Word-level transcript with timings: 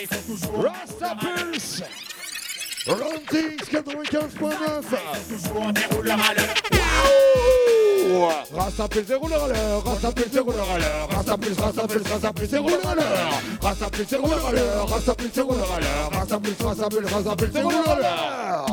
Rasta 0.00 1.14
Pulse 1.20 1.82
Roundings 2.86 3.68
95.9 3.70 4.96
Rasta 8.54 8.88
Pulse 8.88 9.12
roule 9.12 9.34
à 9.34 9.46
l'heure 9.48 9.84
Rasta 9.84 10.12
Pulse 10.12 10.38
roule 10.38 10.54
à 10.54 10.78
l'heure 10.78 11.08
Rasta 11.10 11.36
Pulse, 11.36 11.58
Rasta 11.58 11.86
Pulse, 11.86 12.08
Rasta 12.08 12.32
Pulse 12.32 12.54
roule 12.54 12.72
à 12.82 13.66
Rasta 13.66 13.90
Pulse 13.90 14.14
roule 14.14 14.32
à 14.32 14.84
Rasta 14.86 15.14
Pulse 15.14 15.38
roule 15.38 15.58
à 15.60 16.16
Rasta 16.16 16.40
Pulse, 16.40 16.62
Rasta 16.62 16.88
Pulse, 16.88 17.12
Rasta 17.12 17.36
Pulse 17.36 17.62
roule 17.62 18.04
à 18.04 18.64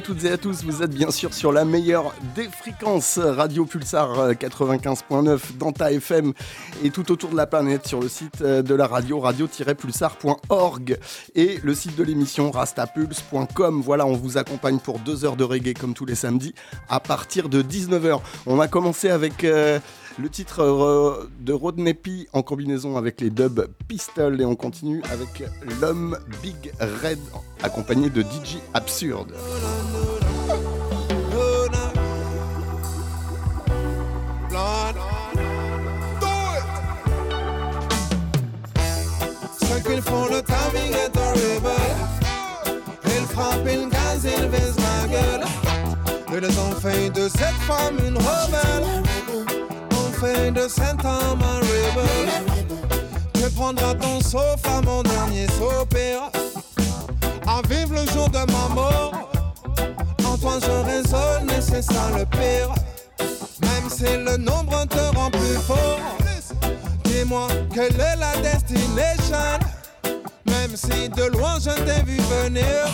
à 0.00 0.02
toutes 0.02 0.24
et 0.24 0.30
à 0.30 0.38
tous, 0.38 0.64
vous 0.64 0.82
êtes 0.82 0.94
bien 0.94 1.10
sûr 1.10 1.34
sur 1.34 1.52
la 1.52 1.66
meilleure 1.66 2.14
des 2.34 2.48
fréquences 2.48 3.18
Radio 3.18 3.66
Pulsar 3.66 4.30
95.9 4.32 5.58
dans 5.58 5.72
ta 5.72 5.92
FM 5.92 6.32
et 6.82 6.88
tout 6.88 7.12
autour 7.12 7.28
de 7.28 7.36
la 7.36 7.46
planète 7.46 7.86
sur 7.86 8.00
le 8.00 8.08
site 8.08 8.40
euh, 8.40 8.62
de 8.62 8.74
la 8.74 8.86
radio 8.86 9.20
radio-pulsar.org 9.20 10.98
et 11.34 11.58
le 11.62 11.74
site 11.74 11.96
de 11.96 12.02
l'émission 12.02 12.50
rastapulse.com. 12.50 13.82
Voilà, 13.84 14.06
on 14.06 14.14
vous 14.14 14.38
accompagne 14.38 14.78
pour 14.78 15.00
deux 15.00 15.26
heures 15.26 15.36
de 15.36 15.44
reggae 15.44 15.74
comme 15.78 15.92
tous 15.92 16.06
les 16.06 16.14
samedis 16.14 16.54
à 16.88 16.98
partir 16.98 17.50
de 17.50 17.60
19h. 17.60 18.20
On 18.46 18.58
a 18.58 18.68
commencé 18.68 19.10
avec... 19.10 19.44
Euh, 19.44 19.80
le 20.18 20.28
titre 20.28 20.60
euh, 20.60 21.30
de 21.40 21.52
Rodneppy 21.52 22.26
en 22.32 22.42
combinaison 22.42 22.96
avec 22.96 23.20
les 23.20 23.30
dubs 23.30 23.66
Pistol 23.88 24.40
et 24.40 24.44
on 24.44 24.56
continue 24.56 25.02
avec 25.10 25.42
l'homme 25.80 26.18
Big 26.42 26.72
Red 26.80 27.18
accompagné 27.62 28.10
de 28.10 28.22
DJ 28.22 28.58
Absurde. 28.74 29.32
Ceux 39.60 39.80
qui 39.80 40.00
font 40.02 40.26
le 40.26 40.42
timing 40.42 40.92
est 40.92 41.16
horrible. 41.16 41.70
Ils 43.06 43.26
frappent, 43.26 43.66
ils 43.66 43.88
gazent, 43.88 44.26
ils 44.26 44.48
visent 44.48 44.76
ma 44.76 45.08
gueule. 45.08 45.44
Ils 46.32 46.58
ont 46.58 46.72
fait 46.80 47.10
de 47.10 47.28
cette 47.28 47.60
femme 47.66 47.96
une 48.06 48.16
rebelle 48.16 49.09
fin 50.20 50.52
de 50.52 50.68
Saint-Anne, 50.68 51.38
ma 51.38 51.54
rebel. 51.56 52.28
Tu 53.34 53.50
prendras 53.54 53.94
ton 53.94 54.20
sauf 54.20 54.60
à 54.66 54.82
mon 54.82 55.02
dernier 55.02 55.46
sopéra. 55.58 56.30
À 57.46 57.62
vivre 57.68 57.94
le 57.94 58.06
jour 58.12 58.28
de 58.28 58.38
ma 58.52 58.74
mort. 58.74 59.30
En 60.26 60.36
toi 60.36 60.58
je 60.62 60.70
raisonne 60.90 61.50
et 61.56 61.62
c'est 61.62 61.82
ça 61.82 62.10
le 62.16 62.26
pire. 62.26 62.72
Même 63.62 63.88
si 63.88 64.16
le 64.16 64.36
nombre 64.36 64.84
te 64.86 65.16
rend 65.16 65.30
plus 65.30 65.58
fort. 65.66 66.00
Dis-moi 67.04 67.48
quelle 67.72 67.98
est 67.98 68.16
la 68.16 68.36
destination? 68.42 69.58
Même 70.46 70.76
si 70.76 71.08
de 71.08 71.24
loin 71.24 71.56
je 71.58 71.74
t'ai 71.86 72.02
vu 72.04 72.18
venir. 72.42 72.86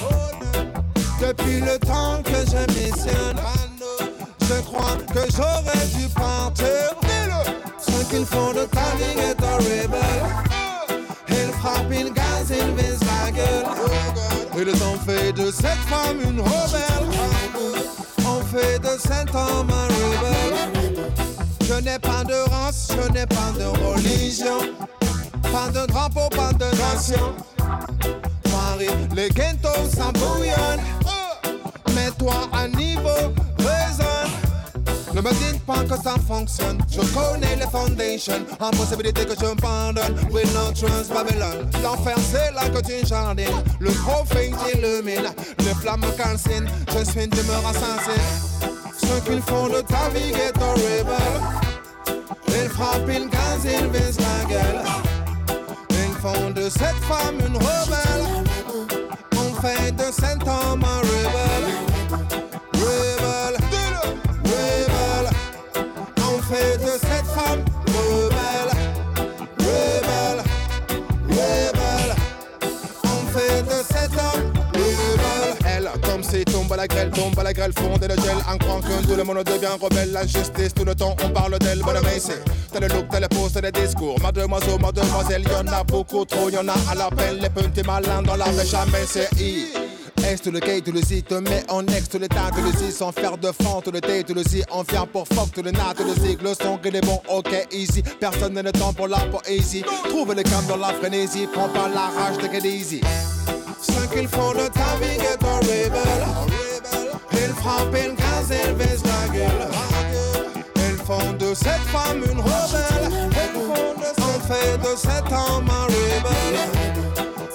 Depuis 1.20 1.61
le 1.61 1.76
temps 1.78 2.23
que 2.23 2.38
je 2.52 2.62
missionne. 2.73 3.40
Je 4.49 4.61
crois 4.62 4.96
que 5.12 5.23
j'aurais 5.34 5.87
dû 5.96 6.08
partir 6.08 7.16
qu'il 8.08 8.25
font 8.25 8.53
de 8.53 8.64
ta 8.67 8.94
vie 8.97 9.19
est 9.19 9.43
horrible. 9.43 9.97
Ils 11.29 11.53
frappent, 11.61 11.93
il 11.93 12.12
gaze, 12.12 12.50
il 12.50 12.75
vise 12.75 13.00
la 13.00 13.31
gueule. 13.31 13.67
Ils 14.58 14.82
ont 14.82 14.99
fait 15.06 15.32
de 15.32 15.50
cette 15.50 15.82
femme 15.88 16.19
une 16.23 16.41
rebelle. 16.41 17.08
On 18.26 18.41
fait 18.44 18.79
de 18.79 18.99
cet 18.99 19.35
homme 19.35 19.70
un 19.70 19.87
rebelle. 19.87 21.12
Je 21.62 21.75
n'ai 21.75 21.99
pas 21.99 22.25
de 22.25 22.49
race, 22.50 22.88
je 22.91 23.12
n'ai 23.12 23.26
pas 23.26 23.53
de 23.58 23.67
religion. 23.85 24.59
Pas 25.43 25.69
de 25.70 25.87
drapeau, 25.87 26.29
pas 26.31 26.52
de 26.52 26.67
nation. 26.76 27.35
Marie, 28.50 28.88
les 29.14 29.29
ghettos, 29.31 29.91
ça 29.94 30.12
bouillonne. 30.12 30.82
Mets-toi 31.94 32.35
à 32.52 32.69
niveau, 32.69 33.32
raisonne. 33.59 34.25
Ne 35.17 35.23
me 35.23 35.31
dites 35.31 35.65
pas 35.65 35.83
que 35.83 35.97
ça 35.97 36.17
fonctionne. 36.29 36.77
Je 36.93 37.01
connais 37.01 37.57
les 37.57 37.67
foundations. 37.69 38.45
Impossibilité 38.61 39.25
que 39.25 39.33
je 39.41 39.47
me 39.47 39.55
pardonne. 39.55 40.15
Will 40.31 40.47
not 40.53 40.75
trust 40.75 41.11
Babylon. 41.11 41.67
L'enfer, 41.83 42.17
c'est 42.19 42.53
là 42.53 42.69
que 42.69 42.83
tu 42.87 43.07
jardines. 43.07 43.47
Le 43.81 43.91
prophète 43.93 44.53
illumine. 44.75 45.33
Les 45.61 45.73
flammes 45.81 46.03
me 46.03 46.11
calcinent. 46.19 46.69
Je 46.93 47.11
suis 47.11 47.25
une 47.25 47.31
demeure 47.31 47.67
assassine. 47.67 48.29
Ce 48.99 49.23
qu'ils 49.25 49.41
font 49.41 49.69
de 49.69 49.81
ta 49.81 50.11
vie 50.11 50.35
est 50.35 50.63
horrible. 50.63 51.17
Ils 52.49 52.69
frappent, 52.69 53.09
ils 53.09 53.31
gazent, 53.31 53.65
ils 53.65 53.89
visent 53.89 54.21
la 54.21 54.45
gueule. 54.51 54.83
Ils 55.93 56.15
font 56.21 56.51
de 56.51 56.69
cette 56.69 57.03
femme 57.09 57.39
une 57.41 57.57
rebelle. 57.57 58.45
On 59.33 59.62
fait 59.62 59.93
de 59.93 60.12
cet 60.12 60.43
homme 60.43 60.85
un. 60.85 60.99
Rebelle, 60.99 61.46
la 76.76 76.87
grêle, 76.87 77.11
tombe 77.11 77.40
la 77.43 77.52
grêle, 77.52 77.73
fond 77.76 77.94
et 77.96 78.08
le 78.08 78.14
gel. 78.17 78.37
En 78.49 78.58
croyant 78.58 78.81
que 78.81 79.06
tout 79.06 79.17
le 79.17 79.25
monde 79.25 79.43
devient 79.44 79.76
rebelle, 79.81 80.12
la 80.12 80.26
justice, 80.26 80.75
tout 80.75 80.84
le 80.84 80.94
temps 80.94 81.17
on 81.25 81.31
parle 81.31 81.58
d'elle. 81.58 81.81
Bonne 81.81 82.00
mais 82.05 82.19
c'est 82.19 82.43
T'as 82.73 82.81
le 82.81 82.88
look, 82.88 83.06
t'as 83.11 83.20
le 83.20 83.28
pose, 83.28 83.52
t'as 83.52 83.61
le 83.61 83.73
discours. 83.73 84.20
Mademoiselle, 84.20 84.81
mademoiselle, 84.81 85.44
y'en 85.44 85.73
a 85.73 85.82
beaucoup 85.84 86.25
trop, 86.25 86.50
y'en 86.50 86.69
a 86.69 86.75
à 86.90 86.94
l'appel. 86.94 87.38
Les 87.40 87.50
petits 87.50 87.82
malins 87.87 88.23
dans 88.23 88.37
la 88.37 88.44
pêche 88.46 88.70
jamais 88.70 89.06
c'est 89.06 89.28
I. 89.40 89.67
Est 90.25 90.44
le 90.46 90.58
gay, 90.58 90.81
tout 90.81 90.90
le 90.90 91.00
Z, 91.00 91.23
te 91.28 91.34
mets 91.34 91.62
en 91.69 91.87
ex, 91.87 92.08
tout 92.08 92.19
le 92.19 92.26
temps, 92.26 92.50
tout 92.50 92.61
le 92.61 92.90
sans 92.90 93.12
faire 93.12 93.38
de 93.38 93.52
fond, 93.52 93.81
tout 93.81 93.93
le 93.93 94.00
T, 94.00 94.25
tout 94.25 94.34
le 94.34 94.43
Z, 94.43 94.64
on 94.73 94.82
vient 94.82 95.06
pour 95.06 95.25
fuck, 95.28 95.52
tout 95.52 95.62
le 95.62 95.70
nat, 95.70 95.94
tout 95.96 96.02
le 96.02 96.43
le 96.43 96.55
son, 96.55 96.78
qu'il 96.78 96.96
est 96.96 97.00
bon, 97.00 97.20
ok, 97.28 97.69
easy. 97.70 98.02
Personne 98.19 98.55
n'a 98.55 98.62
le 98.62 98.73
temps 98.73 98.93
pour 98.93 99.06
la 99.06 99.19
poésie. 99.19 99.84
Trouve 100.08 100.34
le 100.34 100.43
calme 100.43 100.67
dans 100.69 100.78
la 100.78 100.93
frénésie, 100.94 101.46
prends 101.52 101.69
pas 101.69 101.88
la 101.88 102.08
rage 102.08 102.38
de 102.38 102.52
get 102.52 102.69
easy. 102.69 103.00
Ce 103.81 104.12
qu'ils 104.12 104.26
font 104.26 104.50
de 104.50 104.67
ta 104.67 104.96
vie 105.00 105.17
est 105.17 105.44
horrible. 105.44 106.66
Frappent, 107.67 107.91
gazent, 107.91 108.53
ils 108.53 108.75
visent 108.75 109.03
la 109.05 109.35
gueule. 109.35 109.69
Ils 110.77 110.99
font 111.05 111.33
de 111.33 111.53
cette 111.53 111.87
femme 111.91 112.23
une 112.31 112.39
rebelle. 112.39 113.11
On 114.19 114.39
fait 114.47 114.79
de 114.79 114.97
cet 114.97 115.33
homme 115.33 115.69
un 115.69 115.87
rebelle. 115.87 116.61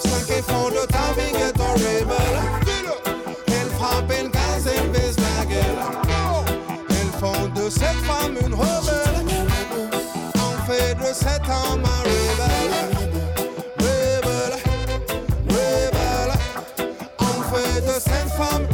Ce 0.03 0.25
qu'ils 0.25 0.43
font 0.43 0.67
de 0.69 0.85
ta 0.87 1.13
vie 1.15 1.33
est 1.47 1.57
horrible. 1.57 2.11
Ils 3.47 3.69
frappent, 3.77 4.11
ils 4.21 4.29
gazent, 4.29 4.69
ils 4.75 4.91
visent 4.91 5.15
la 5.17 5.45
gueule. 5.45 5.81
Ils 6.89 7.11
font 7.17 7.47
de 7.55 7.69
cette 7.69 8.01
femme 8.03 8.35
une 8.45 8.53
rebelle. 8.53 9.25
On 10.35 10.69
fait 10.69 10.93
de 10.95 11.13
cet 11.13 11.47
homme 11.47 11.83
un 11.85 12.01
rebelle. 12.03 12.75
Rebelle, 13.79 14.55
rebelle. 15.47 16.33
On 17.17 17.55
fait 17.55 17.79
de 17.79 17.93
cette 17.93 18.31
femme 18.37 18.70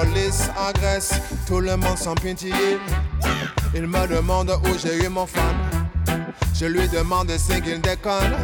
Police 0.00 0.48
agresse, 0.56 1.12
tout 1.46 1.60
le 1.60 1.76
monde 1.76 1.98
sans 1.98 2.14
pitié. 2.14 2.54
Il 3.74 3.86
me 3.86 4.06
demande 4.06 4.50
où 4.64 4.78
j'ai 4.78 5.04
eu 5.04 5.08
mon 5.10 5.26
fan. 5.26 5.54
Je 6.54 6.64
lui 6.64 6.88
demande 6.88 7.30
c'est 7.36 7.60
qu'il 7.60 7.82
déconne. 7.82 8.34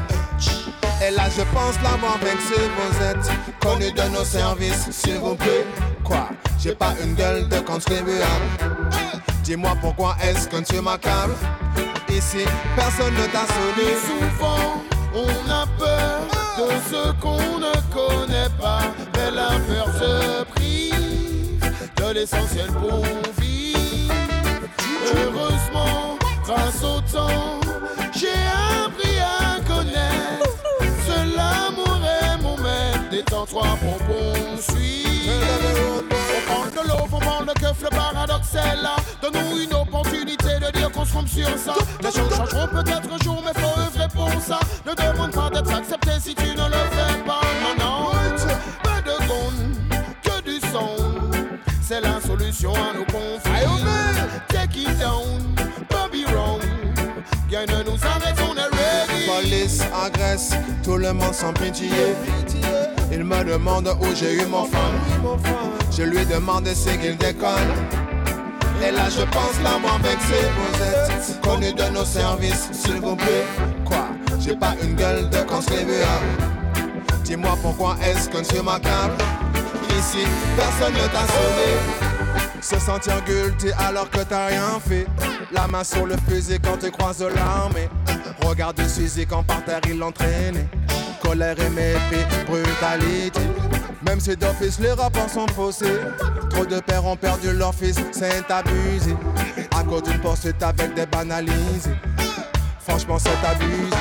Et 1.02 1.10
là 1.12 1.30
je 1.34 1.40
pense 1.54 1.76
l'avoir 1.82 2.18
vexé. 2.18 2.60
Vous 2.76 3.02
êtes 3.02 3.30
connu 3.62 3.90
de 3.90 4.02
nos 4.14 4.24
services, 4.24 4.90
s'il 4.90 5.16
vous 5.16 5.34
plaît. 5.34 5.64
Quoi? 6.04 6.28
J'ai 6.58 6.74
pas 6.74 6.92
une 7.02 7.14
gueule 7.14 7.48
de 7.48 7.60
contribuable. 7.60 8.44
Dis-moi 9.42 9.78
pourquoi 9.80 10.14
est-ce 10.22 10.48
que 10.48 10.60
tu 10.62 10.78
m'accables 10.82 11.36
Ici, 12.10 12.44
personne 12.76 13.14
ne 13.14 13.26
t'a 13.28 13.46
sonné. 13.46 13.96
Souvent, 14.04 14.82
on 15.14 15.50
a 15.50 15.66
peur 15.78 16.20
de 16.58 16.70
ce 16.90 17.12
qu'on 17.22 17.58
ne 17.58 17.72
connaît 17.94 18.50
pas, 18.60 18.82
mais 19.14 19.30
la 19.30 19.58
peur 19.66 19.86
se 19.98 20.55
l'essentiel 22.16 22.68
pour 22.72 23.02
vivre. 23.38 24.14
Heureusement, 25.14 26.16
grâce 26.44 26.82
au 26.82 27.00
temps, 27.12 27.60
j'ai 28.14 28.40
appris 28.84 29.18
à 29.20 29.60
connaître. 29.60 30.50
Ce 31.06 31.36
l'amour 31.36 32.00
est 32.22 32.42
mon 32.42 32.56
maître, 32.56 33.10
détends-toi, 33.10 33.66
bonbon, 33.82 34.56
suis. 34.58 35.28
On 35.28 36.52
parle 36.52 36.70
de 36.70 36.88
l'eau, 36.88 37.06
on 37.12 37.18
parle 37.18 37.46
de 37.48 37.52
keuf, 37.52 37.82
le 37.82 37.90
paradoxe 37.90 38.54
est 38.54 38.82
là. 38.82 38.96
Donne-nous 39.20 39.60
une 39.60 39.74
opportunité 39.74 40.58
de 40.58 40.70
dire 40.72 40.90
qu'on 40.90 41.04
se 41.04 41.10
trompe 41.10 41.28
sur 41.28 41.58
ça. 41.58 41.74
Les 42.02 42.12
choses 42.12 42.34
changeront 42.34 42.68
peut-être 42.68 43.08
un 43.12 43.24
jour, 43.24 43.42
mais 43.44 43.60
faut 43.60 43.78
œuvrer 43.78 44.08
pour 44.14 44.40
ça. 44.40 44.58
Ne 44.86 44.94
demande 44.94 45.32
pas 45.32 45.50
d'être 45.50 45.74
accepté 45.74 46.12
si 46.18 46.34
tu 46.34 46.48
ne 46.48 46.66
le 46.66 46.82
fais 46.96 47.18
pas. 47.25 47.25
La 52.46 52.52
à 52.70 52.92
nos 52.94 53.04
conflits. 53.06 53.50
Take 54.48 54.76
it 54.76 54.98
down, 55.00 55.56
nous. 57.84 57.98
Police 59.26 59.82
agresse, 60.04 60.50
tout 60.84 60.96
le 60.96 61.12
monde 61.12 61.34
sans 61.34 61.52
pitié. 61.52 61.88
Il 63.10 63.24
me 63.24 63.42
demande 63.42 63.88
où 64.00 64.14
j'ai 64.14 64.34
eu 64.34 64.46
mon 64.46 64.64
fan. 64.64 64.92
Je 65.90 66.04
lui 66.04 66.24
demande 66.24 66.68
c'est 66.72 66.96
qu'il 66.98 67.16
déconne. 67.16 67.50
Et 68.80 68.92
là 68.92 69.08
je 69.10 69.22
pense 69.22 69.60
l'avoir 69.64 69.98
vexé. 69.98 70.46
Vous 70.56 70.84
êtes 70.84 71.40
connu 71.40 71.72
de 71.72 71.92
nos 71.92 72.04
services, 72.04 72.68
s'il 72.70 73.00
vous 73.00 73.16
plaît. 73.16 73.44
Quoi? 73.84 74.06
J'ai 74.38 74.54
pas 74.54 74.76
une 74.84 74.94
gueule 74.94 75.28
de 75.30 75.38
contribuable. 75.38 76.26
Dis-moi 77.24 77.58
pourquoi 77.60 77.96
est-ce 78.04 78.28
que 78.28 78.38
tu 78.38 78.62
m'accable 78.62 79.14
Ici, 79.98 80.26
personne 80.56 80.92
ne 80.92 81.08
t'a 81.08 81.26
sauvé. 81.26 82.05
Se 82.66 82.80
sentir 82.80 83.22
guilty 83.24 83.70
alors 83.78 84.10
que 84.10 84.24
t'as 84.24 84.46
rien 84.48 84.80
fait. 84.84 85.06
La 85.52 85.68
main 85.68 85.84
sur 85.84 86.04
le 86.04 86.16
fusil 86.28 86.58
quand 86.60 86.76
tu 86.76 86.90
croises 86.90 87.22
l'armée. 87.22 87.88
Regarde 88.44 88.80
le 88.80 88.88
fusil 88.88 89.24
quand 89.24 89.44
par 89.44 89.64
terre 89.64 89.80
il 89.88 89.98
l'entraînait. 89.98 90.66
Colère 91.22 91.54
et 91.60 91.70
mépris, 91.70 92.24
brutalité. 92.44 93.42
Même 94.04 94.18
si 94.18 94.36
d'office 94.36 94.80
les 94.80 94.90
rapports 94.90 95.30
sont 95.30 95.46
faussés. 95.54 95.96
Trop 96.50 96.66
de 96.66 96.80
pères 96.80 97.04
ont 97.04 97.14
perdu 97.14 97.52
leur 97.52 97.72
fils, 97.72 98.00
c'est 98.10 98.50
abusé. 98.50 99.14
À 99.78 99.84
cause 99.84 100.02
d'une 100.02 100.18
poursuite 100.18 100.60
avec 100.60 100.92
des 100.94 101.06
banalisés. 101.06 101.94
Franchement, 102.80 103.18
c'est 103.20 103.46
abusé. 103.46 103.96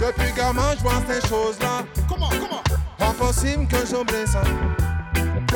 Depuis 0.00 0.32
gamin, 0.36 0.74
je 0.76 0.82
vois 0.82 1.00
ces 1.08 1.28
choses-là. 1.28 1.84
Comment, 2.08 2.28
comment 2.30 3.08
Impossible 3.08 3.68
que 3.68 3.86
j'oublie 3.86 4.26
ça. 4.26 4.42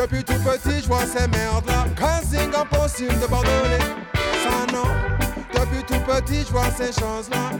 Depuis 0.00 0.22
tout 0.22 0.34
petit, 0.34 0.80
je 0.82 0.86
vois 0.86 1.04
ces 1.04 1.26
merdes-là. 1.26 1.84
Casting 1.96 2.50
impossible 2.54 3.18
de 3.20 3.26
pardonner. 3.26 3.78
Ça 4.14 4.72
non. 4.72 4.84
Depuis 5.52 5.82
tout 5.84 6.00
petit, 6.06 6.44
je 6.46 6.52
vois 6.52 6.70
ces 6.76 6.92
choses-là. 6.92 7.58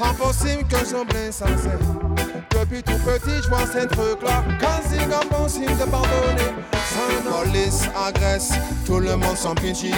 Impossible 0.00 0.64
que 0.68 0.78
j'oublie 0.88 1.30
ça. 1.30 1.46
c'est- 1.62 2.58
Depuis 2.58 2.82
tout 2.82 2.98
petit, 3.04 3.42
je 3.42 3.48
vois 3.48 3.66
ces 3.66 3.86
trucs-là. 3.88 4.42
Casting 4.58 5.12
impossible 5.12 5.76
de 5.76 5.84
pardonner. 5.84 6.54
Ça 6.72 7.22
non. 7.24 7.42
Police 7.44 7.82
agresse, 8.06 8.52
tout 8.86 8.98
le 8.98 9.14
monde 9.16 9.36
sans 9.36 9.54
pitié. 9.54 9.92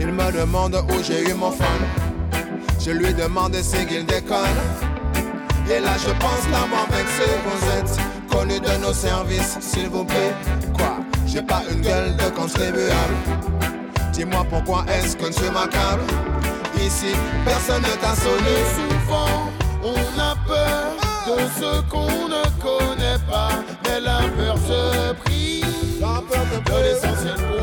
Il 0.00 0.12
me 0.12 0.30
demande 0.32 0.76
où 0.90 1.02
j'ai 1.02 1.28
eu 1.28 1.34
mon 1.34 1.50
fan. 1.50 1.66
Je 2.80 2.90
lui 2.92 3.12
demande 3.14 3.54
si 3.56 3.84
qu'il 3.86 4.06
déconne. 4.06 4.58
Et 5.68 5.80
là 5.80 5.92
je 5.98 6.10
pense 6.22 6.44
l'avoir 6.52 6.86
vexé 6.90 7.24
Vous 7.44 8.13
êtes 8.34 8.40
connu 8.40 8.60
de 8.60 8.84
nos 8.84 8.92
services, 8.92 9.58
s'il 9.60 9.88
vous 9.88 10.04
plaît. 10.04 10.34
Quoi? 10.76 10.98
J'ai 11.26 11.42
pas 11.42 11.62
une 11.70 11.80
gueule 11.80 12.16
de 12.16 12.30
contribuable. 12.30 13.14
Dis-moi 14.12 14.46
pourquoi 14.48 14.84
est-ce 14.88 15.16
que 15.16 15.32
tu 15.32 15.50
m'accable 15.50 16.02
Ici, 16.80 17.14
personne 17.44 17.82
ne 17.82 17.96
t'a 18.00 18.14
sonné. 18.14 18.56
Souvent, 18.74 19.50
on 19.82 20.20
a 20.20 20.36
peur 20.46 20.94
de 21.26 21.42
ce 21.58 21.80
qu'on 21.90 22.28
ne 22.28 22.42
connaît 22.60 23.18
pas, 23.30 23.50
mais 23.84 24.00
la 24.00 24.20
peur 24.36 24.56
se 24.58 25.12
prie 25.24 25.62
La 26.00 26.20
peur 26.28 26.44
de 26.52 26.70
de 26.70 26.82
l'essentiel 26.82 27.53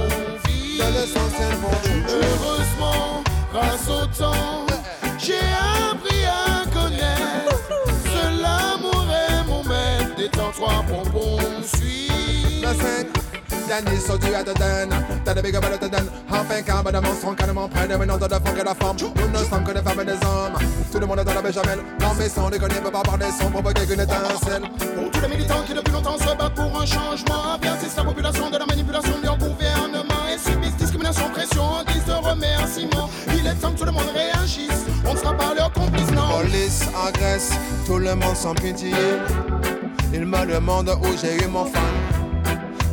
De 13.71 14.53
den, 14.53 14.89
t'as 15.23 15.33
de 15.33 15.41
big 15.41 15.55
about 15.55 15.77
de 15.79 15.87
den. 15.87 16.05
Enfin, 16.29 16.61
qu'un 16.61 16.83
bon 16.83 16.91
monstre, 16.91 17.25
on 17.25 17.33
carrément 17.33 17.69
près 17.69 17.87
de 17.87 17.95
maintenant 17.95 18.17
de 18.17 18.33
fond 18.33 18.53
que 18.53 18.65
la 18.65 18.75
forme. 18.75 18.97
Nous 18.99 19.29
ne 19.29 19.45
sommes 19.45 19.63
que 19.63 19.71
des 19.71 19.81
femmes 19.81 20.01
et 20.01 20.03
des 20.03 20.25
hommes. 20.27 20.59
Tout 20.91 20.99
le 20.99 21.05
monde 21.05 21.19
est 21.19 21.23
dans 21.23 21.33
la 21.33 21.41
béchamel. 21.41 21.79
Non, 22.01 22.09
mais 22.19 22.27
sans 22.27 22.49
déconner, 22.49 22.75
peut 22.83 22.91
pas 22.91 23.01
parler 23.01 23.27
sans 23.31 23.49
provoquer 23.49 23.87
qu'une 23.87 24.01
étincelle. 24.01 24.63
Pour 24.93 25.09
tous 25.11 25.21
les 25.21 25.27
militants 25.29 25.63
qui 25.65 25.73
depuis 25.73 25.93
longtemps 25.93 26.17
se 26.17 26.35
battent 26.35 26.53
pour 26.53 26.81
un 26.81 26.85
changement, 26.85 27.53
avertissent 27.53 27.95
la 27.95 28.03
population 28.03 28.49
de 28.49 28.57
la 28.57 28.65
manipulation 28.65 29.13
du 29.19 29.29
gouvernement 29.39 30.27
et 30.27 30.37
subissent 30.37 30.75
discrimination, 30.75 31.29
pression 31.29 31.63
en 31.63 31.83
guise 31.85 32.03
de 32.03 32.11
remerciement. 32.11 33.09
Il 33.33 33.47
est 33.47 33.55
temps 33.55 33.71
que 33.71 33.79
tout 33.79 33.85
le 33.85 33.91
monde 33.93 34.11
réagisse. 34.13 34.85
On 35.07 35.13
ne 35.13 35.17
sera 35.17 35.33
pas 35.33 35.53
leur 35.55 35.71
complice, 35.71 36.11
non. 36.11 36.41
Police 36.41 36.83
agresse, 37.07 37.51
tout 37.85 37.99
le 37.99 38.15
monde 38.15 38.35
sans 38.35 38.53
pitié. 38.53 38.91
Il 40.13 40.25
me 40.25 40.45
demande 40.45 40.89
où 40.89 41.07
j'ai 41.21 41.41
eu 41.41 41.47
mon 41.47 41.63
fan. 41.63 41.81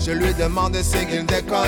Je 0.00 0.12
lui 0.12 0.32
demande 0.34 0.76
si 0.82 1.04
qu'il 1.06 1.26
déconne. 1.26 1.66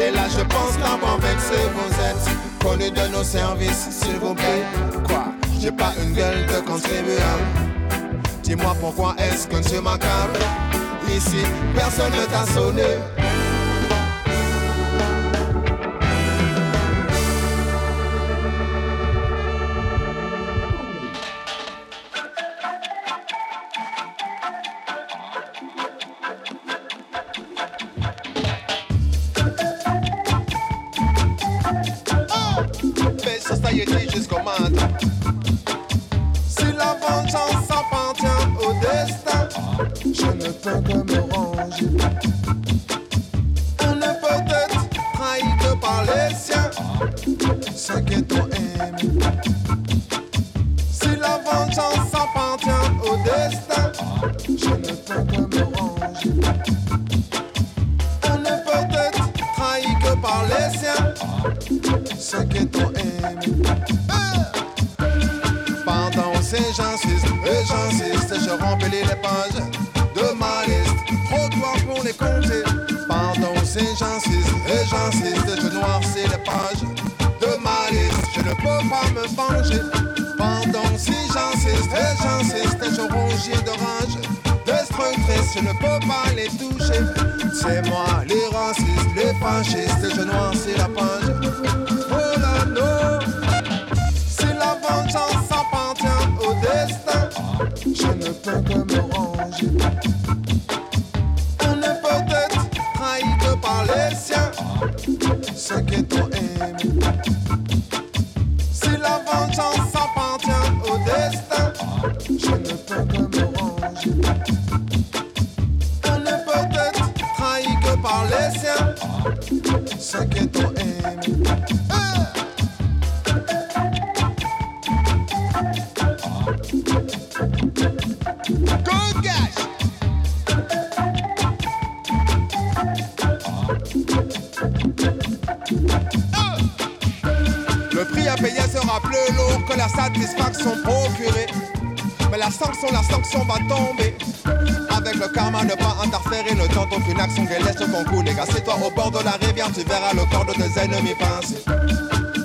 Et 0.00 0.10
là, 0.10 0.26
je 0.28 0.42
pense 0.44 0.78
l'avoir 0.78 1.18
vexé. 1.18 1.54
Vous 1.74 1.92
êtes 2.04 2.58
connu 2.62 2.90
de 2.90 3.08
nos 3.16 3.24
services, 3.24 3.88
s'il 3.90 4.16
vous 4.16 4.34
plaît. 4.34 4.64
Quoi? 5.06 5.24
J'ai 5.60 5.72
pas 5.72 5.92
une 6.02 6.12
gueule 6.14 6.46
de 6.46 6.60
contribuable. 6.60 7.44
Dis-moi 8.42 8.76
pourquoi 8.80 9.16
est-ce 9.18 9.46
que 9.48 9.56
tu 9.68 9.80
m'accables? 9.80 10.38
Ici, 11.08 11.42
personne 11.74 12.12
ne 12.12 12.24
t'a 12.26 12.46
sonné. 12.52 13.27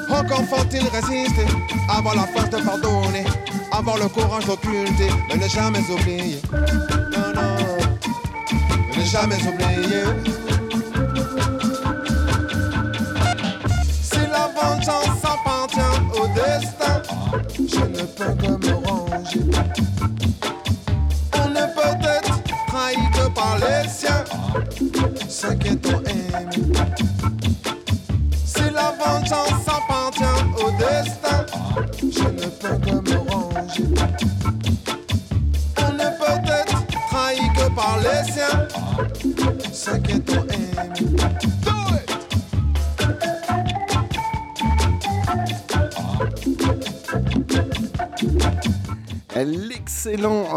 Encore 0.09 0.43
faut-il 0.45 0.87
résister 0.87 1.45
Avoir 1.89 2.15
la 2.15 2.27
force 2.27 2.49
de 2.49 2.57
pardonner 2.63 3.25
Avoir 3.71 3.97
le 3.97 4.07
courage 4.07 4.45
d'occulter. 4.45 5.09
Mais 5.29 5.37
ne 5.37 5.47
jamais 5.47 5.83
oublier. 5.89 6.39
Non, 6.51 7.33
non. 7.35 7.77
Ne 8.97 9.03
jamais 9.03 9.37
oublier 9.47 10.42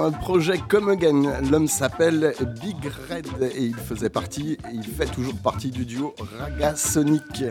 Euh, 0.07 0.11
projet 0.11 0.59
Come 0.69 0.91
Again. 0.91 1.41
L'homme 1.51 1.69
s'appelle 1.69 2.35
Big 2.61 2.77
Red 3.11 3.51
et 3.55 3.63
il 3.63 3.75
faisait 3.75 4.09
partie, 4.09 4.53
et 4.53 4.75
il 4.75 4.85
fait 4.85 5.07
toujours 5.07 5.37
partie 5.37 5.71
du 5.71 5.85
duo 5.85 6.15
Raga 6.39 6.77
Sonic. 6.77 7.45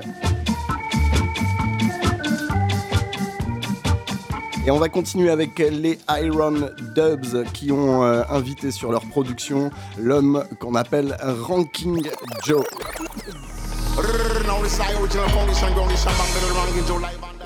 Et 4.65 4.71
on 4.71 4.77
va 4.77 4.89
continuer 4.89 5.29
avec 5.29 5.59
les 5.59 5.99
Iron 6.09 6.69
Dubs 6.95 7.43
qui 7.53 7.71
ont 7.71 8.03
euh, 8.03 8.23
invité 8.29 8.71
sur 8.71 8.91
leur 8.91 9.05
production 9.05 9.69
l'homme 9.99 10.43
qu'on 10.59 10.75
appelle 10.75 11.17
Ranking 11.21 12.07
Joe. 12.43 12.63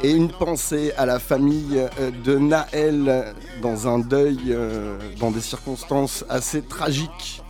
Et 0.01 0.11
une 0.11 0.29
pensée 0.29 0.93
à 0.97 1.05
la 1.05 1.19
famille 1.19 1.79
euh, 1.99 2.11
de 2.23 2.37
Naël 2.37 3.33
dans 3.61 3.87
un 3.87 3.99
deuil, 3.99 4.39
euh, 4.49 4.97
dans 5.19 5.31
des 5.31 5.41
circonstances 5.41 6.25
assez 6.29 6.61
tragiques. 6.61 7.41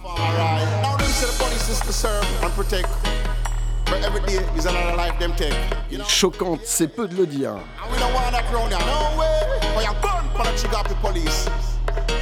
Choquante, 6.07 6.61
c'est 6.63 6.87
peu 6.87 7.07
de 7.07 7.15
le 7.15 7.25
dire. 7.25 7.55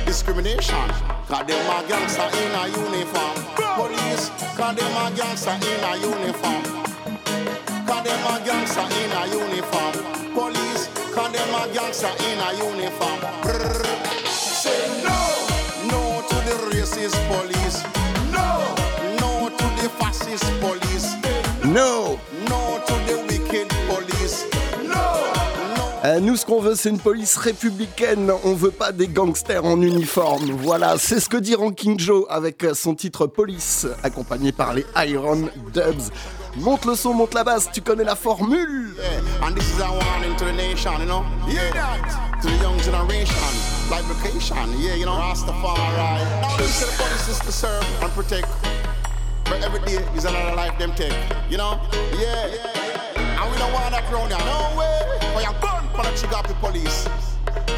discrimination. 0.07 0.77
Cause 1.27 1.45
them 1.45 1.67
a 1.67 1.83
in. 9.79 10.16
Cause 11.17 11.31
them 11.31 11.49
a 11.55 11.73
gangster 11.73 12.13
in 12.29 12.37
a 12.37 12.53
uniform. 12.53 13.19
Brrr. 13.41 13.83
Say 14.27 14.85
no, 15.01 15.17
no 15.89 16.21
to 16.29 16.35
the 16.45 16.55
racist 16.69 17.17
police. 17.27 17.81
No, 18.31 18.47
no 19.19 19.49
to 19.49 19.65
the 19.81 19.89
fascist 19.97 20.45
police. 20.61 21.15
No 21.65 22.19
No 22.47 22.83
to 22.85 22.93
the 23.09 23.16
Euh, 26.17 26.19
Nous, 26.19 26.35
ce 26.35 26.45
qu'on 26.45 26.61
veut, 26.61 26.75
c'est 26.75 26.89
une 26.89 26.99
police 26.99 27.37
républicaine. 27.37 28.31
On 28.43 28.53
veut 28.53 28.71
pas 28.71 28.91
des 28.91 29.07
gangsters 29.07 29.63
en 29.63 29.81
uniforme. 29.81 30.51
Voilà, 30.51 30.97
c'est 30.97 31.19
ce 31.19 31.29
que 31.29 31.37
dit 31.37 31.55
Ranking 31.55 31.99
Joe 31.99 32.25
avec 32.29 32.63
euh, 32.63 32.73
son 32.73 32.95
titre 32.95 33.27
Police, 33.27 33.87
accompagné 34.03 34.51
par 34.51 34.73
les 34.73 34.85
Iron 35.07 35.49
Dubs. 35.73 36.11
Monte 36.57 36.85
le 36.85 36.95
son, 36.95 37.13
monte 37.13 37.33
la 37.35 37.43
basse, 37.43 37.69
tu 37.71 37.81
connais 37.81 38.03
la 38.03 38.15
formule. 38.15 38.95
Yeah, 38.97 39.47
and 39.47 39.55
this 39.55 39.69
is 39.69 39.79
a 39.79 39.89
warning 39.91 40.35
to 40.37 40.45
the 40.45 40.53
nation, 40.53 40.91
you 40.99 41.05
know? 41.05 41.23
Hear 41.47 41.71
that? 41.73 42.41
To 42.41 42.47
the 42.47 42.55
young 42.63 42.79
generation, 42.79 43.35
like 43.91 44.03
vacation, 44.05 44.55
yeah, 44.79 44.95
you 44.95 45.05
know? 45.05 45.13
Rastafari. 45.13 45.77
Now 46.41 46.57
this 46.57 46.81
is 46.81 46.87
the 46.87 47.03
police 47.03 47.29
is 47.29 47.39
to 47.39 47.51
serve 47.51 47.85
and 48.01 48.11
protect, 48.13 48.47
but 49.45 49.63
every 49.63 49.81
day 49.85 50.03
is 50.15 50.25
another 50.25 50.55
life 50.55 50.77
them 50.79 50.93
take, 50.95 51.13
you 51.49 51.57
know? 51.57 51.79
Yeah, 52.19 52.47
and 53.37 53.51
we 53.51 53.57
don't 53.57 53.73
want 53.73 53.91
that 53.91 54.05
round 54.11 54.33
here, 54.33 54.45
no 54.45 54.57
way. 54.77 54.97
For 55.33 55.41
your 55.41 55.53
gun, 55.61 55.85
for 55.93 56.03
the 56.03 56.13
trigger 56.17 56.37
of 56.41 56.47
the 56.47 56.55
police. 56.55 57.07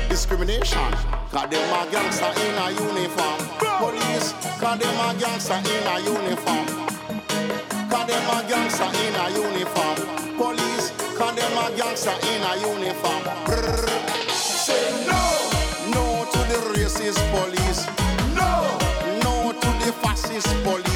Discrimination, 0.07 0.91
cause 1.31 1.49
them 1.49 1.69
a 1.75 1.81
gangster 1.91 2.31
in 2.43 2.55
a 2.55 2.67
uniform. 2.71 3.39
Police, 3.59 4.33
cause 4.59 4.79
them 4.79 4.99
a 5.03 5.07
gangster 5.19 5.59
in 5.59 5.83
a 5.87 5.95
uniform. 5.99 6.65
Cause 7.91 8.07
them 8.07 8.29
a 8.31 8.37
gangster 8.47 8.89
in 9.03 9.15
a 9.15 9.25
uniform. 9.35 9.97
Police, 10.37 10.91
cause 11.17 11.35
them 11.35 11.57
a 11.59 11.65
gangster 11.75 12.15
in 12.31 12.41
a 12.41 12.53
uniform. 12.63 13.21
Brrr. 13.45 13.87
Say 14.31 14.85
no, 15.05 15.23
no 15.93 16.25
to 16.31 16.39
the 16.51 16.59
racist 16.73 17.21
police. 17.35 17.85
No, 18.35 18.51
no 19.23 19.51
to 19.53 19.69
the 19.85 19.91
fascist 20.01 20.47
police. 20.63 20.88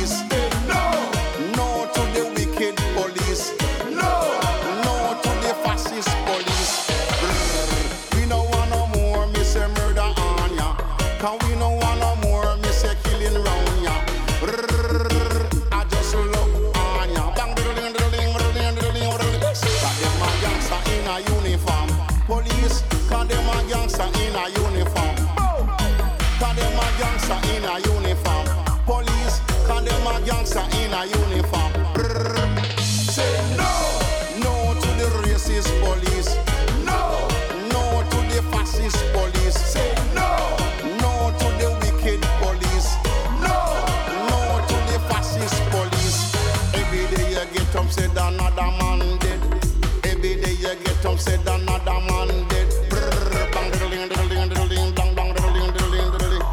Said 51.24 51.48
another 51.48 52.00
man 52.08 52.30
dead. 52.50 52.68
Brrr, 52.90 53.52
bang, 53.54 53.72
diddling, 53.72 54.10
diddling, 54.10 54.50
diddling, 54.50 54.92
bang, 54.98 55.16
bang, 55.16 55.32
diddling, 55.36 55.72
diddling, 55.76 56.10
diddling. 56.12 56.44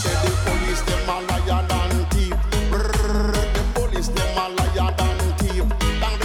Said 0.00 0.18
the 0.22 0.30
police 0.44 0.82
them 0.88 1.08
a 1.08 1.16
liar 1.28 1.62
than 1.70 1.92
thief. 2.12 2.36
Brrr. 2.70 3.32
The 3.54 3.62
police 3.74 4.08
them 4.08 4.38
a 4.42 4.46
liar 4.56 4.90
than 4.98 5.18
thief. 5.38 5.64
Bang. 6.00 6.20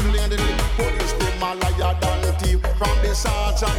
From 2.78 2.98
the 3.02 3.16
sergeant 3.16 3.75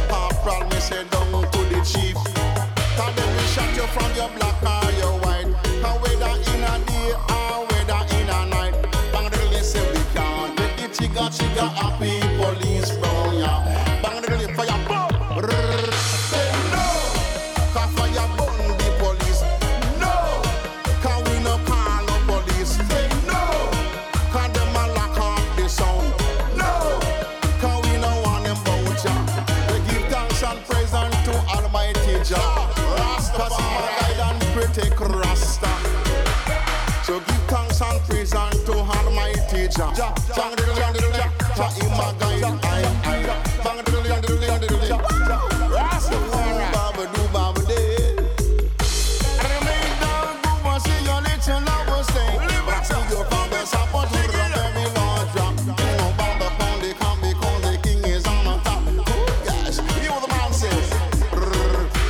Remain 49.43 49.93
down, 50.01 50.41
do 50.41 50.49
what 50.65 50.81
your 51.05 51.21
little 51.21 51.61
lover 51.61 52.03
say. 52.11 52.37
Rasta 52.67 52.97
your 53.11 53.25
father 53.25 53.65
support 53.67 54.09
you, 54.13 54.25
drop 54.33 54.57
every 54.57 54.87
law 54.97 55.25
drop. 55.33 55.53
You 55.59 55.93
know 55.97 56.11
the 56.41 56.49
pound 56.57 56.81
they 56.81 56.93
come 56.93 57.21
because 57.21 57.61
the 57.61 57.77
king 57.83 58.03
is 58.05 58.25
on 58.25 58.45
the 58.45 58.57
top. 58.65 58.83
Good 58.83 59.45
guys, 59.45 59.77
you 59.77 60.17
says, 60.53 60.89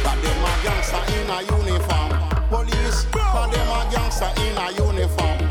but 0.04 0.18
them 0.24 0.46
a 0.48 0.54
gangster 0.64 1.04
in 1.20 1.30
a 1.30 1.40
uniform. 1.44 2.12
Police, 2.50 3.06
but 3.12 3.48
them 3.52 3.68
a 3.68 3.92
gangster 3.92 4.32
in 4.40 4.58
a 4.58 4.72
uniform. 4.72 5.47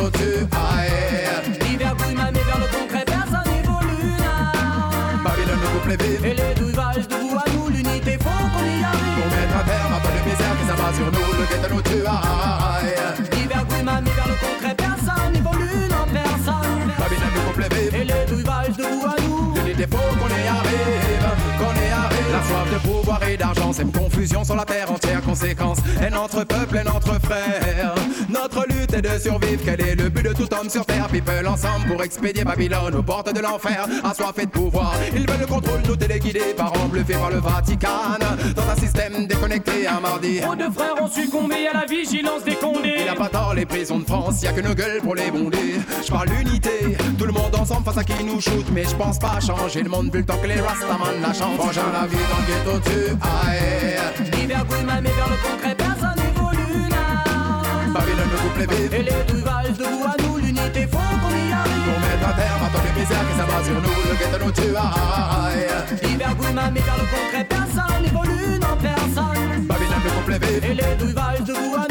Ghetto, 0.00 0.10
tu 0.10 0.46
ailles. 0.56 1.60
L'hiver 1.60 1.94
mais 1.98 2.40
vers 2.40 2.58
le 2.58 2.78
concret, 2.78 3.04
personne 3.04 3.52
n'évolue 3.52 4.16
là. 4.18 4.52
Babylone 5.24 5.58
nous 5.62 5.78
coupe 5.78 5.88
les 5.88 5.96
vies. 5.96 6.26
Et 6.26 6.34
les 6.34 6.54
douillages 6.54 7.08
de 7.08 7.14
vous 7.14 7.36
à 7.36 7.44
nous, 7.52 7.68
l'unité, 7.68 8.18
faut 8.18 8.28
qu'on 8.28 8.64
y 8.64 8.84
arrive. 8.84 9.16
Pour 9.16 9.26
mettre 9.26 9.56
un 9.56 9.64
terme 9.64 9.92
à 9.92 10.00
pas 10.00 10.10
de 10.10 10.30
misère 10.30 10.54
qui 10.58 10.66
s'abat 10.66 10.92
sur 10.94 11.06
nous, 11.06 11.28
le 11.38 11.44
ghetto 11.46 11.74
nous 11.74 11.82
tue 11.82 12.06
aïe. 12.06 12.94
L'hiver 13.32 13.64
bouille 13.66 13.82
ma 13.82 14.00
mais 14.00 14.10
vers 14.10 14.28
le 14.28 14.34
concret, 14.34 14.74
personne 14.74 15.32
n'évolue, 15.32 15.88
non 15.90 16.06
personne. 16.12 16.90
Babylone 16.98 17.34
nous 17.34 17.42
coupe 17.42 17.60
les 17.60 17.70
vies. 17.74 17.96
Et 17.96 18.04
les 18.04 18.24
douillages 18.26 18.76
de 18.76 18.82
vous 18.84 19.06
à 19.06 19.16
nous. 19.20 19.54
L'unité 19.56 19.86
faut 19.90 20.14
qu'on 20.18 20.28
y 20.28 20.48
arrive, 20.48 21.26
qu'on 21.58 21.74
y 21.74 21.90
arrive. 21.90 22.30
La 22.32 22.42
soif 22.46 22.72
de 22.72 22.78
pouvoir 22.88 23.22
et 23.24 23.36
d'argent 23.36 23.72
sème 23.72 23.92
confusion 23.92 24.44
sur 24.44 24.56
la 24.56 24.64
terre 24.64 24.90
entière. 24.90 25.20
Conséquence, 25.22 25.78
et 26.04 26.10
notre 26.10 26.44
peuple 26.44 26.78
et 26.78 26.84
notre 26.84 27.20
frère. 27.20 27.94
De 29.12 29.18
survivre. 29.18 29.62
Quel 29.64 29.80
est 29.80 29.94
le 29.96 30.08
but 30.08 30.24
de 30.24 30.32
tout 30.32 30.48
homme 30.54 30.70
sur 30.70 30.86
terre? 30.86 31.08
People 31.08 31.46
ensemble 31.48 31.86
pour 31.88 32.02
expédier 32.04 32.44
Babylone 32.44 32.94
aux 32.94 33.02
portes 33.02 33.34
de 33.34 33.40
l'enfer. 33.40 33.86
Assoiffés 34.04 34.46
de 34.46 34.50
pouvoir, 34.50 34.94
ils 35.12 35.28
veulent 35.28 35.40
le 35.40 35.46
contrôle, 35.46 35.80
nous 35.88 35.96
téléguider 35.96 36.54
par 36.56 36.72
an 36.74 36.86
bluffés 36.86 37.14
par 37.14 37.30
le 37.30 37.38
Vatican. 37.38 37.88
Dans 38.54 38.68
un 38.68 38.76
système 38.76 39.26
déconnecté 39.26 39.88
un 39.88 39.98
mardi. 39.98 40.40
Trop 40.40 40.54
de 40.54 40.70
frères 40.72 40.94
ont 41.02 41.08
succombé 41.08 41.66
à 41.66 41.80
la 41.80 41.86
vigilance 41.86 42.44
des 42.44 42.54
condés. 42.54 42.98
Il 43.02 43.08
a 43.08 43.16
pas 43.16 43.28
tort 43.28 43.54
les 43.54 43.66
prisons 43.66 43.98
de 43.98 44.04
France, 44.04 44.42
y 44.42 44.46
a 44.46 44.52
que 44.52 44.60
nos 44.60 44.74
gueules 44.74 45.00
pour 45.02 45.16
les 45.16 45.30
bonder. 45.30 45.80
Je 46.06 46.10
parle 46.10 46.28
l'unité, 46.28 46.96
tout 47.18 47.26
le 47.26 47.32
monde 47.32 47.54
ensemble 47.56 47.84
face 47.84 47.98
à 47.98 48.04
qui 48.04 48.22
nous 48.22 48.40
shoot, 48.40 48.66
mais 48.72 48.84
je 48.84 48.94
pense 48.94 49.18
pas 49.18 49.40
changer 49.40 49.82
le 49.82 49.90
monde 49.90 50.12
vu 50.12 50.20
le 50.20 50.24
temps 50.24 50.38
que 50.40 50.46
les 50.46 50.60
Rastaman 50.60 51.20
la 51.20 51.32
chantent. 51.32 51.56
Frangin 51.56 51.90
la 51.92 52.06
vie 52.06 52.16
dans 52.16 52.72
le 52.72 52.78
ghetto 52.78 52.90
tu 52.90 53.10
aïe. 53.22 53.96
Vers 55.02 55.28
le 55.28 55.48
concret. 55.48 55.76
Coupe 58.50 58.58
les 58.58 58.88
vies. 58.88 58.96
Et 58.96 59.02
les 59.02 59.24
douillages 59.28 59.76
de 59.78 59.84
vous 59.84 60.04
à 60.04 60.14
nous, 60.22 60.36
l'unité, 60.38 60.86
faut 60.90 60.98
qu'on 60.98 61.30
y 61.30 61.52
arrive. 61.52 61.84
Pour 61.86 62.00
mettre 62.00 62.28
un 62.28 62.32
terme 62.32 62.62
à 62.64 62.68
tant 62.70 62.82
de 62.82 63.00
misère 63.00 63.24
qui 63.28 63.38
s'abat 63.38 63.64
sur 63.64 63.74
nous, 63.74 64.00
le 64.08 64.14
ghetto 64.18 64.44
nous 64.44 64.52
tue. 64.52 66.06
L'hiver 66.06 66.34
bouille 66.36 66.52
ma 66.54 66.70
mais 66.70 66.80
vers 66.80 66.96
le 66.96 67.04
concret, 67.04 67.44
personne 67.44 68.02
n'évolue, 68.02 68.58
non 68.60 68.76
personne. 68.80 69.66
Babylone 69.66 70.02
coupe 70.16 70.28
les 70.28 70.38
vies. 70.38 70.70
Et 70.70 70.74
les 70.74 70.96
douillages 70.98 71.44
de 71.44 71.52
vous 71.52 71.74
à 71.76 71.86
nous. 71.88 71.89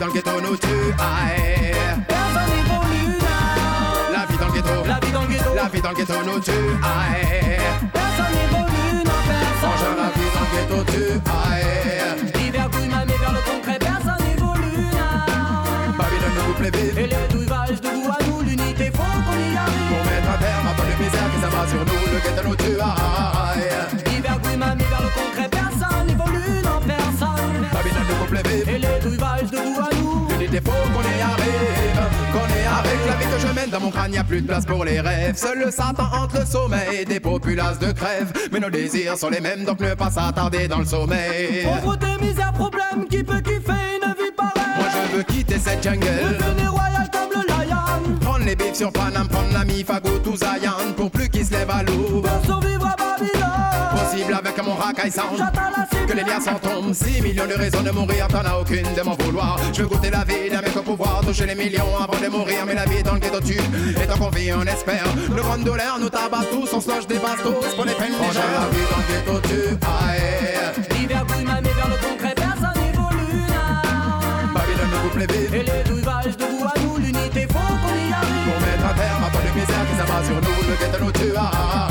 Dans 0.00 0.06
le 0.06 0.12
ghetto 0.12 0.30
nous 0.40 0.56
tue 0.56 0.66
aïe. 0.98 1.74
personne 2.08 2.48
n'évolue 2.56 3.18
là. 3.20 3.36
La 4.12 4.24
vie 4.26 4.38
dans 4.38 4.46
le 4.46 4.52
ghetto, 4.54 4.84
La 4.86 4.98
vie 4.98 5.12
dans 5.12 5.20
le 5.22 5.28
ghetto, 5.28 5.54
la 5.54 5.68
vie 5.68 5.80
dans 5.82 5.90
le 5.90 5.94
ghetto 5.96 6.14
nous 6.24 6.40
tue 6.40 6.50
aïe. 6.50 7.60
personne 7.92 8.32
n'évolue, 8.34 9.04
non 9.04 9.12
Frangin 9.60 9.94
la 9.96 10.08
personne. 10.08 10.16
vie 10.16 10.30
dans 10.34 10.40
le 10.40 10.52
ghetto 10.56 10.92
tu 10.92 11.04
aïe. 11.28 12.42
L'hiver 12.42 12.68
bouille 12.70 12.88
ma 12.88 13.04
mais 13.04 13.18
vers 13.18 13.32
le 13.32 13.40
concret, 13.50 13.78
personne 13.78 14.24
n'évolue 14.26 14.88
là. 14.90 15.08
Babylone 15.98 16.34
nous 16.34 16.44
coupe 16.54 16.62
les 16.62 16.70
vies. 16.70 16.98
Et 16.98 17.06
les 17.06 17.28
douillages 17.30 17.80
de 17.82 17.88
vous 17.88 18.08
à 18.08 18.18
nous, 18.26 18.40
l'unité, 18.40 18.90
faut 18.96 19.02
qu'on 19.02 19.36
y 19.36 19.56
arrive. 19.56 19.88
Pour 19.90 20.02
mettre 20.08 20.30
un 20.32 20.38
terme 20.40 20.66
à 20.66 20.72
tant 20.80 20.88
de 20.88 20.96
misère 21.04 21.28
qui 21.34 21.40
s'abat 21.44 21.66
sur 21.68 21.80
nous, 21.84 22.00
le 22.08 22.14
le 22.14 22.20
ghetto 22.24 22.48
nous 22.48 22.56
tue. 22.56 22.80
aïe. 22.80 23.89
L'unité 30.60 30.70
faut 30.70 30.90
qu'on 30.92 31.02
y 31.02 31.22
arrive, 31.22 32.00
qu'on 32.32 32.48
y 32.48 32.64
arrive. 32.66 33.06
La 33.06 33.16
vie 33.16 33.24
que 33.32 33.38
je 33.46 33.52
mène 33.54 33.70
dans 33.70 33.80
mon 33.80 33.90
crâne, 33.90 34.12
y 34.12 34.18
a 34.18 34.24
plus 34.24 34.42
de 34.42 34.46
place 34.46 34.64
pour 34.66 34.84
les 34.84 35.00
rêves. 35.00 35.36
Seul 35.36 35.58
le 35.64 35.70
Satan 35.70 36.08
entre 36.12 36.40
le 36.40 36.46
sommeil 36.46 37.04
des 37.04 37.20
populaces 37.20 37.78
de 37.78 37.92
crève. 37.92 38.32
Mais 38.52 38.60
nos 38.60 38.70
désirs 38.70 39.16
sont 39.16 39.30
les 39.30 39.40
mêmes, 39.40 39.64
donc 39.64 39.80
ne 39.80 39.94
pas 39.94 40.10
s'attarder 40.10 40.68
dans 40.68 40.78
le 40.78 40.84
sommeil. 40.84 41.64
Pauvreté, 41.64 42.06
misère, 42.20 42.52
problème, 42.52 43.06
qui 43.08 43.22
peut 43.22 43.40
kiffer 43.40 43.98
une 44.02 44.12
vie 44.12 44.32
pareille? 44.36 44.76
Moi 44.76 44.86
je 44.92 45.16
veux 45.16 45.22
quitter 45.22 45.58
cette 45.58 45.82
jungle. 45.82 46.06
Devenir 46.06 46.72
royal 46.72 47.10
comme 47.12 47.42
le 47.42 47.46
lion. 47.48 48.16
Prendre 48.20 48.44
les 48.44 48.56
bifs 48.56 48.74
sur 48.74 48.92
Paname, 48.92 49.28
prendre 49.28 49.52
l'ami 49.52 49.84
Fago 49.84 50.18
tout 50.22 50.36
Zayan 50.36 50.92
pour 50.96 51.10
plus 51.10 51.28
qu'ils 51.28 51.46
se 51.46 51.52
lèvent 51.52 51.70
à 51.70 51.82
l'eau. 51.82 52.22
Pour 52.22 52.44
survivre 52.44 52.79
avec 54.32 54.64
mon 54.64 54.74
racaille 54.74 55.10
sound. 55.10 55.38
La. 55.38 55.50
Que 56.06 56.12
les 56.12 56.24
liens 56.24 56.40
s'en 56.40 56.58
tombent. 56.58 56.92
6 56.92 57.22
millions 57.22 57.46
de 57.46 57.54
raisons 57.54 57.82
de 57.82 57.90
mourir, 57.90 58.26
t'en 58.28 58.40
as 58.40 58.58
aucune 58.58 58.86
de 58.96 59.02
m'en 59.02 59.14
vouloir. 59.14 59.58
Je 59.72 59.82
veux 59.82 59.88
goûter 59.88 60.10
la 60.10 60.24
vie 60.24 60.50
d'un 60.50 60.60
mec 60.60 60.76
au 60.76 60.82
pouvoir, 60.82 61.20
toucher 61.24 61.46
les 61.46 61.54
millions 61.54 61.96
avant 61.96 62.18
de 62.20 62.28
mourir. 62.28 62.64
Mais 62.66 62.74
la 62.74 62.84
vie 62.84 63.02
dans 63.02 63.14
le 63.14 63.20
ghetto 63.20 63.40
tue. 63.40 63.60
Et 64.02 64.06
tant 64.06 64.18
qu'on 64.18 64.30
vit, 64.30 64.52
on 64.52 64.62
espère. 64.62 65.04
Nos 65.28 65.42
grandes 65.42 65.64
douleurs 65.64 65.98
nous 66.00 66.08
tabassent 66.10 66.50
tous, 66.50 66.68
on 66.72 66.80
se 66.80 66.88
loge 66.88 67.06
des 67.06 67.18
bastos 67.18 67.74
pour 67.74 67.84
les 67.84 67.94
peines 67.94 68.12
légères. 68.12 68.44
La 68.52 68.68
vie 68.68 68.86
dans 68.90 69.34
le 69.34 69.40
ghetto 69.40 69.48
tue. 69.48 69.76
Aïe. 69.82 71.02
Hiver 71.02 71.24
Guimami 71.26 71.68
vers 71.68 71.88
le 71.88 72.08
concret, 72.08 72.34
personne 72.34 72.82
n'évolue. 72.82 73.42
non. 73.48 74.54
Babylone 74.54 74.90
nous 74.92 75.08
coupe 75.08 75.18
les 75.18 75.26
vies. 75.26 75.56
Et 75.56 75.62
les 75.62 75.84
douillages 75.88 76.36
de 76.36 76.44
vous 76.44 76.64
à 76.64 76.72
nous, 76.80 76.96
l'unité, 76.98 77.46
faut 77.48 77.58
qu'on 77.58 77.94
y 77.94 78.12
arrive. 78.12 78.44
Pour 78.46 78.60
mettre 78.66 78.86
un 78.90 78.94
terme 78.94 79.24
à 79.24 79.30
tant 79.30 79.38
de 79.38 79.60
misère 79.60 79.84
qui 79.88 79.96
s'abat 79.96 80.24
sur 80.24 80.36
nous, 80.36 80.68
le 80.68 80.74
ghetto 80.76 81.04
nous 81.04 81.12
tue. 81.12 81.36
Aïe. 81.36 81.89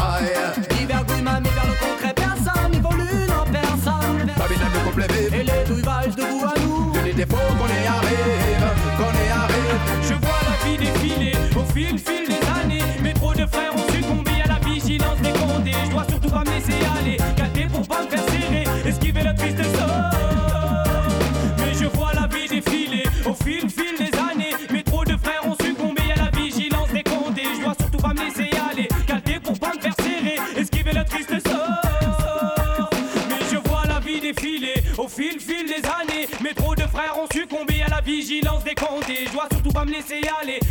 Faut 7.29 7.53
qu'on 7.57 7.67
y 7.67 7.87
arrive, 7.87 8.65
qu'on 8.97 9.13
y 9.25 9.29
arrive. 9.29 9.79
Je 10.03 10.13
vois 10.13 10.41
la 10.47 10.65
vie 10.65 10.77
défiler 10.77 11.33
au 11.55 11.63
fil, 11.73 11.97
fil 11.97 12.18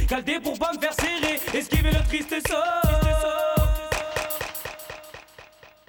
calder 0.09 0.41
pour 0.43 0.59
pas 0.59 0.73
me 0.73 0.81
faire 0.81 0.95
serrer. 0.95 1.39
Esquiver 1.57 1.91
le 1.93 2.05
triste 2.09 2.35
sort. 2.49 2.83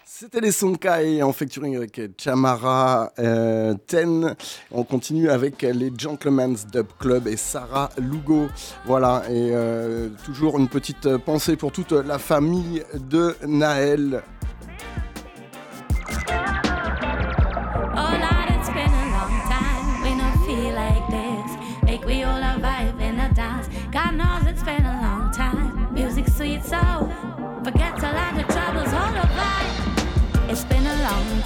C'était 0.06 0.42
les 0.42 0.52
Sonkai 0.52 1.24
en 1.24 1.32
featuring 1.32 1.78
avec 1.78 2.02
Chamara 2.22 3.14
euh, 3.20 3.74
Ten. 3.88 4.36
On 4.70 4.84
continue 4.84 5.30
avec 5.30 5.62
les 5.62 5.94
Gentleman's 5.98 6.68
Dub 6.68 6.88
Club 7.00 7.26
et 7.28 7.38
Sarah 7.38 7.90
Lugo. 7.98 8.50
Voilà, 8.86 9.24
et 9.30 9.52
euh, 9.54 10.10
toujours 10.26 10.60
une 10.60 10.68
petite 10.68 11.16
pensée 11.20 11.56
pour 11.56 11.72
toute 11.72 11.94
la 11.94 12.20
famille 12.20 12.84
de 12.96 13.34
Naël. 13.48 14.22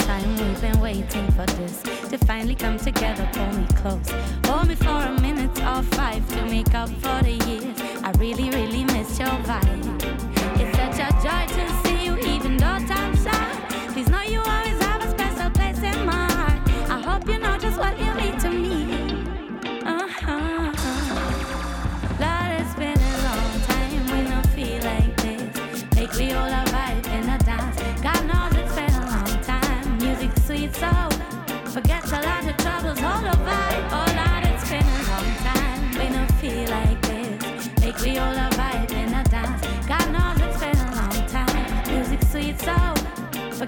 Time. 0.06 0.36
We've 0.38 0.62
been 0.62 0.80
waiting 0.80 1.28
for 1.32 1.46
this 1.58 1.82
to 2.10 2.18
finally 2.26 2.56
come 2.56 2.78
together. 2.78 3.28
Pull 3.34 3.54
me 3.54 3.68
close. 3.76 4.10
Hold 4.46 4.68
me 4.68 4.76
for 4.76 5.02
a 5.12 5.12
minute 5.22 5.58
or 5.62 5.82
five 5.98 6.28
to 6.30 6.46
make 6.46 6.74
up 6.74 6.90
for 6.90 7.24
the 7.24 7.36
years. 7.48 7.80
I 8.04 8.12
really, 8.18 8.50
really 8.50 8.84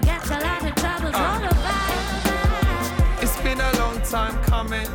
a 0.04 0.40
lot 0.40 0.62
of 0.62 0.74
troubles. 0.74 1.14
Hold 1.14 1.42
a 1.42 1.54
vibe. 1.64 3.22
It's 3.22 3.40
been 3.40 3.60
a 3.60 3.78
long 3.78 4.00
time 4.02 4.36
coming 4.44 4.86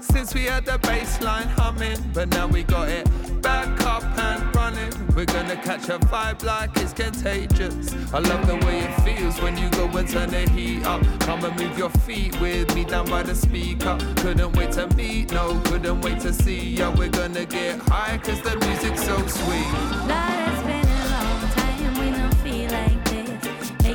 since 0.00 0.34
we 0.34 0.44
had 0.44 0.64
the 0.64 0.78
bass 0.78 1.20
line 1.20 1.46
humming, 1.46 1.98
but 2.12 2.28
now 2.30 2.48
we 2.48 2.64
got 2.64 2.88
it 2.88 3.08
back 3.40 3.80
up 3.86 4.02
and 4.18 4.54
running. 4.54 4.92
We're 5.14 5.26
gonna 5.26 5.56
catch 5.56 5.88
a 5.88 5.98
vibe 5.98 6.42
like 6.42 6.76
it's 6.76 6.92
contagious. 6.92 7.94
I 8.12 8.18
love 8.18 8.46
the 8.46 8.56
way 8.66 8.80
it 8.80 8.92
feels 9.02 9.40
when 9.40 9.56
you 9.56 9.70
go 9.70 9.84
and 9.86 10.08
turn 10.08 10.30
the 10.30 10.48
heat 10.50 10.84
up. 10.84 11.02
Come 11.20 11.44
and 11.44 11.56
move 11.56 11.78
your 11.78 11.90
feet 11.90 12.38
with 12.40 12.74
me 12.74 12.84
down 12.84 13.08
by 13.08 13.22
the 13.22 13.34
speaker. 13.34 13.96
Couldn't 14.16 14.56
wait 14.56 14.72
to 14.72 14.88
meet, 14.96 15.30
no, 15.32 15.60
couldn't 15.66 16.00
wait 16.00 16.18
to 16.20 16.32
see 16.32 16.74
ya. 16.76 16.92
We're 16.96 17.08
gonna 17.08 17.44
get 17.44 17.78
high 17.82 18.18
cause 18.18 18.42
the 18.42 18.56
music's 18.66 19.04
so 19.04 19.24
sweet. 19.26 20.39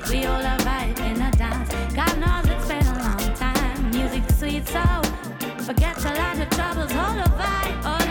We 0.09 0.25
all 0.25 0.39
a 0.39 0.57
vibe 0.59 0.99
and 0.99 1.21
a 1.21 1.37
dance. 1.37 1.69
God 1.93 2.19
knows 2.19 2.45
it's 2.53 2.67
been 2.67 2.85
a 2.85 2.99
long 2.99 3.33
time. 3.35 3.91
Music 3.91 4.23
sweet 4.37 4.67
so 4.67 4.83
forget 5.63 5.97
a 6.05 6.13
lot 6.13 6.39
of 6.39 6.49
troubles. 6.49 6.91
Hold 6.91 7.17
a 7.17 7.29
vibe. 7.29 8.04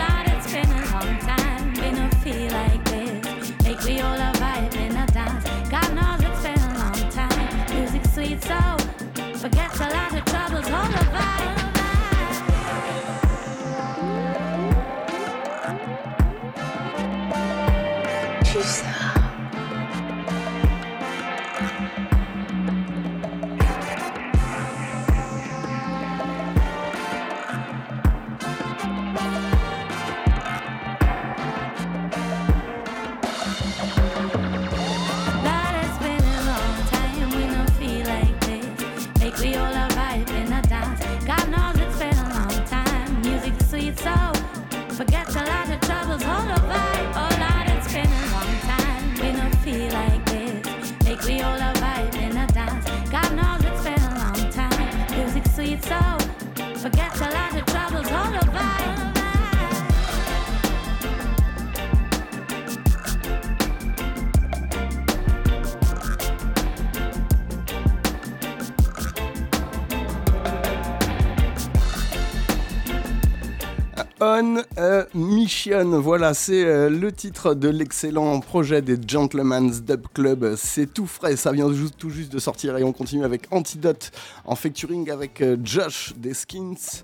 A 74.25 75.05
Mission. 75.13 75.99
Voilà, 76.01 76.33
c'est 76.33 76.65
euh, 76.65 76.89
le 76.89 77.11
titre 77.11 77.53
de 77.53 77.69
l'excellent 77.69 78.39
projet 78.39 78.81
des 78.81 78.97
Gentleman's 79.07 79.81
Dub 79.81 80.07
Club. 80.13 80.55
C'est 80.57 80.93
tout 80.93 81.07
frais, 81.07 81.35
ça 81.35 81.51
vient 81.51 81.69
tout 81.97 82.09
juste 82.09 82.31
de 82.31 82.39
sortir 82.39 82.77
et 82.77 82.83
on 82.83 82.91
continue 82.91 83.23
avec 83.23 83.47
Antidote 83.51 84.11
en 84.45 84.55
featuring 84.55 85.09
avec 85.11 85.41
euh, 85.41 85.57
Josh 85.63 86.13
des 86.17 86.33
Skins 86.33 87.03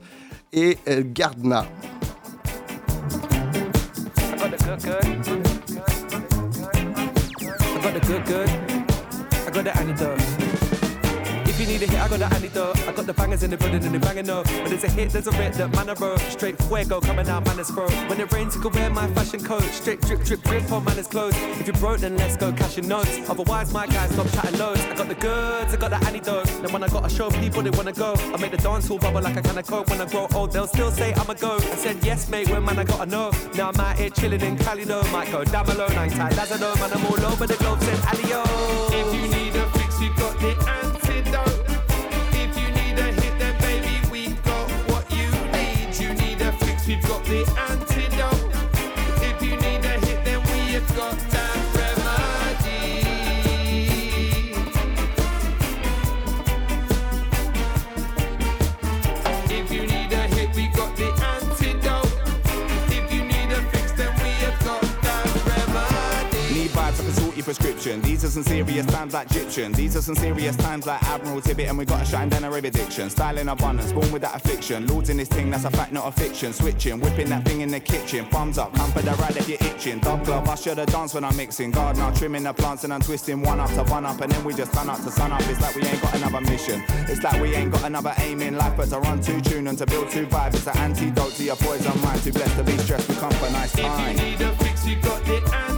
et 0.53 0.77
euh, 0.87 1.03
Gardna. 1.05 1.65
I 9.47 9.53
got 9.53 9.63
the 9.63 9.77
antidote. 9.77 10.40
You 11.61 11.67
need 11.67 11.83
a 11.83 11.85
hit, 11.85 11.99
I 11.99 12.07
got 12.07 12.17
the 12.17 12.25
antidote. 12.25 12.87
I 12.87 12.91
got 12.91 13.05
the 13.05 13.13
bangers 13.13 13.43
in 13.43 13.51
the 13.51 13.57
building 13.57 13.85
and 13.85 13.93
the 13.93 13.99
banging 13.99 14.27
up. 14.31 14.47
When 14.47 14.69
there's 14.69 14.83
a 14.83 14.89
hit, 14.89 15.11
there's 15.11 15.27
a 15.27 15.31
rip 15.37 15.53
that 15.53 15.71
man 15.75 15.91
I 15.91 15.93
wrote. 15.93 16.19
Straight 16.21 16.57
fuego 16.63 16.99
coming 16.99 17.29
out 17.29 17.45
man 17.45 17.59
is 17.59 17.69
throat. 17.69 17.93
When 18.09 18.19
it 18.19 18.33
rains, 18.33 18.55
you 18.55 18.61
can 18.61 18.71
wear 18.71 18.89
my 18.89 19.05
fashion 19.13 19.43
coat. 19.43 19.61
Straight 19.65 20.01
drip, 20.01 20.23
drip, 20.23 20.41
drip 20.41 20.71
on 20.71 20.83
man 20.83 20.97
is 20.97 21.05
clothes. 21.05 21.35
If 21.59 21.67
you're 21.67 21.75
broke, 21.75 21.99
then 21.99 22.17
let's 22.17 22.35
go 22.35 22.51
cash 22.51 22.77
your 22.77 22.87
notes. 22.87 23.29
Otherwise, 23.29 23.71
my 23.71 23.85
guys 23.85 24.09
stop 24.09 24.27
chatting 24.31 24.57
loads. 24.57 24.81
I 24.81 24.95
got 24.95 25.07
the 25.07 25.13
goods, 25.13 25.71
I 25.71 25.77
got 25.77 25.91
the 25.91 26.07
antidote. 26.07 26.45
Then 26.47 26.73
when 26.73 26.81
I 26.81 26.87
gotta 26.87 27.09
show 27.09 27.29
people 27.29 27.61
they 27.61 27.69
wanna 27.69 27.93
go, 27.93 28.15
I 28.17 28.37
make 28.37 28.49
the 28.49 28.57
dance 28.57 28.87
hall 28.87 28.97
bubble 28.97 29.21
like 29.21 29.35
a 29.35 29.43
can 29.43 29.55
of 29.55 29.67
coke. 29.67 29.87
When 29.87 30.01
I 30.01 30.05
grow 30.07 30.27
old, 30.33 30.51
they'll 30.51 30.65
still 30.65 30.89
say 30.89 31.13
I'm 31.13 31.29
a 31.29 31.35
go. 31.35 31.57
I 31.57 31.75
said 31.75 32.03
yes, 32.03 32.27
mate, 32.27 32.49
when 32.49 32.65
man 32.65 32.79
I 32.79 32.85
gotta 32.85 33.05
know. 33.05 33.29
Now 33.53 33.69
I'm 33.69 33.79
out 33.79 33.99
here 33.99 34.09
chilling 34.09 34.41
in 34.41 34.57
Cali, 34.57 34.85
no. 34.85 35.03
Might 35.11 35.31
go 35.31 35.43
down 35.43 35.67
below, 35.67 35.87
nine 35.89 36.09
tight, 36.09 36.39
I 36.39 36.57
know, 36.57 36.73
man, 36.77 36.91
I'm 36.91 37.05
all 37.05 37.23
over 37.31 37.45
the 37.45 37.57
globe, 37.57 37.83
said 37.83 37.99
Alio. 38.11 38.41
If 38.89 39.13
you 39.13 39.27
need 39.27 39.55
a 39.55 39.69
fix, 39.77 39.99
we 39.99 40.09
got 40.09 40.39
the 40.39 40.49
antidote. 40.57 41.00
Got 47.07 47.23
the 47.25 47.41
antidote. 47.69 48.51
If 49.23 49.41
you 49.41 49.55
need 49.57 49.85
a 49.85 49.99
hit, 50.05 50.23
then 50.25 50.41
we 50.51 50.73
have 50.73 50.95
got 50.95 51.30
prescription. 67.53 68.01
These 68.01 68.23
are 68.23 68.29
some 68.29 68.43
serious 68.43 68.85
times 68.85 69.13
like 69.13 69.29
Egyptian. 69.31 69.73
These 69.73 69.97
are 69.97 70.01
some 70.01 70.15
serious 70.15 70.55
times 70.55 70.85
like 70.85 71.03
Admiral 71.03 71.41
Tibbet, 71.41 71.67
and 71.67 71.77
we 71.77 71.83
gotta 71.83 72.05
shine 72.05 72.29
down 72.29 72.45
a 72.45 72.49
our 72.49 72.57
addiction. 72.57 73.09
Style 73.09 73.37
in 73.37 73.49
abundance, 73.49 73.91
born 73.91 74.09
with 74.09 74.21
that 74.21 74.35
affliction. 74.37 74.87
Lords 74.87 75.09
in 75.09 75.17
this 75.17 75.27
thing, 75.27 75.49
that's 75.49 75.65
a 75.65 75.71
fact, 75.71 75.91
not 75.91 76.07
a 76.07 76.11
fiction. 76.13 76.53
Switching, 76.53 77.01
whipping 77.01 77.27
that 77.27 77.43
thing 77.43 77.59
in 77.59 77.69
the 77.69 77.79
kitchen. 77.79 78.23
Thumbs 78.27 78.57
up, 78.57 78.73
come 78.73 78.89
for 78.93 79.01
the 79.01 79.11
ride 79.11 79.35
if 79.35 79.49
you're 79.49 79.57
itching. 79.69 79.99
Dub 79.99 80.23
glove, 80.23 80.47
I 80.47 80.55
should 80.55 80.77
have 80.77 80.87
danced 80.87 81.13
when 81.13 81.25
I'm 81.25 81.35
mixing. 81.35 81.71
Gardener, 81.71 82.13
trimming 82.15 82.43
the 82.43 82.53
plants 82.53 82.85
and 82.85 82.93
I'm 82.93 83.01
twisting 83.01 83.41
one 83.41 83.59
up 83.59 83.69
to 83.71 83.83
one 83.91 84.05
up, 84.05 84.21
and 84.21 84.31
then 84.31 84.43
we 84.45 84.53
just 84.53 84.73
turn 84.73 84.87
up 84.89 85.03
to 85.03 85.11
sun 85.11 85.33
up. 85.33 85.41
It's 85.41 85.59
like 85.59 85.75
we 85.75 85.83
ain't 85.83 86.01
got 86.01 86.15
another 86.15 86.41
mission. 86.41 86.81
It's 87.09 87.21
like 87.21 87.41
we 87.41 87.53
ain't 87.53 87.71
got 87.73 87.83
another 87.83 88.13
aim 88.19 88.41
in 88.41 88.55
life, 88.55 88.77
but 88.77 88.87
to 88.91 88.99
run 88.99 89.21
two 89.21 89.41
tune 89.41 89.67
and 89.67 89.77
to 89.77 89.85
build 89.85 90.09
two 90.09 90.25
vibes. 90.27 90.53
It's 90.53 90.67
an 90.67 90.77
antidote 90.77 91.33
to 91.33 91.43
your 91.43 91.57
poison 91.57 92.01
mind. 92.01 92.23
Too 92.23 92.31
blessed 92.31 92.55
to 92.55 92.63
be 92.63 92.77
stressed, 92.77 93.09
we 93.09 93.15
come 93.15 93.31
for 93.31 93.51
nice 93.51 93.73
If 93.75 93.81
time. 93.81 94.15
you 94.15 94.23
need 94.23 94.41
a 94.41 94.55
fix, 94.55 94.85
we 94.85 94.95
got 94.95 95.25
the 95.25 95.35
antidote. 95.35 95.70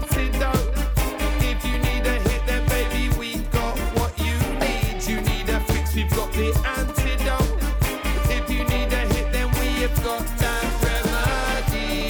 We've 5.95 6.09
got 6.09 6.31
the 6.33 6.47
antidote. 6.77 7.61
If 8.29 8.49
you 8.49 8.63
need 8.63 8.91
a 8.91 9.05
hit, 9.13 9.31
then 9.31 9.51
we 9.59 9.81
have 9.81 10.03
got 10.03 10.25
that 10.39 10.63
remedy. 10.83 12.09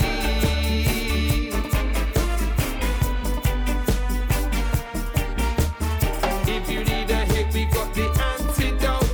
If 6.49 6.69
you 6.69 6.83
need 6.83 7.09
a 7.11 7.25
hit, 7.25 7.53
we 7.53 7.65
got 7.65 7.93
the 7.93 8.05
antidote. 8.31 9.09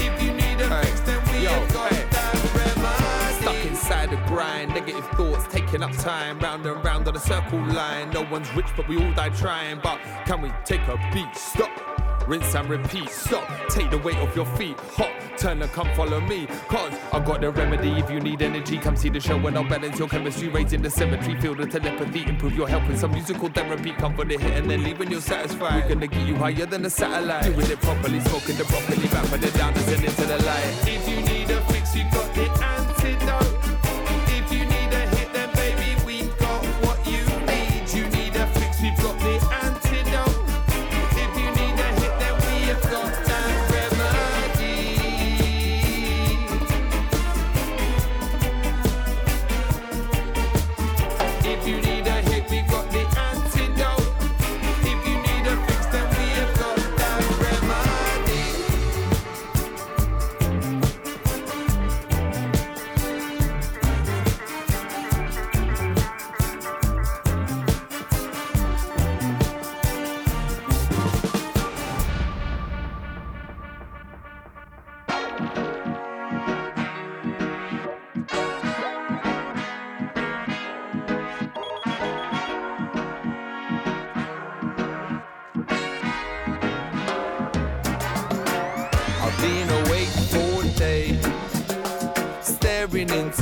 If 0.00 0.22
you 0.22 0.32
need 0.32 0.60
a 0.60 0.82
fix, 0.82 1.00
then 1.00 1.22
we 1.32 1.44
have 1.44 1.72
got 1.72 1.90
that 1.90 2.34
remedy. 2.56 3.42
Stuck 3.42 3.64
inside 3.66 4.10
the 4.10 4.16
grind, 4.26 4.70
negative 4.70 5.06
thoughts 5.10 5.46
taking 5.52 5.82
up 5.82 5.92
time, 5.98 6.38
round 6.40 6.66
and 6.66 6.84
round 6.84 7.06
on 7.06 7.16
a 7.16 7.20
circle 7.20 7.60
line. 7.66 8.10
No 8.10 8.22
one's 8.22 8.52
rich, 8.56 8.66
but 8.76 8.88
we 8.88 8.96
all 8.96 9.12
die 9.12 9.30
trying. 9.30 9.78
But 9.80 10.00
can 10.26 10.42
we 10.42 10.52
take 10.64 10.82
a 10.88 10.98
beat? 11.12 11.36
Stop. 11.36 12.03
Rinse 12.26 12.54
and 12.54 12.68
repeat, 12.70 13.10
stop, 13.10 13.46
take 13.68 13.90
the 13.90 13.98
weight 13.98 14.16
off 14.16 14.34
your 14.34 14.46
feet, 14.56 14.78
hop, 14.80 15.10
turn 15.36 15.60
and 15.60 15.70
come 15.72 15.88
follow 15.94 16.20
me. 16.20 16.46
Cause 16.68 16.92
I've 17.12 17.24
got 17.24 17.40
the 17.42 17.50
remedy 17.50 17.90
if 17.98 18.10
you 18.10 18.20
need 18.20 18.40
energy. 18.40 18.78
Come 18.78 18.96
see 18.96 19.10
the 19.10 19.20
show 19.20 19.38
when 19.38 19.56
I'll 19.56 19.68
balance 19.68 19.98
your 19.98 20.08
chemistry, 20.08 20.48
raising 20.48 20.80
the 20.80 20.90
symmetry, 20.90 21.38
feel 21.40 21.54
the 21.54 21.66
telepathy, 21.66 22.24
improve 22.26 22.54
your 22.54 22.68
health 22.68 22.88
with 22.88 22.98
some 22.98 23.12
musical 23.12 23.48
therapy. 23.48 23.92
Come 23.92 24.14
for 24.14 24.24
the 24.24 24.38
hit 24.38 24.52
and 24.52 24.70
then 24.70 24.82
leave 24.82 24.98
when 24.98 25.10
you're 25.10 25.20
satisfied. 25.20 25.82
We're 25.82 25.94
gonna 25.94 26.06
get 26.06 26.26
you 26.26 26.36
higher 26.36 26.66
than 26.66 26.84
a 26.86 26.90
satellite. 26.90 27.44
Doing 27.44 27.70
it 27.70 27.80
properly, 27.80 28.20
smoking 28.20 28.56
the 28.56 28.64
broccoli, 28.64 29.06
for 29.06 29.36
the 29.36 29.50
down 29.58 29.74
and 29.74 29.82
send 29.82 30.04
into 30.04 30.24
the 30.24 30.42
light. 30.44 30.88
If 30.88 31.08
you 31.08 31.16
need 31.16 31.33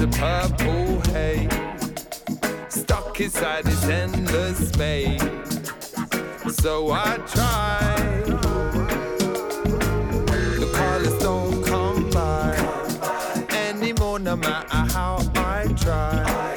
into 0.02 0.18
purple 0.18 1.00
haze, 1.12 1.48
stuck 2.68 3.20
inside 3.20 3.64
this 3.64 3.84
endless 3.88 4.68
space. 4.68 5.20
So 6.56 6.90
I 6.92 7.18
try. 7.26 8.22
The 10.58 10.70
colors 10.74 11.18
don't 11.18 11.62
come 11.64 12.10
by 12.10 12.56
anymore, 13.68 14.18
no 14.18 14.36
matter 14.36 14.92
how 14.92 15.18
I 15.36 15.72
try. 15.76 16.56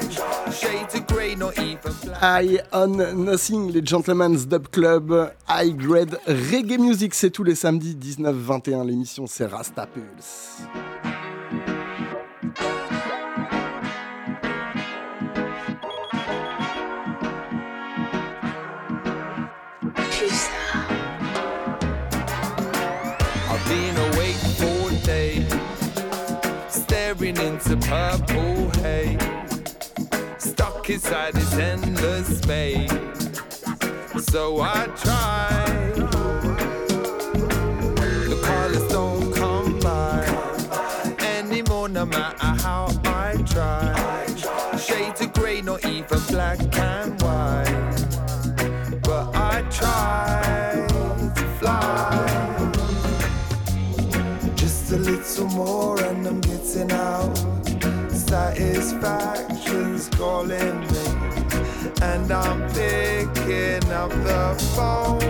Shades 0.52 0.96
of 0.96 1.08
grey, 1.08 1.36
not 1.36 1.58
even. 1.60 1.94
I 2.22 2.60
on 2.72 3.26
Nothing, 3.26 3.72
les 3.72 3.86
Gentleman's 3.86 4.46
Dub 4.48 4.70
Club, 4.70 5.34
High 5.48 5.72
Grade 5.72 6.18
Reggae 6.26 6.80
Music, 6.80 7.14
c'est 7.14 7.30
tous 7.30 7.44
les 7.44 7.56
samedis 7.56 7.96
19-21. 7.96 8.88
L'émission 8.88 9.28
c'est 9.28 9.46
Rasta 9.46 9.86
Pulse. 9.86 10.62
Staring 27.66 27.82
into 27.82 27.88
purple 27.88 28.70
haze, 28.82 29.18
stuck 30.38 30.90
inside 30.90 31.34
this 31.34 31.54
endless 31.54 32.38
space. 32.38 32.92
So 34.32 34.62
I 34.62 34.86
try. 34.96 35.65
Calling 60.18 60.80
me, 60.80 61.06
and 62.02 62.32
I'm 62.32 62.62
picking 62.72 63.92
up 63.92 64.12
the 64.24 64.56
phone. 64.76 65.22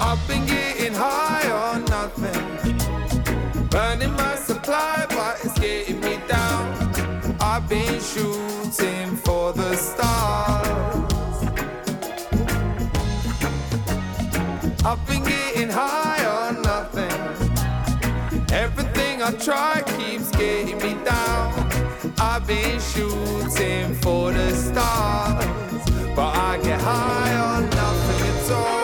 I've 0.00 0.26
been 0.28 0.44
getting 0.46 0.94
high 0.94 1.48
on 1.50 1.84
nothing, 1.84 3.68
burning 3.68 4.12
my 4.12 4.34
supply, 4.36 5.06
but 5.08 5.44
it's 5.44 5.58
getting 5.58 6.00
me 6.00 6.18
down. 6.28 7.36
I've 7.40 7.68
been 7.68 8.00
shooting 8.00 9.16
for 9.16 9.52
the 9.52 9.76
stars. 9.76 11.12
I've 14.84 15.06
been 15.06 15.22
getting 15.22 15.70
high 15.70 16.24
on 16.26 16.62
nothing. 16.62 17.10
Everything 18.52 19.22
I 19.22 19.30
try 19.32 19.82
Been 22.46 22.80
shooting 22.80 23.94
for 24.02 24.32
the 24.32 24.50
stars, 24.50 25.46
but 26.16 26.34
I 26.36 26.58
get 26.62 26.80
high 26.80 27.34
on 27.36 27.70
nothing 27.70 28.28
at 28.28 28.50
all. 28.50 28.81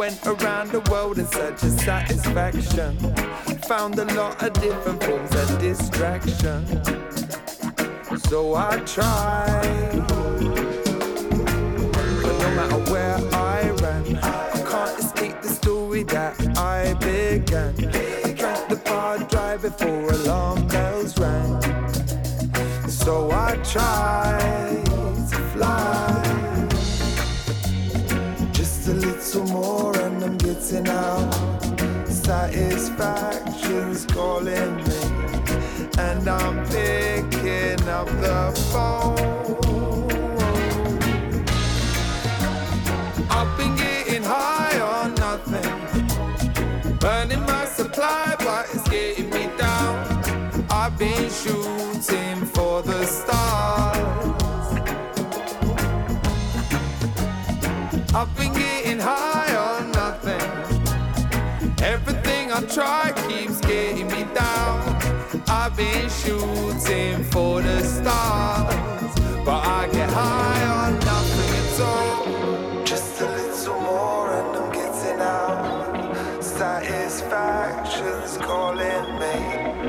Went 0.00 0.26
around 0.26 0.70
the 0.70 0.80
world 0.90 1.18
in 1.18 1.26
search 1.26 1.62
of 1.62 1.78
satisfaction. 1.78 2.96
Found 3.68 3.98
a 3.98 4.06
lot 4.14 4.42
of 4.42 4.54
different 4.54 5.04
forms 5.04 5.34
of 5.34 5.58
distraction. 5.58 6.64
So 8.30 8.54
I 8.54 8.78
tried. 8.86 10.06
But 12.22 12.38
no 12.38 12.50
matter 12.56 12.80
where 12.90 13.18
I 13.34 13.70
ran, 13.82 14.16
I 14.22 14.64
can't 14.70 14.98
escape 14.98 15.42
the 15.42 15.48
story 15.48 16.04
that 16.04 16.34
I 16.56 16.94
began. 16.94 17.74
I 17.94 18.68
the 18.70 18.80
bar 18.82 19.18
dry 19.18 19.58
before 19.58 20.12
alarm 20.12 20.66
bells 20.68 21.18
rang. 21.18 21.60
So 22.88 23.30
I 23.30 23.56
tried 23.56 24.86
to 24.86 25.36
fly. 25.52 26.39
A 28.90 28.92
little 28.92 29.46
more 29.46 29.96
and 30.00 30.24
I'm 30.24 30.36
getting 30.36 30.88
out. 30.88 31.32
Satisfaction's 32.08 34.04
calling 34.06 34.76
me, 34.78 35.00
and 35.96 36.28
I'm 36.28 36.66
picking 36.66 37.88
up 37.88 38.08
the 38.24 38.50
phone. 38.72 39.16
I've 43.30 43.56
been 43.56 43.76
getting 43.76 44.24
high 44.24 44.80
on 44.80 45.14
nothing, 45.14 45.70
burning 46.98 47.42
my 47.42 47.66
supply, 47.66 48.34
but 48.40 48.66
it's 48.74 48.88
getting 48.88 49.30
me 49.30 49.48
down. 49.56 50.66
I've 50.68 50.98
been 50.98 51.30
shooting 51.30 52.44
for 52.46 52.82
the 52.82 53.06
stars. 53.06 53.49
Been 65.80 66.10
shooting 66.10 67.24
for 67.32 67.62
the 67.62 67.82
stars, 67.82 69.14
but 69.46 69.60
I 69.78 69.88
get 69.90 70.10
high 70.10 70.62
on 70.78 70.92
nothing 71.10 71.52
at 71.62 71.80
all. 71.90 72.84
Just 72.84 73.20
a 73.22 73.26
little 73.38 73.80
more 73.80 74.30
and 74.38 74.56
I'm 74.58 74.70
getting 74.78 75.20
out. 75.20 76.44
Satisfaction's 76.44 78.36
calling 78.36 79.06
me. 79.22 79.79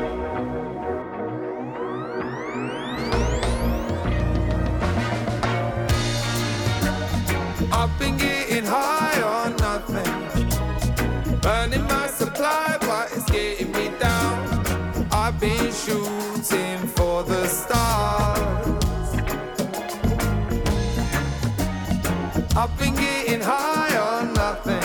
I've 22.54 22.78
been 22.78 22.94
getting 22.96 23.40
high 23.40 23.96
on 23.98 24.34
nothing. 24.34 24.84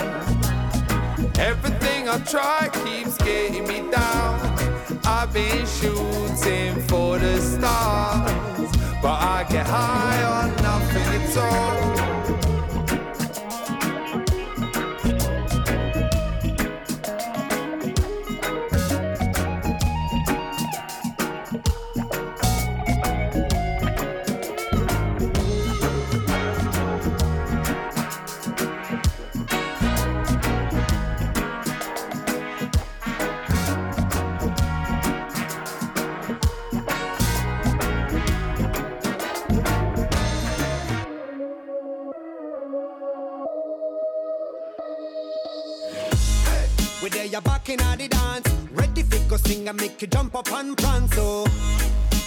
Everything 1.37 2.09
I 2.09 2.19
try 2.19 2.69
keeps 2.85 3.17
getting 3.19 3.67
me 3.67 3.91
down. 3.91 4.41
I've 5.05 5.33
been 5.33 5.67
shooting 5.67 6.81
for 6.83 7.19
the 7.19 7.41
stars, 7.41 8.71
but 9.03 9.21
I 9.21 9.45
get 9.51 9.67
high 9.67 10.23
on 10.23 10.51
nothing 10.63 11.21
at 11.21 11.37
all. 11.39 12.56
Up 50.37 50.53
and 50.53 50.77
prance. 50.77 51.15
So 51.15 51.45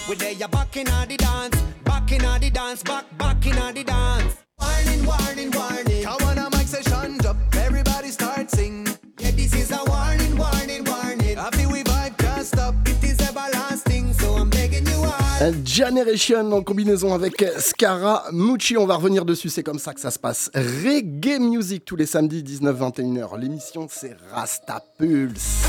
we 0.08 0.16
there 0.16 0.32
you 0.32 0.48
back 0.48 0.76
in 0.76 0.84
the 0.84 1.16
dance, 1.16 1.56
back 1.84 2.10
in 2.12 2.18
the 2.18 2.50
dance, 2.50 2.82
back 2.82 3.06
back 3.16 3.46
in 3.46 3.54
the 3.74 3.84
dance. 3.84 4.36
Warning, 4.58 5.06
warning, 5.06 5.50
warning. 5.52 6.04
Come 6.04 6.28
on, 6.28 6.38
a 6.38 6.50
mic 6.50 6.66
session 6.66 7.18
drop, 7.18 7.36
everybody 7.54 8.10
start 8.10 8.50
sing. 8.50 8.86
Yeah, 9.18 9.30
this 9.30 9.54
is 9.54 9.70
a 9.70 9.82
warning, 9.86 10.36
warning, 10.36 10.84
warning. 10.84 11.38
I 11.38 11.50
feel 11.50 11.70
we 11.70 11.82
vibe 11.84 12.16
can't 12.18 12.44
stop. 12.44 12.74
It 12.86 13.02
is 13.04 13.20
everlasting, 13.20 14.12
so 14.14 14.34
I'm 14.34 14.50
begging 14.50 14.86
you 14.86 15.04
all. 15.04 15.52
Generation 15.64 16.52
en 16.52 16.62
combinaison 16.62 17.14
avec 17.14 17.44
Scara 17.58 18.24
Mucci. 18.32 18.76
On 18.76 18.86
va 18.86 18.96
revenir 18.96 19.24
dessus, 19.24 19.48
c'est 19.48 19.62
comme 19.62 19.78
ça 19.78 19.94
que 19.94 20.00
ça 20.00 20.10
se 20.10 20.18
passe. 20.18 20.50
Reggae 20.54 21.38
Music 21.38 21.84
tous 21.84 21.96
les 21.96 22.06
samedis 22.06 22.42
19-21h. 22.42 23.38
L'émission 23.38 23.86
c'est 23.88 24.16
Rasta 24.32 24.82
Pulse. 24.98 25.62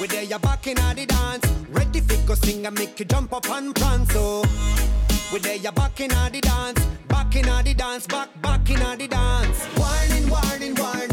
We 0.00 0.06
there 0.06 0.22
you 0.22 0.38
back 0.38 0.66
in 0.66 0.76
the 0.76 1.04
dance, 1.06 1.46
ready 1.68 2.00
fi 2.00 2.16
go 2.24 2.34
sing 2.34 2.64
and 2.64 2.74
make 2.78 2.98
you 2.98 3.04
jump 3.04 3.34
up 3.34 3.46
and 3.50 3.74
prance. 3.74 4.10
Oh. 4.14 4.42
So 4.42 5.30
we 5.30 5.40
there 5.40 5.56
you 5.56 5.72
back 5.72 6.00
in 6.00 6.08
the 6.08 6.40
dance, 6.40 6.82
back 7.06 7.36
in 7.36 7.42
the 7.42 7.74
dance, 7.74 8.06
back 8.06 8.30
back 8.40 8.70
in 8.70 8.78
the 8.98 9.06
dance. 9.06 9.58
Warning, 9.76 10.30
warning, 10.30 10.74
warning. 10.74 11.09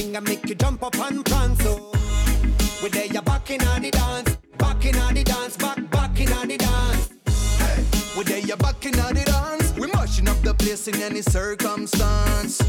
Fi 0.00 0.16
and 0.16 0.28
make 0.28 0.48
you 0.48 0.54
jump 0.54 0.82
up 0.82 0.96
and 0.96 1.24
prance. 1.24 1.60
Oh. 1.64 1.92
So 1.92 2.82
we 2.82 2.88
there 2.90 3.06
you 3.06 3.22
back 3.22 3.50
in 3.50 3.58
the 3.58 3.90
dance, 3.90 4.36
back 4.58 4.84
in 4.84 4.92
the 4.92 5.24
dance, 5.24 5.56
back 5.56 5.90
back 5.90 6.20
in 6.20 6.48
the 6.48 6.56
dance. 6.56 7.10
Hey, 7.58 7.84
We 8.16 8.24
there 8.24 8.38
you 8.38 8.56
back 8.56 8.84
in 8.86 8.92
the 8.92 9.22
dance. 9.24 9.74
We 9.76 9.86
mashing 9.88 10.28
up 10.28 10.40
the 10.42 10.54
place 10.54 10.88
in 10.88 11.00
any 11.02 11.22
circumstance. 11.22 12.60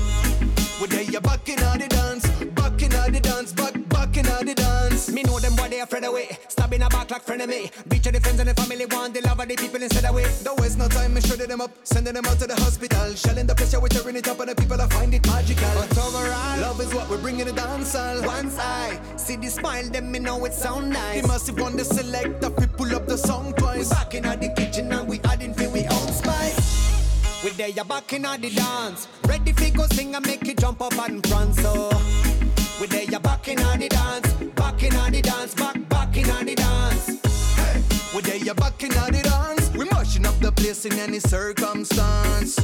We 0.80 0.88
there 0.88 1.04
you 1.04 1.22
back 1.22 1.48
in 1.48 1.58
the 1.58 1.88
dance, 1.88 2.28
back 2.60 2.82
in 2.82 2.90
the 2.90 3.20
dance, 3.22 3.54
back 3.54 3.81
back 4.24 4.46
the 4.46 4.56
dance. 4.56 5.12
Me 5.12 5.24
know 5.24 5.40
them 5.40 5.56
boy 5.56 5.70
they 5.70 5.80
afraid 5.80 6.04
away. 6.04 6.38
Stabbing 6.48 6.82
a 6.82 6.90
back 6.90 7.12
like 7.12 7.22
friend 7.22 7.42
of 7.42 7.50
me. 7.50 7.72
Beach 7.88 8.06
of 8.08 8.14
the 8.14 8.20
friends 8.20 8.40
and 8.40 8.50
the 8.50 8.54
family 8.54 8.86
want 8.86 9.14
the 9.14 9.22
love 9.22 9.40
of 9.40 9.48
the 9.48 9.56
people 9.56 9.82
instead 9.82 10.06
of 10.06 10.16
way. 10.16 10.26
Don't 10.44 10.60
waste 10.60 10.78
no 10.78 10.88
time, 10.88 11.14
me 11.14 11.22
shredding 11.22 11.50
them 11.50 11.62
up, 11.62 11.72
sending 11.84 12.14
them 12.14 12.26
out 12.26 12.40
to 12.40 12.48
the 12.48 12.56
hospital. 12.56 13.14
Shelling 13.16 13.48
the 13.48 13.56
pressure, 13.56 13.78
yeah, 13.78 13.84
we 13.84 13.90
tearing 13.90 14.16
it 14.16 14.28
up, 14.28 14.40
and 14.40 14.50
the 14.50 14.56
people 14.56 14.82
I 14.82 14.88
find 14.88 15.14
it 15.14 15.26
magical. 15.28 15.72
But 15.76 15.98
overall, 15.98 16.60
love 16.60 16.82
is 16.82 16.94
what 16.94 17.10
we 17.10 17.18
bring 17.18 17.40
in 17.40 17.48
the 17.48 17.54
dance 17.54 17.96
hall. 17.96 18.22
Once 18.24 18.58
I 18.60 19.00
see 19.16 19.36
the 19.36 19.48
smile, 19.48 19.88
then 19.90 20.12
me 20.12 20.20
know 20.20 20.44
it 20.46 20.54
sound 20.54 20.90
nice. 20.90 21.22
The 21.22 21.28
massive 21.28 21.60
one, 21.60 21.78
the 21.78 21.86
selector, 21.86 22.50
we 22.50 22.68
pull 22.68 22.96
up 22.96 23.08
the 23.08 23.18
song 23.18 23.54
twice. 23.54 23.90
We 23.90 23.96
back 23.96 24.14
in 24.16 24.24
the 24.24 24.54
kitchen 24.56 24.92
and 24.92 25.08
we 25.08 25.20
adding 25.26 25.54
for 25.54 25.70
we 25.70 25.86
own 25.86 26.12
spice. 26.12 27.44
We 27.44 27.50
there, 27.52 27.70
you 27.70 27.84
back 27.84 28.14
in 28.14 28.24
the 28.24 28.52
dance. 28.56 29.08
Ready 29.28 29.52
for 29.52 29.70
go 29.76 29.88
sing 29.88 30.14
and 30.14 30.26
make 30.26 30.48
it 30.48 30.60
jump 30.60 30.82
up 30.82 30.94
and 30.94 31.24
prance. 31.24 31.58
Oh. 31.66 31.90
So 31.90 32.82
we 32.82 32.88
there, 32.88 33.04
you 33.04 33.20
back 33.20 33.31
in 33.52 33.80
the 33.80 33.90
dance. 33.90 34.34
Back 34.56 34.84
in 34.84 34.94
the 35.12 35.22
dance, 35.22 35.54
back, 35.56 35.90
back 35.90 36.16
in 36.18 36.46
the 36.46 36.56
dance. 36.56 37.08
Hey, 37.56 37.82
we 38.16 38.22
there, 38.22 38.38
you 38.38 38.54
back 38.54 38.82
in 38.84 38.90
the 38.90 39.22
dance. 39.24 39.72
We 39.72 39.86
mashing 39.86 40.26
up 40.26 40.38
the 40.40 40.52
place 40.52 40.86
in 40.86 40.94
any 40.94 41.20
circumstance. 41.20 42.58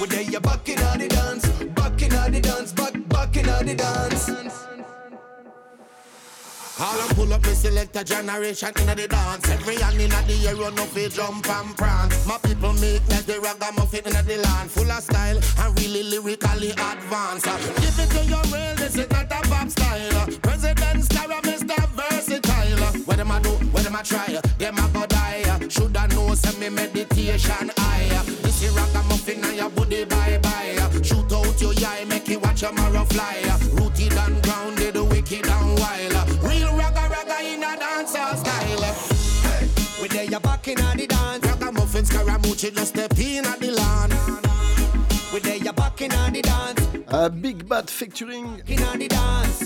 We 0.00 0.08
there, 0.08 0.22
you 0.22 0.40
back 0.40 0.68
in 0.68 0.76
the 0.76 1.08
dance. 1.08 1.48
Back 1.74 2.02
in 2.02 2.32
the 2.32 2.40
dance, 2.40 2.72
back, 2.72 2.94
back 3.08 3.36
in 3.36 3.46
the 3.46 3.74
dance. 3.74 4.73
All 6.80 7.00
I 7.00 7.06
pull 7.14 7.32
up 7.32 7.46
me 7.46 7.54
select 7.54 7.94
a 7.94 8.02
generation 8.02 8.72
in 8.78 8.86
the 8.86 9.06
dance. 9.06 9.48
Every 9.48 9.76
hand 9.76 10.00
in 10.00 10.10
the 10.10 10.48
air 10.48 10.56
run 10.56 10.76
up 10.76 10.96
a 10.96 11.08
jump 11.08 11.48
and 11.48 11.76
prance. 11.76 12.26
My 12.26 12.36
people 12.38 12.72
make 12.74 13.06
like 13.08 13.26
the 13.26 13.38
ragamuffin 13.40 14.04
in 14.04 14.26
the 14.26 14.38
land. 14.42 14.70
Full 14.72 14.90
of 14.90 15.02
style 15.02 15.38
and 15.60 15.78
really 15.78 16.02
lyrically 16.02 16.70
advanced. 16.70 17.46
Uh, 17.46 17.58
give 17.78 17.98
it 18.00 18.10
to 18.10 18.24
your 18.26 18.42
real, 18.50 18.74
this 18.74 18.96
is 18.96 19.08
not 19.08 19.30
a 19.30 19.40
pop 19.48 19.70
style. 19.70 20.16
Uh, 20.16 20.26
President 20.42 21.04
Star, 21.04 21.28
Mr. 21.46 21.78
Versatile. 21.94 22.82
Uh, 22.82 22.92
what 23.06 23.18
them 23.18 23.30
I 23.30 23.40
do, 23.40 23.50
what 23.70 23.84
them 23.84 23.94
I 23.94 24.02
try, 24.02 24.40
them 24.58 24.74
I 24.76 24.88
go 24.88 25.06
die. 25.06 25.68
Should 25.68 25.96
I 25.96 26.08
know, 26.08 26.34
send 26.34 26.58
me 26.58 26.70
meditation 26.70 27.70
high. 27.78 28.08
This 28.42 28.64
is 28.64 28.74
ragamuffin 28.74 29.44
and 29.44 29.56
your 29.56 29.70
body 29.70 30.04
bye 30.06 30.40
bye. 30.42 30.76
Shoot 31.02 31.32
out 31.32 31.60
your 31.60 31.72
eye, 31.86 32.04
make 32.08 32.28
it 32.28 32.42
watch 32.42 32.62
your 32.62 32.72
marrow 32.72 33.04
fly. 33.04 33.63
We 40.24 40.30
there, 40.30 40.38
you 40.38 40.40
back 40.40 40.68
in 40.68 40.76
the 40.76 41.06
dance. 41.06 41.44
Ragamuffin, 41.46 42.04
Scaramucci, 42.04 42.74
just 42.74 42.94
step 42.94 43.18
in 43.18 43.44
at 43.44 43.60
the 43.60 43.72
lawn. 43.72 44.10
We 45.34 45.40
there, 45.40 45.56
you 45.56 45.72
back 45.72 46.00
in 46.00 46.08
the 46.32 46.40
dance. 46.40 46.80
Un 47.08 47.28
Big 47.28 47.68
Bad 47.68 47.90
featuring 47.90 48.62
In 48.66 48.98
the 48.98 49.08
dance. 49.08 49.64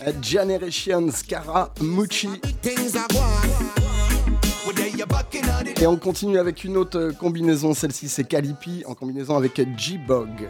A 0.00 0.12
Generation 0.20 1.12
Scaramucci. 1.12 2.40
Things 2.62 2.96
are 2.96 3.06
gone. 3.08 3.70
Et 5.80 5.86
on 5.86 5.96
continue 5.96 6.38
avec 6.38 6.64
une 6.64 6.76
autre 6.76 7.12
combinaison, 7.18 7.74
celle-ci 7.74 8.08
c'est 8.08 8.24
Calipi 8.24 8.82
en 8.86 8.94
combinaison 8.94 9.36
avec 9.36 9.60
G-Bog. 9.76 10.48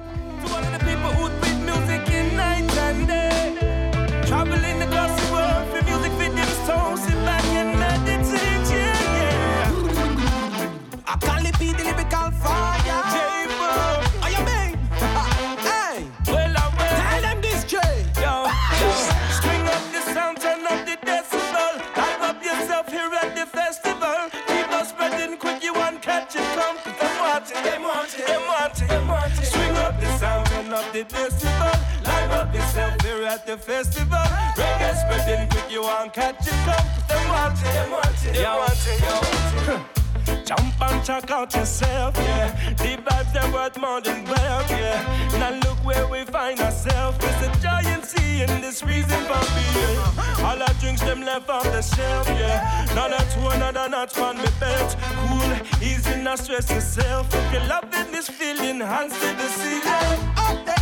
The 31.05 31.15
decibel. 31.15 32.05
Live 32.05 32.31
up 32.33 32.55
yourself 32.55 33.01
here 33.03 33.25
at 33.25 33.47
the 33.47 33.57
festival. 33.57 34.19
Reggae 34.57 34.95
spreading 35.01 35.49
quick, 35.49 35.71
you 35.71 35.83
want 35.83 36.13
catch 36.13 36.47
it, 36.47 36.53
come. 36.65 36.87
Them 37.09 37.29
want 37.29 37.59
it, 37.59 37.65
them 37.65 37.91
want 37.91 38.27
it, 38.27 38.35
them 38.35 38.57
want 38.57 38.87
it, 38.87 39.01
them 39.01 39.67
want 39.67 39.81
it. 39.81 40.47
Jump 40.47 40.81
and 40.83 41.05
check 41.05 41.31
out 41.31 41.55
yourself, 41.55 42.17
yeah. 42.17 42.75
The 42.75 42.97
vibes 43.03 43.33
they're 43.33 43.53
worth 43.53 43.79
more 43.79 44.01
than 44.01 44.25
wealth, 44.25 44.71
yeah. 44.71 45.39
Now 45.39 45.53
look 45.65 45.79
where 45.85 46.07
we 46.09 46.25
find 46.25 46.61
ourselves. 46.61 47.19
There's 47.19 47.47
a 47.47 47.61
giant 47.61 48.05
sea 48.05 48.43
in 48.43 48.61
this 48.61 48.83
reason 48.83 49.21
for 49.29 49.41
being. 49.55 50.45
All 50.45 50.61
our 50.61 50.75
drinks 50.81 51.03
them 51.03 51.23
left 51.23 51.49
off 51.49 51.65
the 51.65 51.83
shelf, 51.83 52.29
yeah. 52.29 52.87
None 52.95 53.13
at 53.13 53.31
two, 53.31 53.47
another 53.49 53.89
not 53.89 54.17
one 54.19 54.39
me 54.39 54.49
belt. 54.59 54.97
Cool, 55.01 55.53
easy, 55.83 56.17
not 56.23 56.39
stress 56.39 56.71
yourself. 56.71 57.33
If 57.33 57.53
you're 57.53 57.65
loving 57.67 58.13
this 58.13 58.29
feeling, 58.29 58.81
hands 58.81 59.13
to 59.21 59.27
the 59.37 59.49
ceiling. 59.49 60.31
Up 60.37 60.65
there, 60.67 60.75
up 60.75 60.80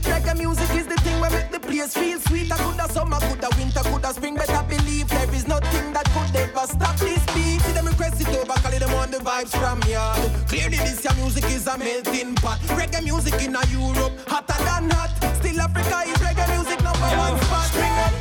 see. 0.00 0.10
Reggae 0.10 0.36
music 0.36 0.70
is 0.74 0.86
the 0.86 0.96
thing 0.96 1.20
where 1.20 1.30
make 1.30 1.50
the 1.50 1.60
place 1.60 1.94
feel 1.94 2.18
sweet. 2.20 2.50
I 2.52 2.56
coulda 2.56 2.88
summer, 2.92 3.18
coulda 3.20 3.48
winter, 3.56 3.80
coulda 3.80 4.12
spring. 4.12 4.34
Better 4.34 4.64
believe 4.68 5.08
there 5.08 5.34
is 5.34 5.46
nothing 5.46 5.92
that 5.92 6.06
could 6.12 6.36
ever 6.36 6.66
stop 6.66 6.96
this 6.96 7.24
beat. 7.34 7.60
See 7.60 7.72
them 7.72 7.86
request 7.86 8.20
it 8.20 8.28
over, 8.28 8.52
call 8.60 8.72
them 8.72 8.94
on 8.94 9.10
the 9.10 9.18
vibes 9.18 9.52
from 9.56 9.82
yard. 9.90 10.30
Clearly 10.48 10.76
this 10.78 11.04
your 11.04 11.14
music 11.14 11.44
is 11.44 11.66
a 11.66 11.76
melting 11.78 12.34
pot. 12.36 12.58
Reggae 12.76 13.02
music 13.02 13.34
in 13.42 13.56
a 13.56 13.62
Europe, 13.66 14.12
hotter 14.26 14.58
than 14.64 14.90
hot. 14.90 15.10
Still 15.36 15.60
Africa 15.60 16.10
is 16.10 16.18
reggae 16.18 16.46
music 16.54 16.82
number 16.82 17.10
one 17.16 17.40
spot. 17.42 18.17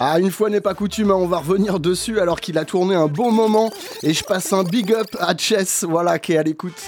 Ah, 0.00 0.20
une 0.20 0.30
fois 0.30 0.48
n'est 0.48 0.60
pas 0.60 0.74
coutume, 0.74 1.10
hein, 1.10 1.16
on 1.16 1.26
va 1.26 1.38
revenir 1.38 1.80
dessus 1.80 2.20
alors 2.20 2.40
qu'il 2.40 2.56
a 2.56 2.64
tourné 2.64 2.94
un 2.94 3.08
bon 3.08 3.32
moment. 3.32 3.70
Et 4.02 4.14
je 4.14 4.22
passe 4.22 4.52
un 4.52 4.62
big 4.62 4.92
up 4.92 5.08
à 5.18 5.36
Chess, 5.36 5.84
voilà, 5.88 6.18
qui 6.18 6.34
est 6.34 6.38
à 6.38 6.42
l'écoute. 6.42 6.80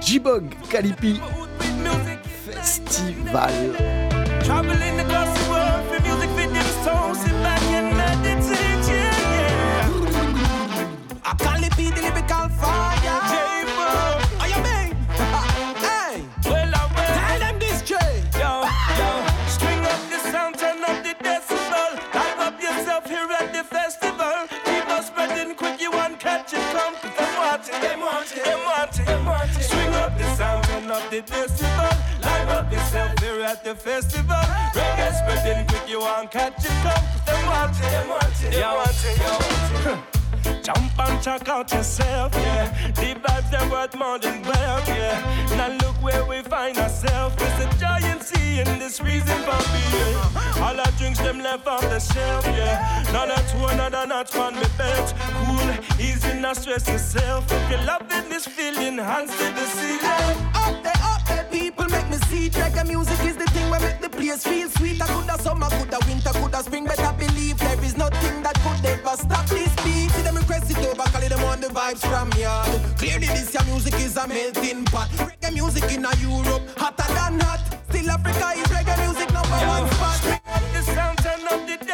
G-Bog, 0.00 0.44
Calipi, 0.68 1.20
Festival. 2.50 3.52
The 31.12 31.20
decibel. 31.20 32.22
Live 32.22 32.48
up 32.48 32.72
yourself 32.72 33.18
here 33.20 33.42
at 33.42 33.62
the 33.62 33.74
festival. 33.74 34.34
Reggae 34.72 35.12
spreading 35.12 35.66
quick, 35.66 35.86
you 35.86 36.00
want 36.00 36.30
catch 36.30 36.64
it, 36.64 36.70
come. 36.82 37.04
Them 37.26 37.46
want 37.46 37.76
it, 37.76 37.82
them 37.82 38.08
want 38.08 38.42
it, 38.42 38.50
them 38.52 38.74
want 38.74 39.04
it, 39.04 39.18
them 39.18 39.92
want 39.92 40.14
it. 40.14 40.21
Jump 40.62 40.98
and 40.98 41.22
check 41.22 41.48
out 41.48 41.72
yourself, 41.72 42.34
yeah. 42.34 42.92
The 42.92 43.14
vibes 43.20 43.50
they're 43.50 43.70
worth 43.70 43.96
more 43.96 44.18
than 44.18 44.42
wealth, 44.42 44.88
yeah. 44.88 45.56
Now 45.56 45.68
look 45.84 45.96
where 46.02 46.24
we 46.24 46.42
find 46.42 46.76
ourselves. 46.78 47.34
It's 47.38 47.64
a 47.64 47.78
giant 47.78 48.22
sea 48.22 48.60
in 48.60 48.78
this 48.78 49.00
reason 49.00 49.38
for 49.46 49.60
being. 49.72 50.16
All 50.62 50.78
our 50.78 50.92
drinks 50.98 51.18
them 51.18 51.38
left 51.40 51.66
off 51.66 51.82
the 51.82 51.98
shelf, 51.98 52.46
yeah. 52.46 53.04
None 53.12 53.30
at 53.30 53.48
two, 53.48 53.64
another 53.66 54.06
not 54.06 54.34
on 54.36 54.54
me 54.54 54.66
belt. 54.78 55.14
Cool, 55.44 55.68
easy, 55.98 56.34
not 56.40 56.56
stress 56.56 56.88
yourself. 56.88 57.50
If 57.50 57.70
you're 57.70 57.82
loving 57.82 58.28
this 58.28 58.46
feeling, 58.46 58.98
hands 58.98 59.30
to 59.38 59.44
the 59.52 59.66
ceiling. 59.66 60.38
Up 60.54 60.82
there, 60.82 61.02
up 61.02 61.26
there, 61.26 61.44
people 61.50 61.86
make 61.86 62.08
me 62.08 62.16
see. 62.28 62.50
Reggae 62.50 62.86
music 62.86 63.20
is 63.24 63.36
the 63.36 63.46
thing 63.46 63.68
where 63.70 63.80
make 63.80 64.00
the 64.00 64.08
place 64.08 64.44
feel 64.44 64.68
sweet. 64.68 65.00
I 65.02 65.06
coulda 65.06 65.38
summer, 65.42 65.68
coulda 65.70 65.98
winter, 66.06 66.30
coulda 66.30 66.62
spring. 66.62 66.84
Better 66.84 67.12
believe 67.18 67.58
there 67.58 67.82
is 67.84 67.96
nothing 67.96 68.42
that 68.42 68.54
could 68.62 68.84
ever 68.86 69.16
stop 69.16 69.46
this 69.46 69.74
beat. 69.84 69.91
Request 70.52 70.70
it 70.70 70.86
over, 70.86 71.08
call 71.10 71.28
them 71.28 71.44
on 71.44 71.60
the 71.62 71.68
vibes 71.68 72.00
from 72.00 72.30
yard. 72.38 72.68
Clearly 72.98 73.26
this 73.26 73.54
your 73.54 73.64
music 73.64 73.94
is 73.94 74.16
a 74.18 74.28
melting 74.28 74.84
pot. 74.84 75.08
Reggae 75.08 75.54
music 75.54 75.84
in 75.84 76.04
a 76.04 76.14
Europe, 76.16 76.62
hotter 76.76 77.10
than 77.14 77.40
hot. 77.40 77.60
Still 77.88 78.10
Africa 78.10 78.52
is 78.60 78.66
reggae 78.68 78.98
music 79.02 79.32
number 79.32 79.48
one 79.48 79.90
spot. 79.92 80.20
The 80.74 80.82
sound, 80.82 81.18
turn 81.24 81.40
up 81.48 81.66
the 81.66 81.91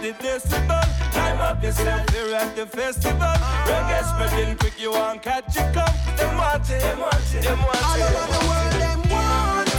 the 0.00 0.12
decibel. 0.14 0.84
Hype 1.12 1.40
up 1.40 1.62
yourself 1.62 2.08
here 2.10 2.34
at 2.34 2.56
the 2.56 2.66
festival. 2.66 3.34
Reggae 3.68 4.02
spreading 4.08 4.56
quick, 4.56 4.80
you 4.80 4.92
want 4.92 5.22
catch 5.22 5.56
it 5.56 5.74
come. 5.74 5.94
Them 6.16 6.36
want 6.36 6.70
it, 6.70 6.80
them 6.80 7.00
want 7.00 7.34
it, 7.34 7.42
them 7.42 7.58
want 7.58 7.76
it. 7.76 7.84
All 7.84 8.02
over 8.02 8.26
the 8.32 8.40
world, 8.48 8.74
them 8.80 9.00
want 9.10 9.68
it. 9.68 9.74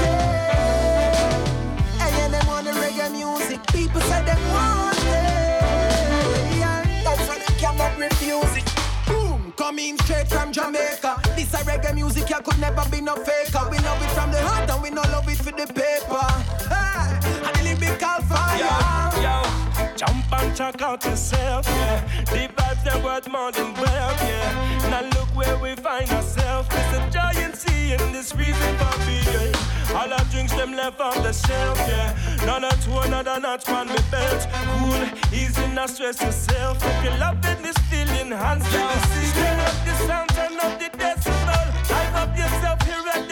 Hey, 1.98 2.12
yeah, 2.18 2.28
them 2.30 2.48
want 2.48 2.66
the 2.66 2.72
reggae 2.72 3.12
music. 3.12 3.60
People 3.68 4.02
say 4.02 4.24
them 4.24 4.42
want 4.54 4.98
it. 4.98 5.04
Yeah, 6.60 6.84
that's 7.04 7.28
why 7.28 7.38
they 7.40 7.54
cannot 7.58 7.98
refuse 7.98 8.58
it. 8.58 8.68
Boom, 9.08 9.54
coming 9.58 9.98
straight 10.00 10.28
from 10.28 10.52
Jamaica. 10.52 11.22
This 11.36 11.54
a 11.54 11.58
reggae 11.66 11.96
music, 11.96 12.30
you 12.30 12.42
could 12.44 12.60
never 12.60 12.88
be 12.90 13.02
no 13.02 13.16
faker. 13.16 13.68
We 13.72 13.80
love 13.80 14.02
it 14.04 14.12
from 14.12 14.32
the 14.32 14.42
heart 14.42 14.70
and 14.70 14.82
we 14.84 14.92
no 14.92 15.02
love 15.10 15.28
it 15.28 15.38
for 15.38 15.52
the 15.52 15.66
paper. 15.66 16.28
Hey, 16.70 17.18
and 17.42 17.56
the 17.58 17.64
lyrical 17.76 18.22
fire. 18.30 18.60
Yo, 18.60 19.22
yo, 19.22 19.61
jump 20.02 20.34
and 20.34 20.56
check 20.56 20.82
out 20.82 21.04
yourself, 21.06 21.66
yeah. 21.68 22.24
The 22.26 22.49
vibes 22.56 22.84
they're 22.84 23.04
worth 23.04 23.28
more 23.30 23.52
than 23.52 23.72
wealth, 23.76 24.22
yeah. 24.24 24.89
Now 24.89 25.04
look 25.16 25.30
where 25.36 25.58
we 25.60 25.76
find 25.76 26.10
ourselves. 26.10 26.68
It's 26.72 26.97
a 26.97 27.10
giant 27.12 27.56
sea 27.56 27.93
in 27.93 28.12
this 28.12 28.34
reason 28.36 28.72
for 28.80 28.97
being. 29.06 29.54
All 29.93 30.12
our 30.12 30.26
drinks 30.32 30.54
them 30.54 30.72
left 30.74 30.99
on 30.99 31.22
the 31.22 31.34
shelf, 31.34 31.78
yeah. 31.88 32.45
None 32.47 32.64
of 32.64 32.84
two, 32.84 32.97
another 32.97 33.39
notch 33.39 33.70
on 33.70 33.89
me 33.89 33.99
belt. 34.10 34.47
Cool, 34.66 35.04
easy, 35.32 35.68
not 35.68 35.89
stress 35.91 36.20
yourself. 36.20 36.78
If 36.82 37.04
you 37.04 37.12
love 37.20 37.38
it, 37.45 37.62
this 37.62 37.78
feeling, 37.89 38.32
hands 38.32 38.66
sea. 38.66 39.32
Turn 39.38 39.60
up 39.60 39.78
the 39.86 39.93
sound, 40.08 40.30
turn 40.30 40.60
up 40.66 40.80
the 40.80 40.89
decibel. 40.97 41.68
Hype 41.93 42.16
up 42.16 42.36
yourself 42.36 42.82
here 42.88 43.06
at 43.14 43.31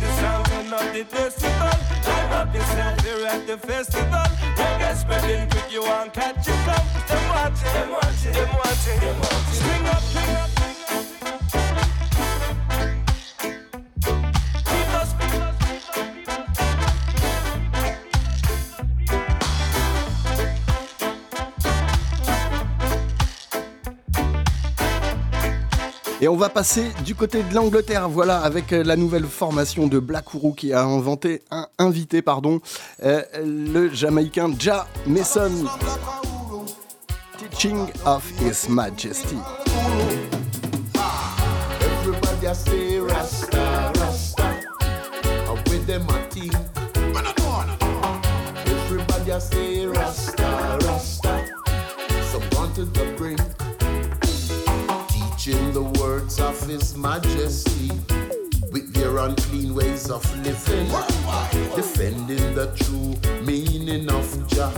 the 0.00 0.10
sound 0.16 0.72
of 0.72 0.92
the 0.94 1.04
festival. 1.04 1.74
Light 2.06 2.32
up 2.32 2.52
the 2.52 2.60
sound 2.64 3.00
here 3.02 3.26
at 3.26 3.46
the 3.46 3.56
festival. 3.58 4.28
Reggae 4.56 4.96
spreading 4.96 5.48
quick, 5.50 5.72
you 5.72 5.82
won't 5.82 6.12
catch 6.12 6.48
it 6.48 6.68
up. 6.68 6.84
Them 7.08 7.28
watching, 7.28 7.72
them 7.72 7.90
watching, 7.90 8.32
them 8.32 8.48
watching. 8.54 8.98
String 9.52 9.86
up, 9.86 10.02
Swing 10.02 10.36
up, 10.36 10.50
swing 10.50 10.82
up. 10.82 10.87
Et 26.20 26.26
on 26.26 26.36
va 26.36 26.48
passer 26.48 26.84
du 27.04 27.14
côté 27.14 27.44
de 27.44 27.54
l'Angleterre, 27.54 28.08
voilà, 28.08 28.40
avec 28.40 28.72
euh, 28.72 28.82
la 28.82 28.96
nouvelle 28.96 29.26
formation 29.26 29.86
de 29.86 30.00
Black 30.00 30.34
Uhuru 30.34 30.52
qui 30.56 30.72
a 30.72 30.82
inventé, 30.82 31.42
un, 31.52 31.68
invité 31.78 32.22
pardon, 32.22 32.60
euh, 33.04 33.22
le 33.44 33.88
Jamaïcain 33.94 34.50
Ja 34.58 34.88
Mason, 35.06 35.52
Teaching 37.38 37.86
of 38.04 38.24
His 38.40 38.68
Majesty. 38.68 39.36
Everybody 41.80 42.48
His 56.68 56.96
Majesty. 56.96 57.90
With 58.70 58.92
their 58.92 59.16
unclean 59.16 59.74
ways 59.74 60.10
of 60.10 60.22
living. 60.44 60.86
Defending 61.74 62.54
the 62.54 62.66
true 62.76 63.16
meaning 63.44 64.10
of 64.10 64.26
Jah. 64.48 64.72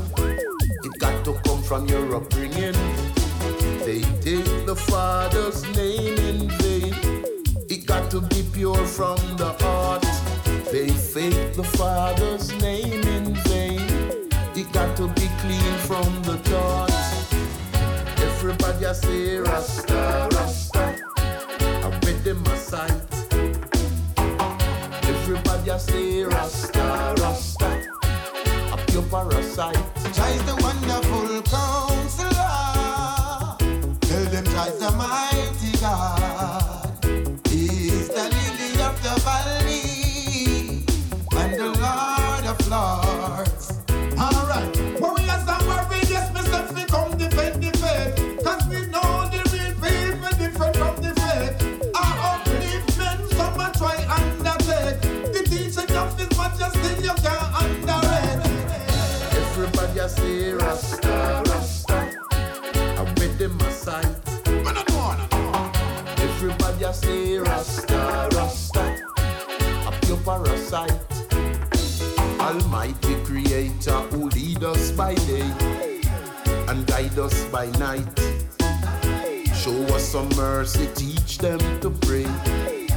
It 0.85 0.99
got 1.01 1.25
to 1.25 1.35
come 1.45 1.63
from 1.63 1.89
your 1.89 2.15
upbringing. 2.15 2.75
They 3.85 4.03
take 4.23 4.67
the 4.67 4.77
Father's 4.77 5.63
name 5.77 6.17
in 6.31 6.49
vain. 6.63 6.95
It 7.69 7.87
got 7.87 8.09
to 8.13 8.21
be 8.21 8.45
pure 8.53 8.87
from 8.87 9.19
the 9.37 9.53
heart. 9.59 10.07
They 10.71 10.89
fake 10.91 11.55
the 11.55 11.65
Father's 11.65 12.53
name 12.63 13.03
in 13.03 13.35
vain. 13.51 13.81
It 14.55 14.73
got 14.73 14.97
to 14.99 15.09
be 15.09 15.29
clean 15.43 15.75
from 15.89 16.23
the 16.23 16.39
thought. 16.49 16.91
Everybody 18.23 18.95
say 18.95 19.39
Rasta, 19.39 20.29
Rasta. 20.33 20.70
A 25.71 25.79
say 25.79 26.25
Rasta, 26.25 27.15
Rasta. 27.19 27.81
A 28.73 28.77
pure 28.89 29.03
parasite. 29.05 29.79
The 30.47 30.60
say 60.11 60.53
Rasta, 60.53 61.43
Rasta. 61.47 61.99
I 62.33 63.03
with 63.19 63.39
them 63.39 63.61
a 63.61 63.71
sight. 63.71 64.07
Everybody 66.19 66.85
a 66.85 66.93
say 66.93 67.39
Rasta, 67.39 68.29
Rasta. 68.35 68.85
A 69.87 69.93
pure 70.03 70.19
parasite. 70.25 71.01
Almighty 72.41 73.15
Creator 73.25 74.01
who 74.11 74.29
lead 74.31 74.65
us 74.65 74.91
by 74.93 75.15
day 75.15 75.51
and 76.69 76.87
guide 76.87 77.19
us 77.19 77.45
by 77.47 77.67
night. 77.79 78.09
Show 79.55 79.79
us 79.95 80.05
some 80.09 80.29
mercy, 80.37 80.89
teach 80.95 81.39
them 81.39 81.61
to 81.81 81.91
pray. 81.91 82.27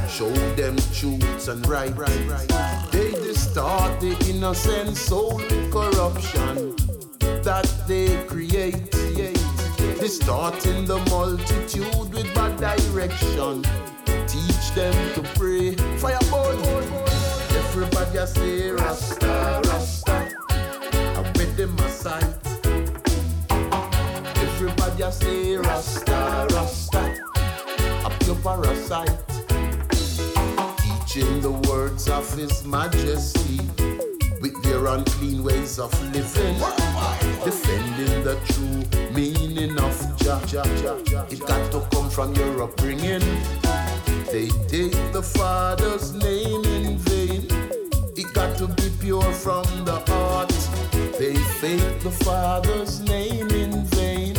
Show 0.08 0.32
them 0.56 0.76
truth 0.92 1.48
and 1.48 1.66
right. 1.68 1.94
They 2.90 3.10
distort 3.10 4.00
the 4.00 4.16
innocent 4.28 4.96
soul 4.96 5.36
with 5.36 5.72
corruption 5.72 6.93
that 7.44 7.70
they 7.86 8.24
create. 8.24 8.90
Distorting 10.00 10.86
the 10.86 10.98
multitude 11.10 12.12
with 12.12 12.34
bad 12.34 12.56
direction. 12.58 13.62
Teach 14.26 14.70
them 14.74 14.94
to 15.14 15.22
pray. 15.34 15.74
Fireball. 15.98 16.82
Everybody 17.60 18.18
a 18.18 18.26
say 18.26 18.70
Rasta, 18.70 19.60
Rasta. 19.66 20.32
I 20.50 21.32
with 21.36 21.56
them 21.56 21.78
a 21.78 21.88
sight. 21.88 22.24
Everybody 24.36 25.02
a 25.02 25.12
say 25.12 25.56
Rasta, 25.56 26.46
Rasta. 26.50 27.14
A 28.06 28.10
pure 28.20 28.36
parasite. 28.36 29.20
Teaching 30.78 31.40
the 31.42 31.52
words 31.68 32.08
of 32.08 32.32
His 32.34 32.64
Majesty 32.64 33.93
with 34.74 34.82
their 34.82 34.94
unclean 34.94 35.42
ways 35.42 35.78
of 35.78 35.92
living. 36.12 36.56
Defending 37.44 38.24
the 38.24 38.38
true 38.48 39.12
meaning 39.12 39.78
of 39.78 39.94
Jah. 40.18 40.40
It 41.30 41.40
got 41.40 41.72
to 41.72 41.80
come 41.90 42.10
from 42.10 42.34
your 42.34 42.62
upbringing. 42.62 43.22
They 44.30 44.48
take 44.68 45.12
the 45.12 45.22
Father's 45.22 46.14
name 46.14 46.64
in 46.64 46.98
vain. 46.98 47.46
It 48.16 48.32
got 48.34 48.56
to 48.58 48.68
be 48.68 48.90
pure 49.00 49.32
from 49.32 49.64
the 49.84 50.02
heart. 50.06 50.50
They 51.18 51.34
fake 51.34 52.00
the 52.00 52.10
Father's 52.10 53.00
name 53.00 53.50
in 53.50 53.84
vain. 53.86 54.34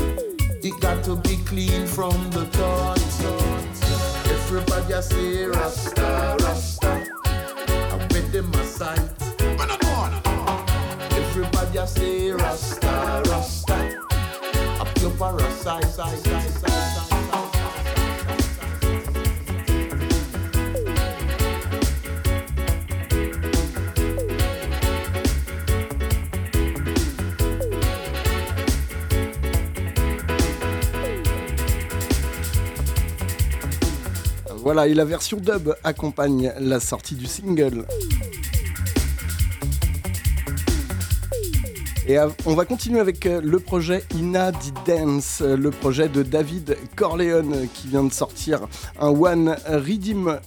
It 0.63 0.81
got 0.81 1.03
to 1.05 1.15
be 1.15 1.37
clean 1.45 1.85
from 1.85 2.17
the 2.31 2.45
thought. 2.45 2.99
Everybody 4.29 5.01
say 5.01 5.45
Rasta, 5.45 6.37
Rasta. 6.39 6.74
Voilà, 34.57 34.87
et 34.87 34.95
la 34.95 35.05
version 35.05 35.37
dub 35.37 35.75
accompagne 35.83 36.51
la 36.59 36.79
sortie 36.79 37.13
du 37.13 37.27
single. 37.27 37.85
Et 42.07 42.19
on 42.45 42.53
va 42.53 42.65
continuer 42.65 42.99
avec 42.99 43.25
euh, 43.25 43.41
le 43.43 43.59
projet 43.59 44.03
Ina 44.13 44.51
Di 44.51 44.71
Dance, 44.85 45.41
euh, 45.41 45.57
le 45.57 45.71
projet 45.71 46.07
de 46.07 46.21
David 46.21 46.77
Corleone 46.95 47.67
qui 47.73 47.87
vient 47.87 48.03
de 48.03 48.13
sortir 48.13 48.67
un 48.99 49.07
One 49.07 49.57
Redeem 49.65 50.39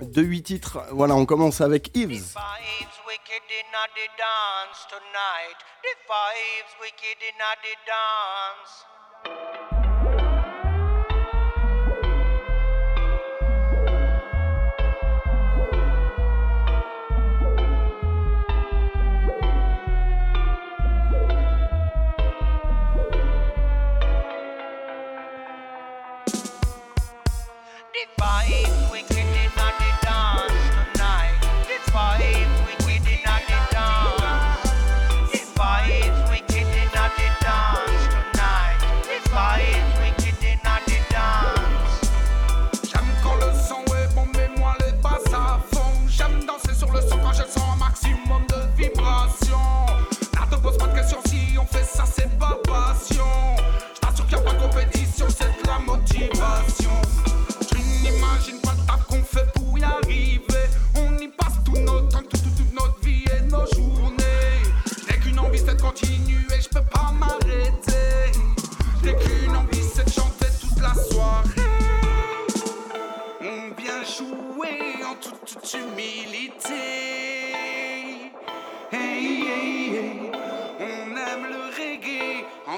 de 0.00 0.22
8 0.22 0.42
titres. 0.42 0.78
Voilà, 0.92 1.16
on 1.16 1.26
commence 1.26 1.60
avec 1.60 1.90
dance. 1.96 2.36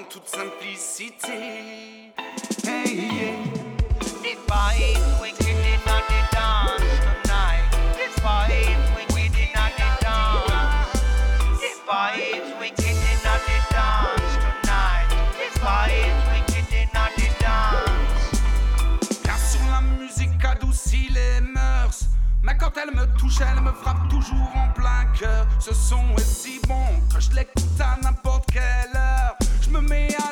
Toute 0.08 0.28
simplicité. 0.28 2.12
Hey, 2.64 2.96
hey. 2.96 3.34
The 4.22 4.36
vibes 4.48 5.20
wicked 5.20 5.48
in 5.48 5.80
the 5.84 5.98
dance 6.32 6.80
tonight. 7.22 7.68
The 7.92 8.08
vibes 8.22 8.88
wicked 8.96 9.36
in 9.38 9.52
the 9.52 9.68
dance. 10.00 10.92
The 11.60 11.72
vibes 11.86 12.58
wicked 12.58 12.88
in 12.88 13.18
the 13.20 13.56
dance 13.70 14.32
tonight. 14.40 15.08
The 15.36 15.48
vibes 15.60 16.22
wicked 16.32 16.72
in 16.72 16.88
the 16.94 17.06
dance. 17.40 18.40
Bien 19.22 19.36
sûr, 19.36 19.60
la 19.70 19.80
musique 19.82 20.44
adoucit 20.44 21.08
les 21.10 21.40
mœurs. 21.40 22.08
Mais 22.42 22.56
quand 22.56 22.72
elle 22.76 22.94
me 22.94 23.06
touche, 23.18 23.40
elle 23.40 23.60
me 23.62 23.72
frappe 23.72 24.08
toujours 24.08 24.52
en 24.54 24.72
plein 24.72 25.04
cœur. 25.18 25.46
Ce 25.58 25.74
son 25.74 26.14
est 26.16 26.20
si 26.20 26.60
bon 26.66 26.86
que 27.12 27.20
je 27.20 27.30
l'écoute 27.32 27.80
à 27.80 28.00
n'importe 28.00 28.50
quelle 28.50 28.96
heure. 28.96 29.37
for 29.78 29.82
me. 29.82 30.08
I 30.18 30.27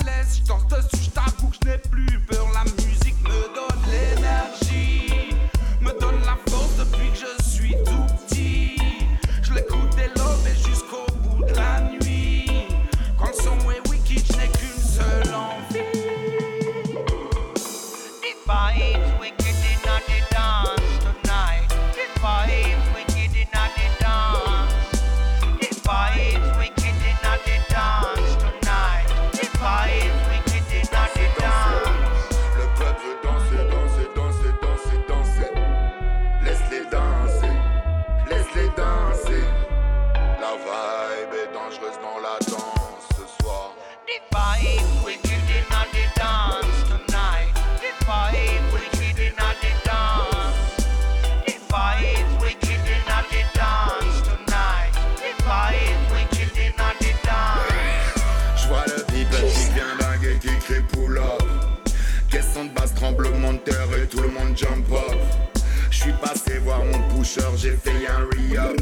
j'ai 67.57 67.77
fait 67.77 68.07
un 68.09 68.25
re-up. 68.25 68.81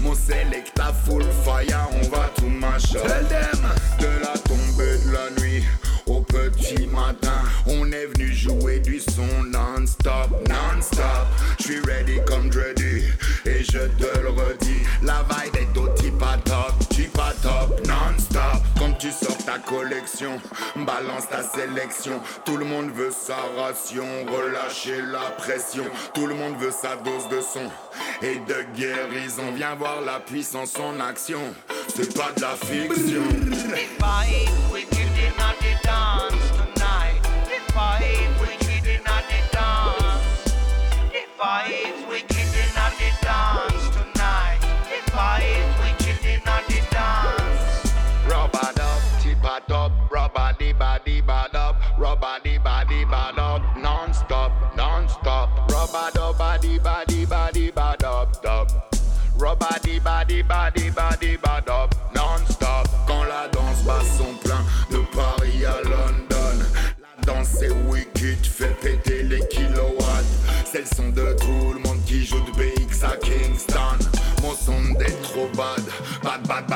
Mon 0.00 0.14
selecta 0.14 0.92
full 1.04 1.22
fire, 1.44 1.88
on 1.92 2.08
va 2.08 2.30
tout 2.36 2.48
mash 2.48 2.94
up. 2.96 3.04
De 3.98 4.06
la 4.22 4.38
tombée 4.38 4.98
de 5.04 5.12
la 5.12 5.40
nuit 5.40 5.64
au 6.06 6.20
petit 6.20 6.86
matin, 6.86 7.42
on 7.66 7.90
est 7.92 8.06
venu 8.06 8.32
jouer 8.32 8.80
du 8.80 9.00
son 9.00 9.44
non-stop, 9.44 10.30
non-stop. 10.48 11.26
Je 11.58 11.64
suis 11.64 11.80
ready 11.80 12.18
comme 12.26 12.50
ready 12.50 13.04
et 13.44 13.62
je 13.62 13.86
te 13.98 14.18
le 14.20 14.30
redis. 14.30 14.82
La 15.02 15.24
vibe 15.28 15.56
est 15.56 15.78
au 15.78 15.88
tip 15.88 16.18
top, 16.44 16.74
tip 16.90 17.16
top, 17.42 17.86
non-stop. 17.86 18.62
Collection, 19.64 20.40
balance 20.76 21.28
ta 21.28 21.42
sélection. 21.42 22.20
Tout 22.44 22.56
le 22.56 22.64
monde 22.64 22.90
veut 22.90 23.10
sa 23.10 23.36
ration, 23.56 24.04
relâcher 24.26 25.00
la 25.02 25.30
pression. 25.38 25.84
Tout 26.14 26.26
le 26.26 26.34
monde 26.34 26.56
veut 26.58 26.70
sa 26.70 26.96
dose 26.96 27.28
de 27.28 27.40
son 27.40 27.70
et 28.22 28.36
de 28.36 28.62
guérison. 28.76 29.52
Viens 29.54 29.74
voir 29.74 30.00
la 30.02 30.20
puissance 30.20 30.78
en 30.78 31.00
action, 31.00 31.40
c'est 31.94 32.14
pas 32.16 32.32
de 32.36 32.42
la 32.42 32.56
fiction. 32.56 33.22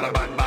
bada 0.00 0.12
bada 0.12 0.39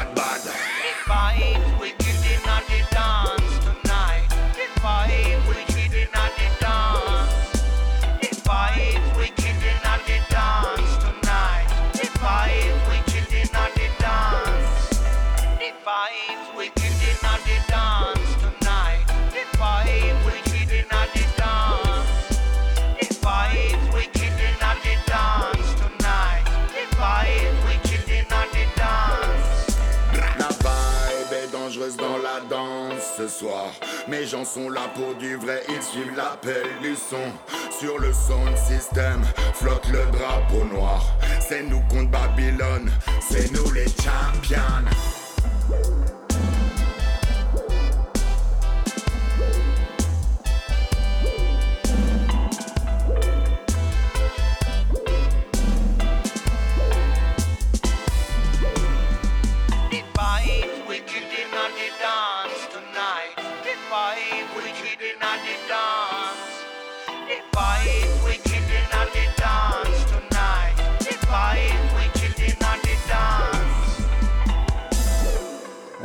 gens 34.34 34.46
sont 34.46 34.70
là 34.70 34.90
pour 34.96 35.14
du 35.16 35.36
vrai, 35.36 35.62
ils 35.70 35.82
suivent 35.84 36.16
l'appel 36.16 36.66
du 36.82 36.96
son. 36.96 37.32
Sur 37.70 38.00
le 38.00 38.12
sound 38.12 38.58
system, 38.58 39.22
flotte 39.54 39.88
le 39.90 40.04
drapeau 40.18 40.66
noir. 40.74 41.06
C'est 41.40 41.62
nous 41.62 41.82
contre 41.82 42.10
Babylone, 42.10 42.92
c'est 43.30 43.52
nous 43.52 43.72
les 43.72 43.86
champions. 43.86 44.90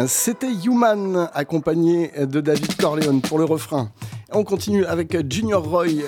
C'était 0.07 0.53
Human, 0.53 1.29
accompagné 1.35 2.13
de 2.17 2.41
David 2.41 2.77
Corleone 2.77 3.21
pour 3.21 3.39
le 3.39 3.45
refrain. 3.45 3.91
On 4.33 4.45
continue 4.45 4.85
avec 4.85 5.17
Junior 5.29 5.65
Roy, 5.65 6.05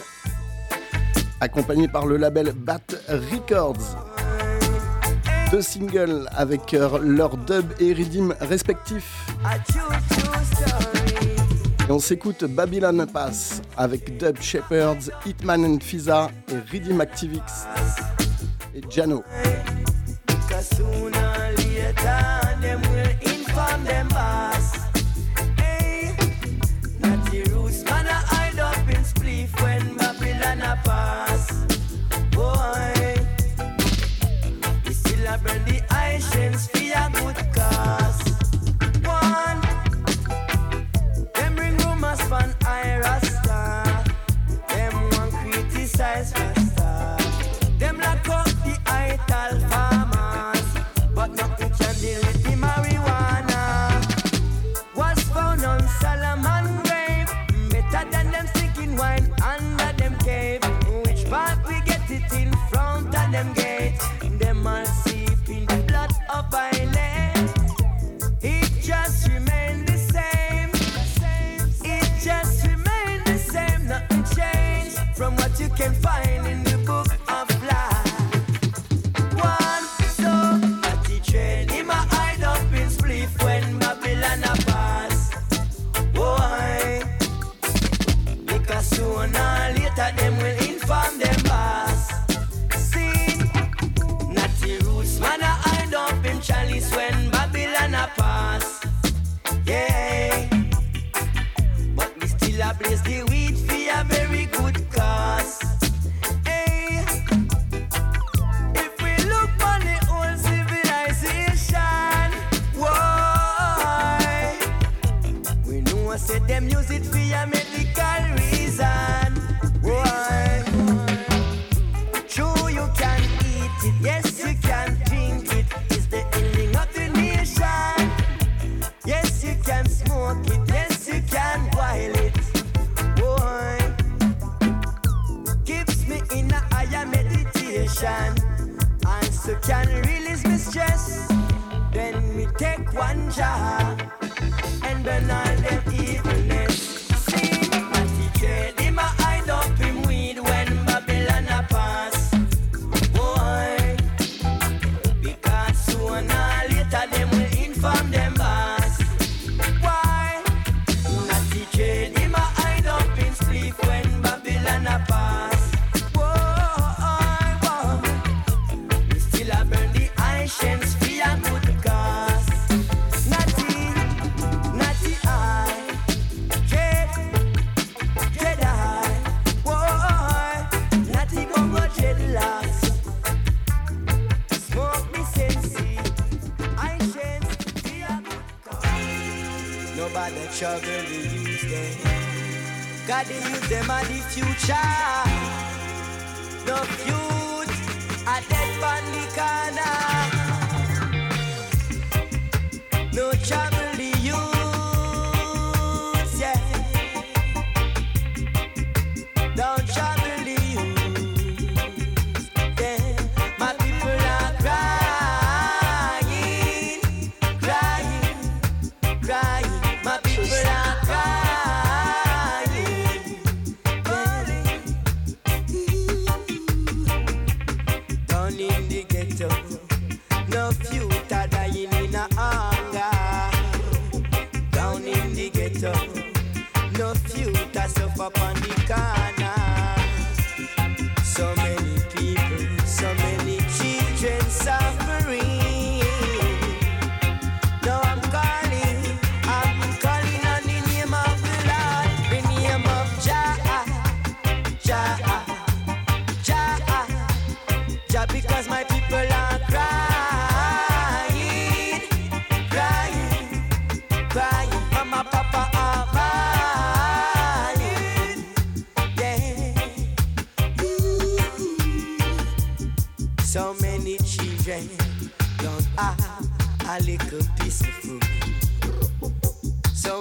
accompagné 1.40 1.88
par 1.88 2.06
le 2.06 2.16
label 2.16 2.52
Bat 2.52 2.78
Records. 3.08 3.96
Deux 5.50 5.62
singles 5.62 6.28
avec 6.36 6.72
euh, 6.74 7.00
leurs 7.02 7.36
dub 7.36 7.66
et 7.80 7.92
redeem 7.92 8.32
respectifs. 8.40 9.26
Et 11.88 11.90
on 11.90 11.98
s'écoute 11.98 12.44
Babylon 12.44 13.04
Pass 13.12 13.60
avec 13.76 14.16
Dub 14.16 14.40
Shepherds, 14.40 15.10
Hitman 15.26 15.64
and 15.64 15.78
Fiza 15.80 16.30
et 16.48 16.72
Redeem 16.72 17.00
Activix 17.00 17.66
et 18.72 18.82
Jano. 18.88 19.24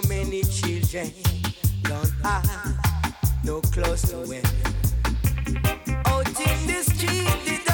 So 0.01 0.07
many 0.07 0.43
children 0.43 1.11
don't 1.83 2.09
have 2.23 2.45
ah, 2.47 3.15
no 3.43 3.59
clothes 3.59 4.03
to 4.03 4.17
wear. 4.29 4.41
Out 6.05 6.25
oh, 6.25 6.43
in 6.47 6.67
the 6.67 6.83
street, 6.83 7.68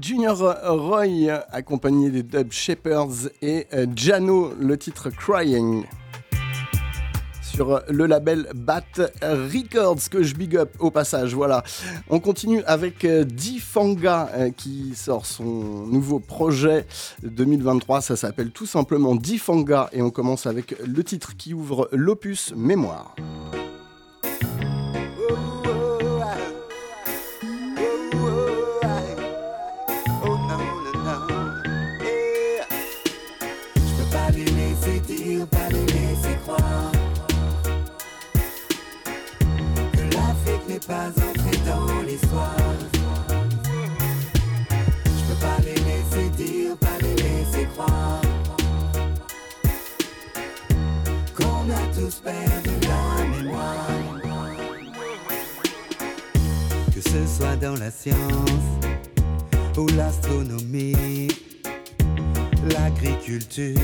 Junior 0.00 0.56
Roy 0.64 1.30
accompagné 1.50 2.10
des 2.10 2.22
Dub 2.22 2.52
Shepherds 2.52 3.30
et 3.42 3.66
euh, 3.72 3.86
Jano, 3.94 4.52
le 4.58 4.76
titre 4.76 5.10
Crying. 5.10 5.84
Sur 7.42 7.82
le 7.88 8.06
label 8.06 8.48
Bat 8.54 8.82
Records 9.22 10.08
que 10.10 10.22
je 10.22 10.34
big 10.34 10.56
up 10.56 10.74
au 10.80 10.90
passage. 10.90 11.34
Voilà. 11.34 11.62
On 12.08 12.18
continue 12.18 12.62
avec 12.64 13.04
euh, 13.04 13.24
Difanga 13.24 14.28
euh, 14.34 14.50
qui 14.50 14.94
sort 14.96 15.24
son 15.26 15.86
nouveau 15.86 16.18
projet 16.18 16.86
2023. 17.22 18.00
Ça 18.00 18.16
s'appelle 18.16 18.50
tout 18.50 18.66
simplement 18.66 19.14
Difanga 19.14 19.88
et 19.92 20.02
on 20.02 20.10
commence 20.10 20.46
avec 20.46 20.74
le 20.84 21.04
titre 21.04 21.36
qui 21.36 21.54
ouvre 21.54 21.88
l'opus 21.92 22.52
Mémoire. 22.56 23.14
Que 56.92 57.00
ce 57.00 57.26
soit 57.26 57.56
dans 57.56 57.74
la 57.76 57.90
science 57.90 58.18
ou 59.78 59.86
l'astronomie 59.96 61.28
l'agriculture, 62.68 63.78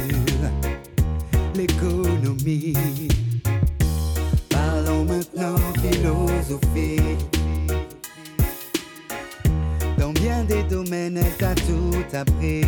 l'économie. 1.55 3.09
Parlons 4.49 5.05
maintenant 5.05 5.57
philosophie. 5.83 7.17
Dans 9.99 10.13
bien 10.13 10.45
des 10.45 10.63
domaines, 10.65 11.19
elle 11.19 11.37
t'a 11.37 11.55
tout 11.55 12.05
appris. 12.13 12.65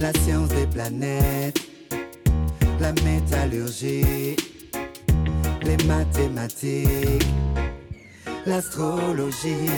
La 0.00 0.12
science 0.12 0.48
des 0.50 0.66
planètes, 0.66 1.60
la 2.84 2.92
métallurgie, 3.02 4.36
les 5.62 5.76
mathématiques, 5.86 7.26
l'astrologie. 8.44 9.70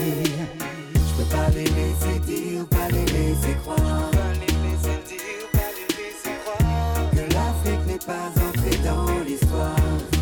Je 0.95 1.13
peux 1.17 1.37
pas 1.37 1.49
les 1.55 1.71
laisser 1.79 2.19
dire, 2.27 2.67
pas 2.69 2.89
les 2.91 3.07
laisser 3.17 3.55
croire. 3.63 4.11
Que 7.13 7.35
l'Afrique 7.35 7.87
n'est 7.87 8.07
pas 8.13 8.29
entrée 8.45 8.79
dans 8.85 9.25
l'histoire. 9.25 10.16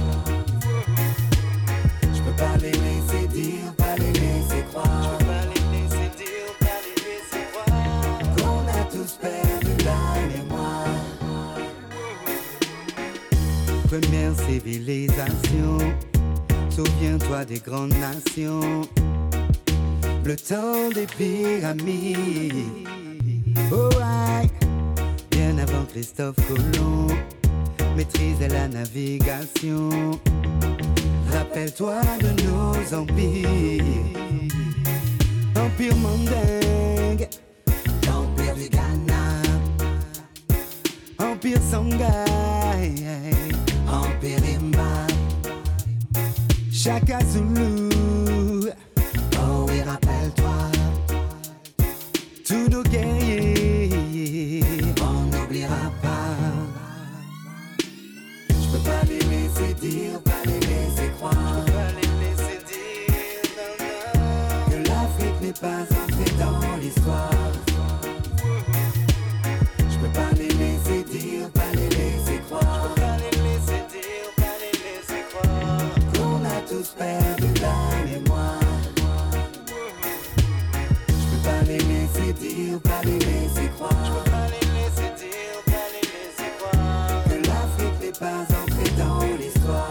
Première 14.00 14.34
civilisation, 14.48 15.78
souviens-toi 16.68 17.44
des 17.44 17.60
grandes 17.60 17.94
nations 17.94 18.82
le 20.24 20.34
temps 20.34 20.90
des 20.92 21.06
pyramides. 21.06 22.56
Oh, 23.70 23.88
ouais. 23.94 24.50
Bien 25.30 25.58
avant 25.58 25.84
Christophe 25.84 26.34
Colomb 26.48 27.06
maîtrisait 27.96 28.48
la 28.48 28.66
navigation. 28.66 30.18
Rappelle-toi 31.32 32.00
de 32.20 32.42
nos 32.42 32.98
empires. 32.98 33.80
Empire 35.54 35.96
mandingue, 35.98 37.28
l'empire 38.08 38.56
du 38.56 38.68
Ghana, 38.70 39.42
empire 41.20 41.60
en 43.94 44.10
périmba. 44.20 44.90
Zulu. 47.30 47.90
Oh 49.38 49.66
oui, 49.68 49.82
rappelle-toi. 49.82 50.58
Tous 52.46 52.68
nos 52.68 52.82
guerriers. 52.82 54.62
On 55.00 55.18
n'oubliera 55.30 55.90
pas. 56.02 56.36
Je 58.50 58.66
peux 58.72 58.84
pas 58.90 59.02
les 59.08 59.18
laisser 59.18 59.74
dire, 59.80 60.20
pas 60.22 60.42
les 60.44 60.60
laisser 60.60 61.10
croire. 61.16 61.32
Je 61.32 61.64
peux 61.64 61.72
pas 61.72 61.90
les 62.00 62.10
laisser 62.22 62.58
dire. 62.70 63.52
Que 64.70 64.76
l'Afrique 64.88 65.40
n'est 65.40 65.60
pas 65.60 65.93
Perdu 76.96 77.50
la 77.60 77.76
mémoire. 78.04 78.60
Je 81.08 81.24
peux 81.30 81.42
pas 81.42 81.62
les 81.66 81.78
laisser 81.78 82.32
dire, 82.34 82.80
pas 82.82 83.02
les 83.04 83.18
laisser 83.18 83.68
croire. 83.76 84.24
Que 87.24 87.36
l'Afrique 87.48 87.98
n'est 88.00 88.12
pas 88.12 88.42
entrée 88.42 88.90
dans 88.96 89.20
l'histoire. 89.36 89.88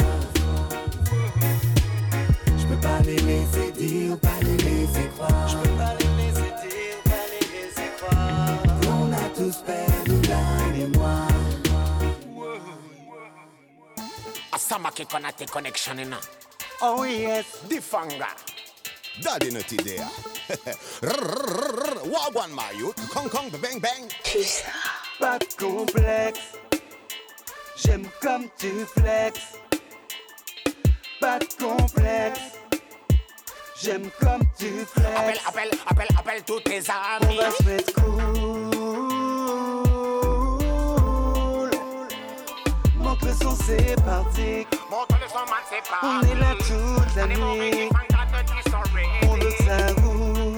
Je 2.57 2.65
peux 2.67 2.79
pas 2.81 2.99
les 3.05 3.17
laisser 3.17 3.71
dire, 3.73 4.17
pas 4.19 4.39
les 4.41 4.57
laisser 4.57 5.09
croire. 5.15 5.47
Je 5.49 5.57
peux 5.57 5.75
pas 5.77 5.93
les 5.99 6.11
laisser 6.23 6.51
dire, 6.63 6.97
pas 7.03 7.25
les 7.31 7.45
laisser 7.53 7.89
croire. 7.97 8.57
A 9.13 9.29
tous 9.35 9.57
perdu 9.65 10.17
la 10.29 10.43
mémoire. 10.71 11.27
Asamake 14.53 15.05
Konate 15.05 15.45
connection. 15.51 15.97
Oh 16.85 17.03
yes, 17.03 17.63
Difanga. 17.69 18.27
Daddy 19.21 19.51
Nutty 19.51 19.77
there. 19.77 20.09
Wagwan 22.11 22.51
my 22.51 22.71
youth. 22.77 22.97
Kong 23.09 23.29
kong 23.29 23.49
bang 23.61 23.79
bang. 23.79 24.09
Pas 25.19 25.37
de 25.39 25.45
complexe, 25.55 26.39
j'aime 27.77 28.05
comme 28.21 28.49
tu 28.57 28.85
flexes. 28.97 29.55
Pas 31.21 31.39
de 31.39 31.47
complexe, 31.57 32.41
j'aime 33.81 34.09
comme 34.19 34.41
tu 34.57 34.83
flexes. 34.85 35.15
Appelle, 35.15 35.39
appelle, 35.47 35.71
appelle, 35.87 36.07
appelle 36.17 36.43
tous 36.43 36.59
tes 36.61 36.81
On 36.89 37.25
amis. 37.25 37.37
va 37.37 37.51
se 37.51 37.63
mettre 37.63 37.93
cool. 37.93 39.82
C'est 43.65 43.95
parti. 44.03 44.67
On 46.01 46.21
est 46.21 46.35
là 46.35 46.53
toute 46.59 47.15
la 47.15 47.27
nuit. 47.27 47.89
On 49.23 49.33
veut 49.35 49.51
que 49.51 49.63
ça 49.63 49.77
roule. 50.01 50.49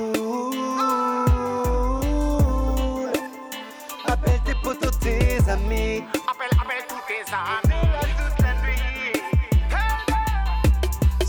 Appelle 4.08 4.42
tes 4.46 4.56
potos, 4.64 4.98
tes 5.00 5.38
amis. 5.48 6.04
Appelle, 6.28 6.54
appelle 6.60 6.86
tous 6.90 7.04
tes 7.08 7.24
amis. 7.34 7.86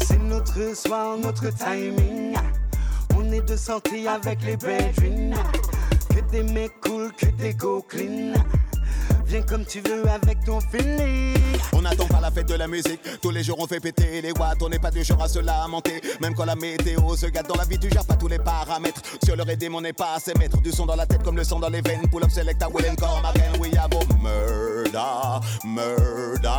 C'est 0.02 0.22
notre 0.22 0.74
soir, 0.74 1.18
notre 1.18 1.50
timing. 1.50 2.36
On 3.16 3.30
est 3.32 3.46
de 3.46 3.56
santé 3.56 4.08
avec 4.08 4.42
les 4.42 4.56
bedrooms. 4.56 5.34
Que 6.08 6.20
des 6.30 6.42
mecs 6.42 6.80
cool, 6.80 7.12
que 7.12 7.26
des 7.26 7.52
go 7.54 7.82
clean. 7.86 8.32
Viens 9.26 9.42
comme 9.42 9.64
tu 9.64 9.80
veux 9.80 10.08
avec 10.08 10.44
ton 10.44 10.60
feeling. 10.60 11.34
On 11.72 11.82
n'attend 11.82 12.06
pas 12.06 12.20
la 12.20 12.30
fête 12.30 12.48
de 12.48 12.54
la 12.54 12.68
musique. 12.68 13.00
Tous 13.20 13.30
les 13.30 13.42
jours 13.42 13.58
on 13.58 13.66
fait 13.66 13.80
péter 13.80 14.22
les 14.22 14.32
watts. 14.32 14.62
On 14.62 14.68
n'est 14.68 14.78
pas 14.78 14.90
du 14.90 15.02
genre 15.02 15.22
à 15.22 15.28
se 15.28 15.38
lamenter. 15.38 16.00
Même 16.20 16.34
quand 16.34 16.44
la 16.44 16.54
météo 16.54 17.16
se 17.16 17.26
gâte 17.26 17.48
dans 17.48 17.56
la 17.56 17.64
vie, 17.64 17.78
tu 17.78 17.90
gères 17.90 18.04
pas 18.04 18.16
tous 18.16 18.28
les 18.28 18.38
paramètres. 18.38 19.02
Sur 19.24 19.36
le 19.36 19.42
rythme, 19.42 19.74
on 19.74 19.80
n'est 19.80 19.92
pas 19.92 20.14
assez 20.14 20.32
maître. 20.34 20.60
Du 20.60 20.70
son 20.70 20.86
dans 20.86 20.96
la 20.96 21.06
tête 21.06 21.22
comme 21.22 21.36
le 21.36 21.44
sang 21.44 21.58
dans 21.58 21.68
les 21.68 21.80
veines. 21.80 22.08
Pull 22.08 22.22
up 22.22 22.30
select 22.30 22.62
à 22.62 22.68
Will 22.68 22.86
and 22.88 22.96
come 22.96 23.24
again. 23.24 23.60
We 23.60 23.74
have 23.76 23.92
a 23.92 24.04
murder, 24.22 25.40
murder. 25.64 26.50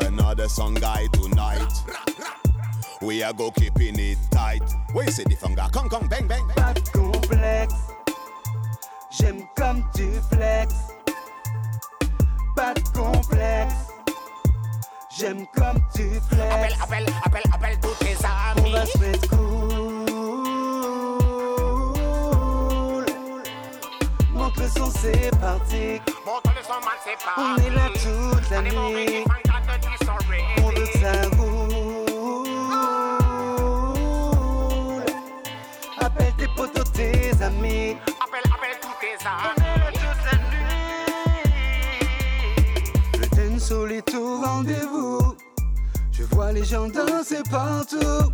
Another 0.00 0.48
song 0.48 0.74
guy 0.74 1.06
tonight. 1.12 1.72
We 3.00 3.22
are 3.22 3.32
go 3.32 3.50
keeping 3.50 3.98
it 3.98 4.18
tight. 4.30 4.62
We 4.94 5.06
say 5.10 5.24
the 5.24 5.36
funga, 5.36 5.70
kong 5.72 5.88
kong 5.88 6.08
bang 6.08 6.26
bang. 6.26 6.44
Pas 6.56 6.74
de 6.74 6.80
complexe, 6.90 7.74
j'aime 9.10 9.42
comme 9.56 9.82
tu 9.94 10.08
flexes. 10.32 10.74
Pas 12.56 12.74
de 12.74 12.80
complexe, 12.96 13.74
j'aime 15.16 15.46
comme 15.54 15.80
tu 15.94 16.08
flexes. 16.28 16.54
Appelle, 16.54 16.74
appelle, 16.82 17.06
appelle, 17.24 17.42
appelle 17.52 17.78
tous 17.80 17.94
tes 18.04 18.16
On 18.56 18.60
amis. 18.60 18.72
va 18.72 18.86
se 18.86 18.98
mettre 18.98 19.28
cool. 19.28 20.04
Monte 24.34 24.56
le 24.56 24.68
son, 24.68 24.90
c'est 24.90 25.30
parti. 25.40 26.00
Le 26.00 26.62
son, 26.64 26.80
c'est 27.04 27.18
pas. 27.24 27.36
On 27.38 27.56
est 27.56 27.70
là 27.70 27.88
toute 27.94 28.50
la 28.50 28.62
nuit. 28.62 29.24
On 30.58 30.68
veut 30.68 30.86
que 30.86 30.98
ça 30.98 31.12
roule. 31.36 31.68
Appelle 36.00 36.32
tes 36.38 36.48
potos, 36.56 36.90
tes 36.92 37.42
amis. 37.42 37.96
Le 43.10 44.16
au 44.16 44.40
rendez-vous. 44.40 45.36
Je 46.12 46.22
vois 46.24 46.52
les 46.52 46.64
gens 46.64 46.88
danser 46.88 47.42
partout. 47.50 48.32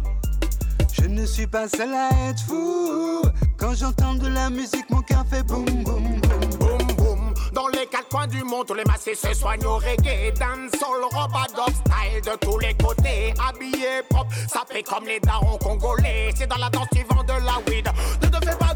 Je 0.93 1.07
ne 1.07 1.25
suis 1.25 1.47
pas 1.47 1.69
seul 1.69 1.95
à 1.95 2.11
être 2.29 2.43
fou. 2.47 3.23
Quand 3.57 3.75
j'entends 3.75 4.15
de 4.15 4.29
la 4.29 4.51
musique, 4.51 4.91
mon 4.91 5.01
cœur 5.01 5.25
fait 5.29 5.43
boum 5.43 5.65
boum 5.65 5.85
boum. 5.85 6.21
Boum 6.59 6.87
boum, 6.97 7.35
dans 7.55 7.69
les 7.69 7.87
quatre 7.87 8.09
coins 8.09 8.27
du 8.27 8.43
monde, 8.45 8.67
tous 8.67 8.75
les 8.75 8.85
massés 8.85 9.15
se 9.15 9.33
soignent 9.33 9.65
au 9.65 9.77
reggae, 9.77 10.33
dancehall, 10.39 11.05
roba 11.13 11.47
dog 11.57 11.71
style 11.71 12.21
de 12.25 12.37
tous 12.41 12.59
les 12.59 12.75
côtés, 12.75 13.33
habillés 13.49 14.03
propre, 14.11 14.35
sapés 14.53 14.83
comme 14.83 15.07
les 15.07 15.21
darons 15.21 15.57
congolais. 15.59 16.31
C'est 16.37 16.47
dans 16.47 16.59
la 16.59 16.69
danse 16.69 16.89
tu 16.95 17.05
vends 17.09 17.23
de 17.23 17.33
la 17.45 17.59
weed, 17.69 17.89
ne 18.23 18.29
te 18.29 18.45
fais 18.45 18.57
pas. 18.57 18.74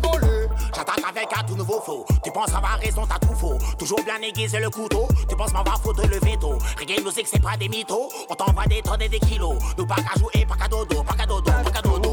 J'attaque 0.78 1.02
avec 1.08 1.28
un 1.36 1.42
tout 1.42 1.56
nouveau 1.56 1.80
flow. 1.80 2.06
Tu 2.22 2.30
penses 2.30 2.54
avoir 2.54 2.78
raison, 2.78 3.04
t'as 3.04 3.18
tout 3.18 3.34
faux. 3.34 3.58
Toujours 3.80 4.00
bien 4.04 4.14
aiguisé 4.22 4.60
le 4.60 4.70
couteau. 4.70 5.08
Tu 5.28 5.34
penses 5.34 5.52
m'avoir 5.52 5.80
foutu 5.82 6.06
le 6.06 6.20
veto. 6.20 6.56
Reggae 6.78 7.02
musique, 7.04 7.26
c'est 7.26 7.42
pas 7.42 7.56
des 7.56 7.68
mythos. 7.68 8.08
On 8.30 8.34
t'envoie 8.36 8.64
des 8.66 8.80
tonnes 8.82 9.02
et 9.02 9.08
des 9.08 9.18
kilos. 9.18 9.58
Nous 9.76 9.84
pas 9.86 9.96
qu'à 9.96 10.16
jouer, 10.20 10.46
pas 10.46 10.54
qu'à 10.54 10.68
dodo, 10.68 11.02
pas 11.02 11.14
qu'à 11.14 11.26
dodo, 11.26 11.50
pas 11.64 11.70
qu'à 11.72 11.82
dodo. 11.82 12.12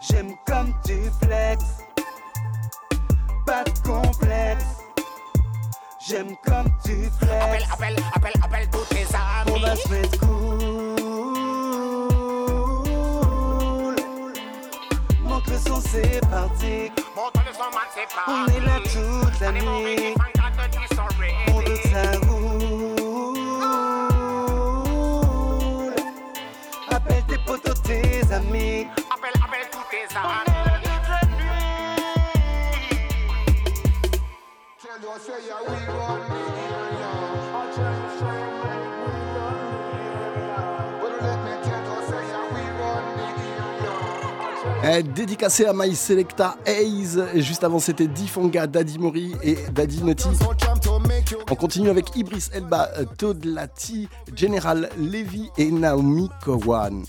J'aime 0.00 0.36
comme 0.46 0.72
tu 0.86 1.10
flexes. 1.20 1.64
Pas 3.44 3.64
de 3.64 3.70
complexe, 3.80 4.64
j'aime 6.06 6.36
comme 6.44 6.70
tu 6.84 7.10
flexes. 7.18 7.42
Appelle, 7.42 7.66
appelle, 7.72 7.96
appelle, 8.14 8.32
appelle 8.44 8.70
tous 8.70 8.84
tes 8.94 9.04
On 9.46 9.50
amis. 9.54 9.62
va 9.62 9.74
se 9.74 9.88
mettre 9.88 10.18
cool. 10.20 10.97
Le 15.58 15.70
son, 15.70 15.80
c'est 15.80 16.20
parti. 16.28 16.90
On 18.26 18.46
est 18.46 18.60
là 18.60 18.78
toute 18.84 19.40
la 19.40 19.52
nuit. 19.52 20.14
On 21.48 21.58
veut 21.58 21.64
que 21.64 21.88
ça 21.88 22.02
roule. 22.26 22.74
Appelle 26.90 27.24
tes 27.28 27.38
potos, 27.38 27.82
tes 27.82 28.32
amis. 28.32 28.86
Appelle, 29.10 29.36
appelle 29.42 29.68
tous 29.70 29.86
tes 29.90 30.06
amis. 30.16 30.48
Dédicacé 45.14 45.66
à 45.66 45.72
My 45.74 45.94
Selecta 45.94 46.56
Haze. 46.66 47.24
Et 47.34 47.42
Juste 47.42 47.64
avant, 47.64 47.78
c'était 47.78 48.06
Difanga, 48.06 48.66
Daddy 48.66 48.98
Mori 48.98 49.32
et 49.42 49.56
Daddy 49.72 50.02
Nutty. 50.02 50.28
On 51.50 51.54
continue 51.54 51.90
avec 51.90 52.14
Ibris 52.16 52.48
Elba, 52.52 52.88
euh, 52.98 53.04
Todd 53.16 53.44
Lati, 53.44 54.08
General 54.34 54.88
Levy 54.98 55.50
et 55.58 55.70
Naomi 55.70 56.28
Kowan. 56.44 57.04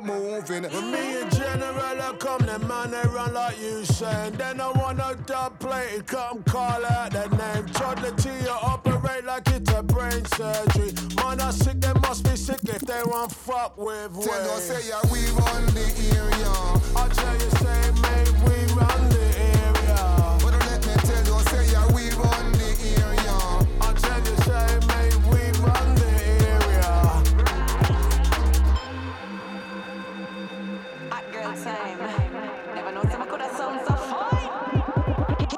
People 0.00 0.14
moving. 0.14 0.64
When 0.64 0.90
me 0.90 1.20
and 1.20 1.30
General 1.30 2.00
I 2.00 2.14
come, 2.18 2.46
the 2.46 2.58
man 2.60 2.90
they 2.90 3.02
run 3.08 3.34
like 3.34 3.60
you 3.60 3.84
saying. 3.84 4.34
Then 4.34 4.60
I 4.60 4.70
wanna 4.72 5.16
dub 5.26 5.58
play, 5.58 6.00
come 6.06 6.42
call 6.44 6.84
out 6.84 7.12
the 7.12 7.28
name. 7.28 7.66
Chudley 7.74 8.12
to 8.12 8.44
your 8.44 8.52
operation. 8.52 8.84
operate 9.04 9.24
like 9.24 9.48
it's 9.48 9.72
a 9.72 9.82
brain 9.82 10.24
surgery. 10.36 10.92
Man, 11.16 11.40
I 11.40 11.50
sick, 11.50 11.80
they 11.80 11.92
must 12.00 12.24
be 12.24 12.36
sick 12.36 12.60
if 12.64 12.82
they 12.82 13.02
won't 13.04 13.32
fuck 13.32 13.76
with 13.76 14.12
way. 14.16 14.26
Tell 14.26 14.54
you, 14.54 14.60
say, 14.60 14.88
yeah, 14.88 15.00
we 15.12 15.20
run 15.40 15.66
the 15.74 15.86
area. 16.16 16.54
I 16.96 17.08
tell 17.08 17.34
you, 17.34 17.50
say, 17.62 17.80
mate, 18.02 18.32
we 18.46 18.56
run 18.74 19.08
the 19.08 19.26
area. 19.62 20.38
But 20.42 20.50
don't 20.52 20.66
let 20.66 20.86
me 20.86 20.94
tell 21.08 21.24
you, 21.30 21.38
say, 21.50 21.72
yeah, 21.72 21.86
we 21.94 22.10
run 22.10 22.53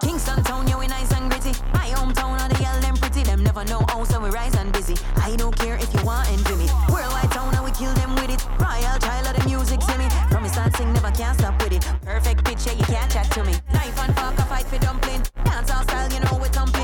Kingston 0.01 0.43
we 0.79 0.87
nice 0.87 1.13
and 1.13 1.29
gritty. 1.29 1.51
My 1.73 1.89
hometown, 1.91 2.41
all 2.41 2.49
the 2.49 2.55
them 2.81 2.95
pretty. 2.95 3.25
Them 3.25 3.43
never 3.43 3.65
know 3.65 3.85
so 4.05 4.21
we 4.21 4.31
rise 4.31 4.55
and 4.55 4.73
busy. 4.73 4.95
I 5.17 5.35
don't 5.35 5.57
care 5.57 5.75
if 5.77 5.93
you 5.93 6.05
want 6.05 6.29
me. 6.55 6.69
Worldwide 6.93 7.33
town, 7.33 7.53
and 7.57 7.65
we 7.65 7.73
kill 7.73 7.93
them 7.95 8.15
with 8.15 8.31
it. 8.31 8.47
Royal 8.61 8.99
child 9.01 9.27
of 9.27 9.43
the 9.43 9.49
music, 9.49 9.81
sing, 10.77 10.93
never 10.93 11.11
can't 11.11 11.37
stop 11.39 11.61
with 11.61 11.73
it. 11.73 11.85
Perfect 12.05 12.45
yeah, 12.67 12.75
you 12.75 12.85
can't 12.85 13.11
chat 13.11 13.29
to 13.33 13.43
me. 13.43 13.55
Knife 13.73 13.99
and 13.99 14.15
fork, 14.17 14.39
a 14.39 14.45
fight 14.45 14.67
for 14.67 14.79
dumpling. 14.79 15.23
Dance 15.45 15.73
all 15.73 15.83
style, 15.83 16.13
you 16.13 16.21
know 16.21 16.39
we 16.41 16.49
thumping. 16.49 16.76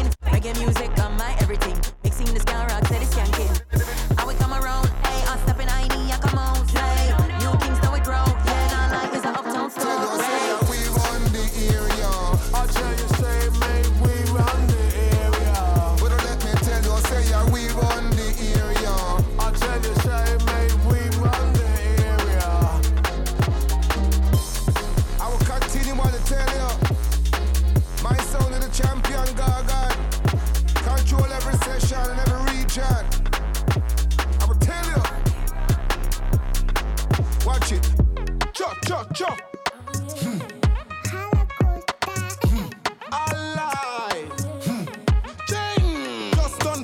Chop. 38.93 39.39
alive. 43.11 44.31
Hmm. 44.65 44.85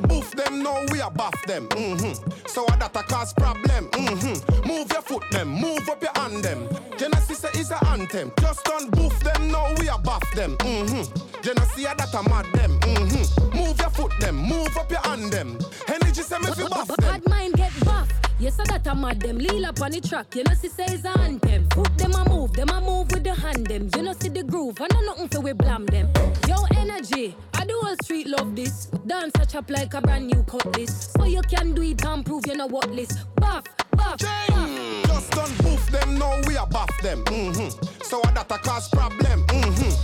Boof 0.09 0.31
them, 0.31 0.63
now 0.63 0.87
we 0.91 1.03
are 1.03 1.11
buff 1.11 1.35
them. 1.47 1.69
Mm-hmm. 1.69 2.31
So 2.47 2.65
that 2.79 2.97
a 2.97 3.03
cause 3.03 3.35
problem. 3.35 3.89
Mm-hmm. 3.91 4.67
Move 4.67 4.91
your 4.91 5.03
foot 5.03 5.23
them, 5.31 5.49
move 5.49 5.87
up 5.87 6.03
your 6.03 6.13
hand 6.15 6.43
them. 6.43 6.67
Genesis 6.97 7.45
is 7.55 7.71
a 7.73 7.87
anthem. 7.89 8.33
Just 8.41 8.65
done 8.65 8.89
boof 8.89 9.21
them, 9.21 9.53
now 9.53 9.75
we 9.79 9.91
are 9.91 9.99
buff 9.99 10.25
them. 10.35 10.57
Mm-hmm. 10.57 11.43
Genesis 11.43 11.85
that 11.85 12.15
a 12.15 12.23
mad 12.31 12.47
them. 12.55 12.81
Mm-hmm. 12.81 13.59
Move 13.59 13.79
your 13.79 13.91
foot 13.91 14.13
them, 14.19 14.37
move 14.37 14.75
up 14.79 14.91
your 14.91 15.01
hand 15.01 15.31
them. 15.31 15.59
Energy 15.89 16.23
say 16.23 16.39
me 16.39 16.47
fi 16.53 16.69
buff 16.69 16.89
them. 16.97 17.58
Yes, 18.40 18.56
so 18.56 18.62
that 18.65 18.86
a 18.86 18.94
mad 18.94 19.20
them. 19.20 19.39
Lil 19.39 19.66
up 19.66 19.82
on 19.82 19.90
the 19.90 20.01
track, 20.01 20.36
you 20.36 20.44
know, 20.44 20.55
see 20.55 20.69
say 20.69 20.85
it's 20.89 21.05
a 21.05 21.19
anthem. 21.19 21.69
Foot 21.70 21.98
them 21.98 22.12
a 22.15 22.28
move, 22.28 22.52
them 22.52 22.69
a 22.69 22.81
move 22.81 23.10
with 23.10 23.24
the 23.24 23.35
hand 23.35 23.66
them. 23.66 23.90
You 23.97 24.02
know, 24.02 24.12
see 24.12 24.28
the 24.28 24.44
groove, 24.44 24.81
and 24.81 24.93
know 24.94 25.01
nothing 25.01 25.28
for 25.28 25.40
we 25.40 25.52
blam 25.52 25.86
them. 25.86 26.09
Yo, 26.47 26.55
energy, 26.77 27.35
I 27.55 27.65
do 27.65 27.74
all 27.85 27.97
street 28.05 28.28
love 28.28 28.55
this. 28.55 28.86
Dance 29.06 29.32
a 29.40 29.47
chop 29.47 29.69
like 29.70 29.93
a 29.94 30.01
brand 30.01 30.28
new 30.28 30.44
cutlass. 30.44 31.10
So 31.16 31.24
you 31.24 31.43
can 31.43 31.74
do 31.74 31.82
it 31.82 32.05
and 32.05 32.24
prove 32.24 32.47
you 32.47 32.55
know 32.55 32.69
what 32.69 32.89
list. 32.93 33.19
Buff, 33.35 33.65
buff, 33.90 34.19
buff. 34.19 34.48
Just 35.06 35.31
don't 35.32 35.59
boof 35.59 35.90
them, 35.90 36.16
no, 36.16 36.40
we 36.47 36.56
are 36.56 36.66
buff 36.69 36.97
them. 37.02 37.24
Mm-hmm. 37.24 38.02
So 38.05 38.20
that 38.23 38.47
a 38.51 38.59
cause 38.59 38.89
problem. 38.89 39.47
Mm-hmm. 39.48 39.98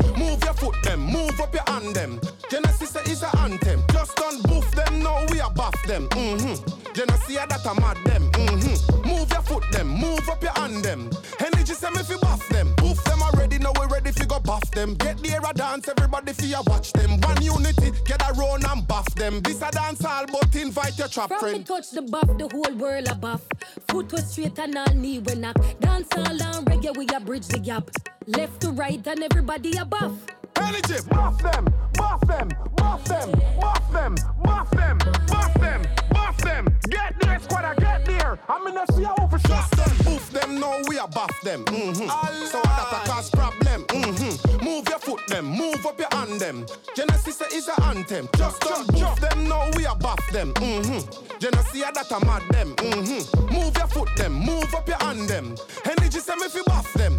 Foot 0.65 0.82
them, 0.82 1.01
move 1.01 1.39
up 1.43 1.53
your 1.53 1.62
hand 1.66 1.95
them. 1.95 2.19
Genesis 2.51 2.97
is 3.07 3.23
a 3.23 3.39
anthem. 3.41 3.82
Just 3.93 4.16
don't 4.16 4.43
boof 4.45 4.70
them, 4.70 5.03
no, 5.03 5.27
we 5.31 5.39
are 5.39 5.51
buff 5.51 5.74
them. 5.86 6.09
Mm-hmm. 6.09 6.93
Genesis 6.95 7.36
that 7.36 7.66
a 7.66 7.74
mad 7.78 7.99
them. 8.07 8.32
Mm-hmm. 8.32 9.07
Move 9.07 9.31
your 9.31 9.43
foot 9.43 9.65
them, 9.73 9.89
move 9.89 10.27
up 10.27 10.43
your 10.43 10.53
hand 10.53 10.82
them. 10.82 11.11
Energy 11.39 11.74
say 11.74 11.91
me 11.91 12.03
fi 12.03 12.16
buff 12.16 12.49
them. 12.49 12.73
Boof 12.77 13.05
them 13.05 13.20
already, 13.23 13.59
now 13.59 13.73
we 13.78 13.85
ready 13.93 14.11
fi 14.11 14.24
go 14.24 14.41
buff 14.41 14.70
them. 14.70 14.95
Get 14.95 15.19
the 15.19 15.32
era 15.32 15.53
dance, 15.55 15.86
everybody 15.86 16.32
fi 16.32 16.47
ya 16.47 16.62
watch 16.66 16.95
them. 16.95 17.20
One 17.20 17.43
unity, 17.43 17.93
get 18.07 18.23
a 18.27 18.32
round 18.32 18.65
and 18.65 18.89
buff 18.89 19.15
them. 19.16 19.43
This 19.43 19.61
a 19.61 19.70
dance 19.70 20.03
all, 20.03 20.24
but 20.32 20.57
invite 20.57 20.97
your 20.97 21.09
trap 21.09 21.28
From 21.28 21.41
friend. 21.41 21.66
touch 21.66 21.91
the 21.91 22.01
buff, 22.01 22.39
the 22.39 22.49
whole 22.49 22.74
world 22.78 23.09
a 23.09 23.15
buff. 23.15 23.43
Foot 23.89 24.11
was 24.12 24.31
straight 24.32 24.59
and 24.59 24.78
all 24.78 24.95
knee 24.95 25.19
we 25.19 25.35
knock. 25.35 25.57
Dance 25.81 26.09
all 26.16 26.24
and 26.24 26.66
reggae, 26.66 26.97
we 26.97 27.07
a 27.15 27.20
bridge 27.20 27.49
the 27.49 27.59
gap. 27.59 27.91
Left 28.27 28.62
to 28.62 28.70
right 28.70 29.07
and 29.07 29.23
everybody 29.23 29.77
a 29.77 29.85
buff. 29.85 30.12
Energy, 30.61 30.97
buff 31.11 31.43
them, 31.43 31.73
buff 31.95 32.21
them, 32.27 32.49
buff 32.77 33.05
them, 33.05 33.31
buff 33.61 33.93
them, 33.93 34.15
buff 34.43 34.71
them, 34.71 34.99
buff 35.27 35.55
them, 35.55 35.83
buff 36.11 36.37
them. 36.39 36.79
Get 36.89 37.15
there, 37.21 37.39
squad, 37.41 37.65
I 37.65 37.75
get 37.75 38.05
there. 38.05 38.39
I'm 38.49 38.67
in 38.67 38.77
a 38.77 38.85
see 38.93 39.05
how 39.05 39.15
for 39.29 39.39
sure. 39.39 39.57
them, 39.77 39.97
boof 40.05 40.31
them, 40.31 40.61
now 40.61 40.81
we 40.89 40.99
are 40.99 41.09
buff 41.09 41.41
them. 41.43 41.65
Mm-hmm. 41.65 42.47
So 42.47 42.61
that 42.63 43.05
a 43.05 43.09
cause 43.09 43.31
problem. 43.31 43.85
Mm-hmm. 43.85 44.65
Move 44.65 44.89
your 44.89 44.99
foot 44.99 45.27
them, 45.29 45.47
move 45.47 45.85
up 45.87 45.99
your 45.99 46.09
hand 46.13 46.41
them. 46.41 46.67
Genesis 46.95 47.41
is 47.53 47.69
a 47.69 47.83
anthem. 47.85 48.29
Just 48.37 48.61
don't 48.61 48.87
boof 48.93 49.21
them, 49.21 49.49
now 49.49 49.71
we 49.77 49.87
are 49.87 49.97
buff 49.97 50.21
them. 50.33 50.53
Mm-hmm. 50.55 51.39
Genesis 51.39 51.83
that 51.95 52.11
a 52.11 52.25
mad 52.25 52.43
them. 52.51 52.75
Mm-hmm. 52.77 53.55
Move 53.55 53.77
your 53.77 53.87
foot 53.89 54.09
them, 54.17 54.33
move 54.33 54.75
up 54.75 54.89
your 54.89 54.99
hand 54.99 55.29
them. 55.29 55.57
Energy 55.85 56.19
say 56.21 56.35
me 56.37 56.49
fi 56.49 56.63
buff 56.67 56.93
them. 56.95 57.19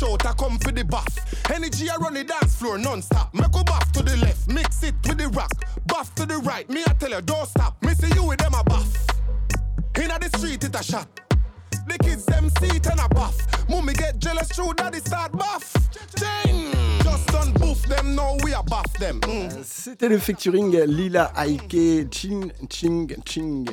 Girl 0.00 0.16
them 0.16 0.18
a 0.18 0.18
dash 0.18 0.26
out, 0.26 0.26
I 0.26 0.32
come 0.34 0.58
for 0.58 0.72
the 0.72 0.84
buff. 0.84 1.50
Energy 1.50 1.88
I 1.90 1.96
run 1.96 2.14
the 2.14 2.24
dance 2.24 2.56
floor 2.56 2.78
non-stop. 2.78 3.34
Make 3.34 3.46
a 3.46 3.64
buff 3.64 3.92
to 3.92 4.02
the 4.02 4.16
left, 4.16 4.48
mix 4.48 4.82
it 4.82 4.94
with 5.06 5.18
the 5.18 5.28
rock. 5.28 5.52
Buff 5.86 6.14
to 6.16 6.26
the 6.26 6.38
right, 6.38 6.68
me 6.68 6.82
I 6.86 6.92
tell 6.94 7.10
you 7.10 7.20
don't 7.20 7.46
stop. 7.46 7.82
Me 7.82 7.94
see 7.94 8.12
you 8.14 8.24
with 8.24 8.38
them 8.38 8.54
a 8.54 8.64
buff. 8.64 8.88
Inna 10.00 10.18
the 10.18 10.38
street 10.38 10.64
it 10.64 10.74
a 10.74 10.82
shot. 10.82 11.08
The 11.86 11.98
kids 11.98 12.24
them 12.24 12.50
see 12.60 12.76
it 12.76 12.86
and 12.86 13.00
a 13.00 13.08
buff. 13.08 13.36
Mommy 13.68 13.92
get 13.94 14.18
jealous 14.18 14.48
through 14.48 14.74
daddy 14.74 14.98
start 14.98 15.32
buff. 15.32 15.72
Ding! 16.16 16.72
Just 17.02 17.26
done 17.28 17.52
boof 17.52 17.82
them, 17.82 18.14
now 18.14 18.36
we 18.42 18.54
are 18.54 18.64
buff 18.64 18.92
them. 18.98 19.20
Mm. 19.20 19.62
C'était 19.62 20.08
le 20.08 20.18
featuring 20.18 20.72
Lila 20.86 21.32
Aike 21.36 22.08
Ching 22.10 22.52
Ching 22.68 23.14
Ching. 23.24 23.68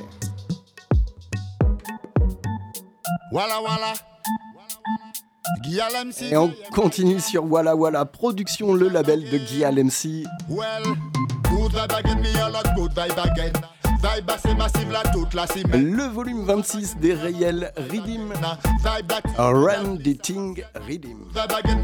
Walla 3.32 3.62
walla. 3.62 4.11
Et 6.30 6.38
on 6.38 6.52
continue 6.72 7.20
sur 7.20 7.44
Walla 7.46 7.76
Walla 7.76 8.06
Production, 8.06 8.74
le 8.74 8.90
label 8.90 9.24
de 9.30 9.38
Guy 9.38 9.64
MC. 9.64 10.26
Me. 15.68 15.78
Le 15.78 16.08
volume 16.08 16.46
26 16.46 16.98
des 16.98 17.14
réels 17.14 17.72
Redeem. 17.78 18.34
Run 19.38 19.98
the 19.98 20.20
Ting 20.22 20.64
Redeem. 20.88 21.28
Me 21.36 21.84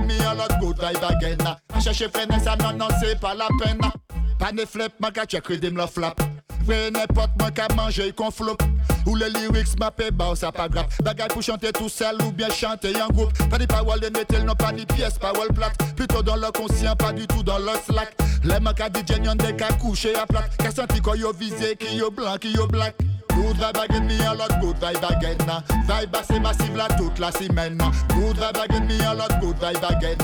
me. 0.00 1.80
Chercher 1.80 2.08
finesse, 2.08 2.44
ça 2.44 2.56
non, 2.56 2.72
non, 2.76 2.88
c'est 3.00 3.18
pas 3.20 3.34
la 3.34 3.48
peine. 3.62 3.80
Pas 4.38 4.52
de 4.52 4.64
flip, 4.64 4.92
ma 4.98 5.10
la 5.76 5.86
flap. 5.86 6.20
Vrai 6.66 6.90
n'importe 6.90 7.30
moi 7.38 7.50
qu'à 7.52 7.68
manger 7.74 8.12
qu'on 8.12 8.30
flop. 8.30 8.56
Ou 9.06 9.14
les 9.14 9.30
lyrics 9.30 9.78
m'appellent 9.78 10.10
bah 10.10 10.32
ça 10.34 10.50
pas 10.50 10.68
grave. 10.68 10.86
Bagaille 11.02 11.28
pour 11.28 11.42
chanter 11.42 11.70
tout 11.70 11.88
seul 11.88 12.20
ou 12.22 12.32
bien 12.32 12.50
chanter 12.50 12.92
en 13.00 13.08
groupe. 13.08 13.32
Pas 13.48 13.58
de 13.58 13.66
paroles 13.66 14.00
de 14.00 14.08
metal, 14.08 14.44
non 14.44 14.54
pas 14.56 14.72
ni 14.72 14.84
pièces, 14.84 15.18
paroles 15.18 15.52
plates. 15.54 15.76
Plutôt 15.94 16.22
dans 16.22 16.34
le 16.36 16.50
conscient, 16.50 16.96
pas 16.96 17.12
du 17.12 17.26
tout 17.28 17.44
dans 17.44 17.58
le 17.58 17.70
slack. 17.86 18.16
Les 18.42 18.58
mecs 18.58 18.80
à 18.80 18.88
DJ, 18.88 19.24
y'en 19.24 19.36
des 19.36 19.54
qu'à 19.54 19.72
coucher 19.74 20.16
à 20.16 20.26
plate. 20.26 20.56
Qu'à 20.56 20.72
senti 20.72 21.00
quoi 21.00 21.16
yo 21.16 21.32
visé, 21.32 21.76
qui 21.76 21.96
yo 21.96 22.10
blanc, 22.10 22.36
qui 22.40 22.50
yo 22.52 22.66
black. 22.66 22.96
Good 23.36 23.56
vibe 23.56 23.84
again, 23.84 24.06
me 24.06 24.18
a 24.24 24.32
lot 24.34 24.60
good 24.60 24.76
vibe 24.76 25.04
again. 25.04 25.36
Vibe 25.86 26.16
assez 26.16 26.40
massive 26.40 26.74
là 26.74 26.88
toute 26.96 27.18
la 27.18 27.30
semaine. 27.30 27.78
Good 28.08 28.36
vibe 28.38 28.64
again, 28.64 28.86
me 28.86 28.98
a 29.04 29.14
lot 29.14 29.40
good 29.40 29.56
vibe 29.56 29.84
again. 29.84 30.16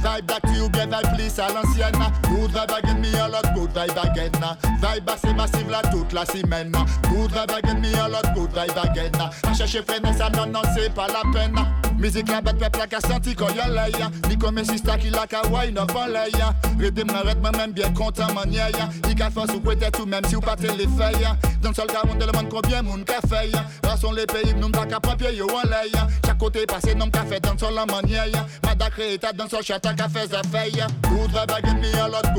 Vibe 0.00 0.26
that 0.26 0.42
you 0.54 0.68
get, 0.70 0.88
vibe 0.88 1.14
please 1.14 1.38
à 1.38 1.48
l'ancienne. 1.52 1.92
Good 2.30 2.52
vibe 2.52 2.78
again, 2.78 3.00
me 3.00 3.12
a 3.18 3.28
lot 3.28 3.54
good 3.54 3.70
vibe 3.74 3.98
again. 3.98 4.32
Vibe 4.80 5.10
assez 5.10 5.34
massive 5.34 5.68
là 5.68 5.82
toute 5.90 6.12
la 6.12 6.24
semaine. 6.24 6.72
Good 7.10 7.32
vibe 7.32 7.58
again, 7.58 7.80
me 7.80 7.92
a 7.94 8.08
lot 8.08 8.34
good 8.34 8.50
vibe 8.52 8.78
again. 8.78 9.12
À 9.42 9.52
chercher 9.52 9.82
finesse, 9.82 10.18
ça 10.18 10.30
non, 10.30 10.46
non, 10.46 10.62
c'est 10.74 10.94
pas 10.94 11.08
la 11.08 11.22
peine. 11.32 11.56
Musique 12.00 12.30
la 12.30 12.40
bête 12.40 12.56
peuple 12.56 12.78
la 12.78 12.86
ka 12.86 12.98
senti 12.98 13.34
quand 13.34 13.54
y'a 13.54 13.68
l'ail 13.68 13.92
Ni 14.30 14.38
comme 14.38 14.64
sista 14.64 14.96
qui 14.96 15.10
la 15.10 15.26
ka 15.26 15.42
wine 15.52 15.76
up 15.76 15.92
en 15.94 16.06
l'ail 16.06 16.32
Rythme 16.78 17.12
la 17.12 17.20
rythme 17.20 17.50
même 17.58 17.72
bien 17.72 17.92
content 17.92 18.32
man 18.32 18.50
y'a. 18.50 18.68
Il 19.06 19.14
ka 19.14 19.28
côté 19.30 19.90
tout 19.92 20.06
même 20.06 20.24
si 20.26 20.34
ou 20.34 20.40
pas 20.40 20.56
les 20.60 20.86
feuilles 20.86 21.28
Dans 21.62 21.68
le 21.68 21.74
sol 21.74 21.88
ka 21.88 22.06
monde 22.06 22.18
demande 22.18 22.48
combien 22.48 22.80
moun 22.80 23.04
ka 23.04 23.20
fait 23.28 23.52
Rason 23.86 24.12
les 24.12 24.24
pays 24.24 24.54
nous 24.56 24.70
pas 24.70 24.86
ka 24.86 24.98
pied 24.98 25.36
yo 25.36 25.46
en 25.46 25.68
l'ail 25.68 25.92
Chaque 26.24 26.38
côté 26.38 26.64
passé 26.64 26.94
nom 26.94 27.10
ka 27.10 27.22
fait 27.26 27.40
dans 27.40 27.52
le 27.52 27.58
sol 27.58 27.74
la 27.74 27.84
manière 27.84 28.24
Mada 28.64 28.88
créé 28.88 29.18
ta 29.18 29.34
dans 29.34 29.44
le 29.44 29.50
sol 29.50 29.62
chata 29.62 29.92
ka 29.92 30.08
fait 30.08 30.28
za 30.28 30.40
feuille 30.50 30.82
Good 31.02 31.30
vibe 31.30 31.50
again 31.50 31.80
me 31.80 31.92
a 32.00 32.08
lot 32.08 32.30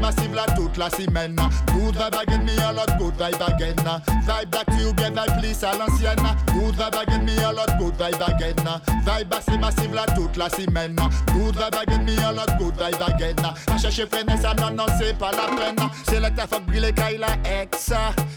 massive 0.00 0.34
la 0.34 0.46
la 0.78 0.90
semaine 0.90 1.36
Good 1.66 1.96
vibe 1.96 2.22
again 2.22 2.44
me 2.44 2.56
a 2.56 2.72
lot 2.72 2.88
again 2.88 3.76
Vibe 4.26 4.50
back 4.50 4.66
to 4.66 4.76
you 4.76 4.92
bien 4.94 5.10
vibe 5.10 5.38
please 5.38 5.62
à 5.64 5.76
l'ancienne 5.76 6.16
Good 6.54 6.76
vibe 6.76 7.02
again 7.02 7.24
me 7.24 7.36
a 7.42 7.52
lot 7.52 7.73
good 7.78 7.94
vibe 7.94 8.22
again 8.22 8.54
Vibe 9.04 9.34
assez 9.34 9.58
massive 9.58 9.94
la 9.94 10.06
toute 10.14 10.36
la 10.36 10.48
semaine 10.48 10.96
Good 11.32 11.56
vibe 11.56 11.82
again 11.82 12.04
me 12.04 12.16
a 12.18 12.32
lot 12.32 12.58
good 12.58 12.74
vibe 12.74 13.02
again 13.02 13.36
À 13.66 13.78
chercher 13.78 14.06
ça 14.40 14.54
non 14.54 14.70
non 14.70 14.86
c'est 14.98 15.16
pas 15.16 15.30
la 15.32 15.54
peine 15.56 15.88
C'est 16.08 16.20
là 16.20 16.30
que 16.30 16.36
ta 16.36 16.46
fuck 16.46 16.64
brille 16.66 16.92
caille 16.94 17.18
la 17.18 17.62
ex 17.62 17.92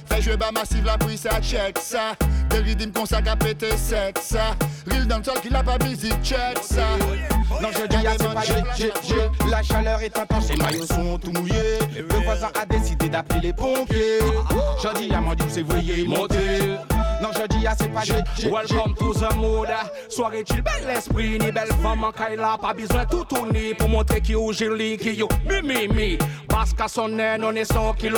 Fais 0.05 0.21
jouer 0.21 0.37
bas 0.37 0.51
massive 0.51 0.85
la 0.85 0.97
puis 0.97 1.17
ça 1.17 1.41
check 1.41 1.77
ça. 1.79 2.13
Des 2.49 2.59
rythmes 2.59 2.91
qu'on 2.91 3.05
s'à 3.05 3.21
péter 3.21 3.75
sexe 3.77 4.35
Real 4.89 5.07
dans 5.07 5.17
le 5.17 5.23
sol 5.23 5.39
qui 5.41 5.49
l'a 5.49 5.63
pas 5.63 5.77
busy 5.77 6.11
check 6.23 6.57
ça 6.61 6.83
Non 7.61 7.69
je 7.71 7.87
dis 7.87 8.07
à 8.07 8.11
c'est 8.11 8.33
pas 8.33 8.41
j'ai, 8.77 9.49
La 9.49 9.63
chaleur 9.63 10.01
est 10.01 10.17
intense, 10.17 10.49
les 10.49 10.57
maillots 10.57 10.85
sont 10.85 11.17
tout 11.17 11.31
mouillés. 11.31 11.79
Le 11.95 12.23
voisin 12.23 12.49
a 12.59 12.65
décidé 12.65 13.09
d'appeler 13.09 13.39
les 13.41 13.53
pompiers. 13.53 14.19
Je 14.83 14.99
dis 14.99 15.13
à 15.13 15.21
mon 15.21 15.33
dieu. 15.33 15.45
C'est 15.49 15.63
veuillez 15.63 16.05
monter 16.05 16.77
Non 17.21 17.29
je 17.33 17.47
dis 17.47 17.65
à 17.65 17.75
c'est 17.75 17.87
pas 17.89 18.01
j'ai, 18.03 18.49
Welcome 18.49 18.93
to 18.95 19.13
the 19.13 19.35
mood. 19.35 19.69
Soirée 20.09 20.43
chill, 20.47 20.61
bel 20.61 20.95
esprit 20.95 21.39
Ni 21.39 21.51
belle 21.51 21.71
femme 21.81 22.03
en 22.03 22.11
kaila. 22.11 22.57
Pas 22.61 22.73
besoin 22.73 23.05
tout 23.05 23.23
tourner 23.25 23.73
Pour 23.73 23.89
montrer 23.89 24.21
qui 24.21 24.35
ou 24.35 24.53
joli 24.53 24.97
Qui 24.97 25.15
yo. 25.15 25.27
Mi 25.45 25.87
mi 25.87 26.17
Parce 26.47 26.73
qu'à 26.73 26.87
son 26.87 27.17
air 27.17 27.39
On 27.41 27.55
est 27.55 27.65
100 27.65 27.93
kg 27.93 28.13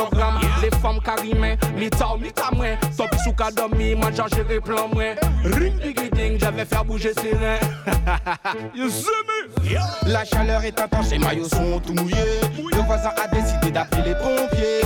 Les 0.61 0.71
femmes 0.79 0.99
carimées 1.03 1.57
Mi 1.77 1.89
ta 1.89 2.07
mi 2.19 2.31
ta 2.31 2.51
moins 2.51 2.75
Top 2.97 3.15
sous 3.23 3.33
ka 3.33 3.51
dormi 3.51 3.95
Moi 3.95 4.09
j'ai 4.11 4.59
plan 4.59 4.89
moins 4.89 5.15
Ring 5.45 5.79
ding 5.79 6.09
ding 6.11 6.39
J'avais 6.39 6.65
faire 6.65 6.83
bouger 6.83 7.13
ses 7.13 7.31
reins. 7.31 7.59
You 8.75 8.89
La 10.05 10.25
chaleur 10.25 10.63
est 10.63 10.79
intense, 10.79 11.11
les 11.11 11.19
maillots 11.19 11.47
sont 11.47 11.79
tout 11.79 11.93
mouillés. 11.93 12.15
Le 12.71 12.81
voisin 12.81 13.11
a 13.21 13.27
décidé 13.27 13.71
d'appeler 13.71 14.01
les 14.09 14.15
pompiers. 14.15 14.81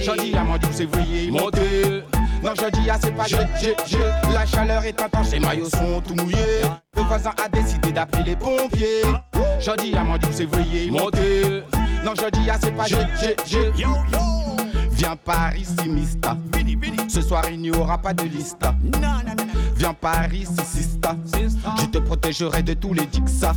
Je 0.00 0.22
dis 0.22 0.36
à 0.36 0.44
mon 0.44 0.56
dieu, 0.56 0.68
c'est 0.72 0.86
veuillez 0.86 1.30
monter. 1.30 2.02
Non, 2.42 2.52
je 2.56 2.70
dis 2.80 2.88
à 2.88 2.98
c'est 3.00 3.10
pas 3.10 3.26
j'ai, 3.26 3.36
j'ai, 3.60 3.76
j'ai. 3.86 4.32
La 4.32 4.46
chaleur 4.46 4.84
est 4.84 5.00
intense, 5.00 5.32
les 5.32 5.40
maillots 5.40 5.68
sont 5.68 6.00
tout 6.00 6.14
mouillés. 6.14 6.62
Le 6.96 7.02
voisin 7.02 7.32
a 7.42 7.48
décidé 7.48 7.92
d'appeler 7.92 8.22
les 8.24 8.36
pompiers. 8.36 9.02
Je 9.58 9.76
dis 9.82 9.94
à 9.94 10.04
mon 10.04 10.16
dieu, 10.16 10.30
c'est 10.32 10.46
veuillez 10.46 10.90
monter. 10.90 11.62
Non, 12.04 12.12
je 12.16 12.30
dis 12.30 12.48
à 12.48 12.58
c'est 12.60 12.70
pas 12.70 12.86
j'ai, 12.86 12.96
j'ai, 13.20 13.36
j'ai. 13.46 13.72
Viens 14.92 15.16
par 15.16 15.54
ici, 15.56 15.88
Mista. 15.88 16.36
Ce 17.08 17.20
soir, 17.22 17.42
il 17.50 17.60
n'y 17.60 17.70
aura 17.72 17.98
pas 17.98 18.14
de 18.14 18.22
lista. 18.24 18.74
Viens 19.80 19.94
par 19.94 20.30
ici, 20.34 20.52
Sista. 20.62 21.16
Je 21.80 21.86
te 21.86 21.96
protégerai 21.96 22.62
de 22.62 22.74
tous 22.74 22.92
les 22.92 23.06
dixas. 23.06 23.54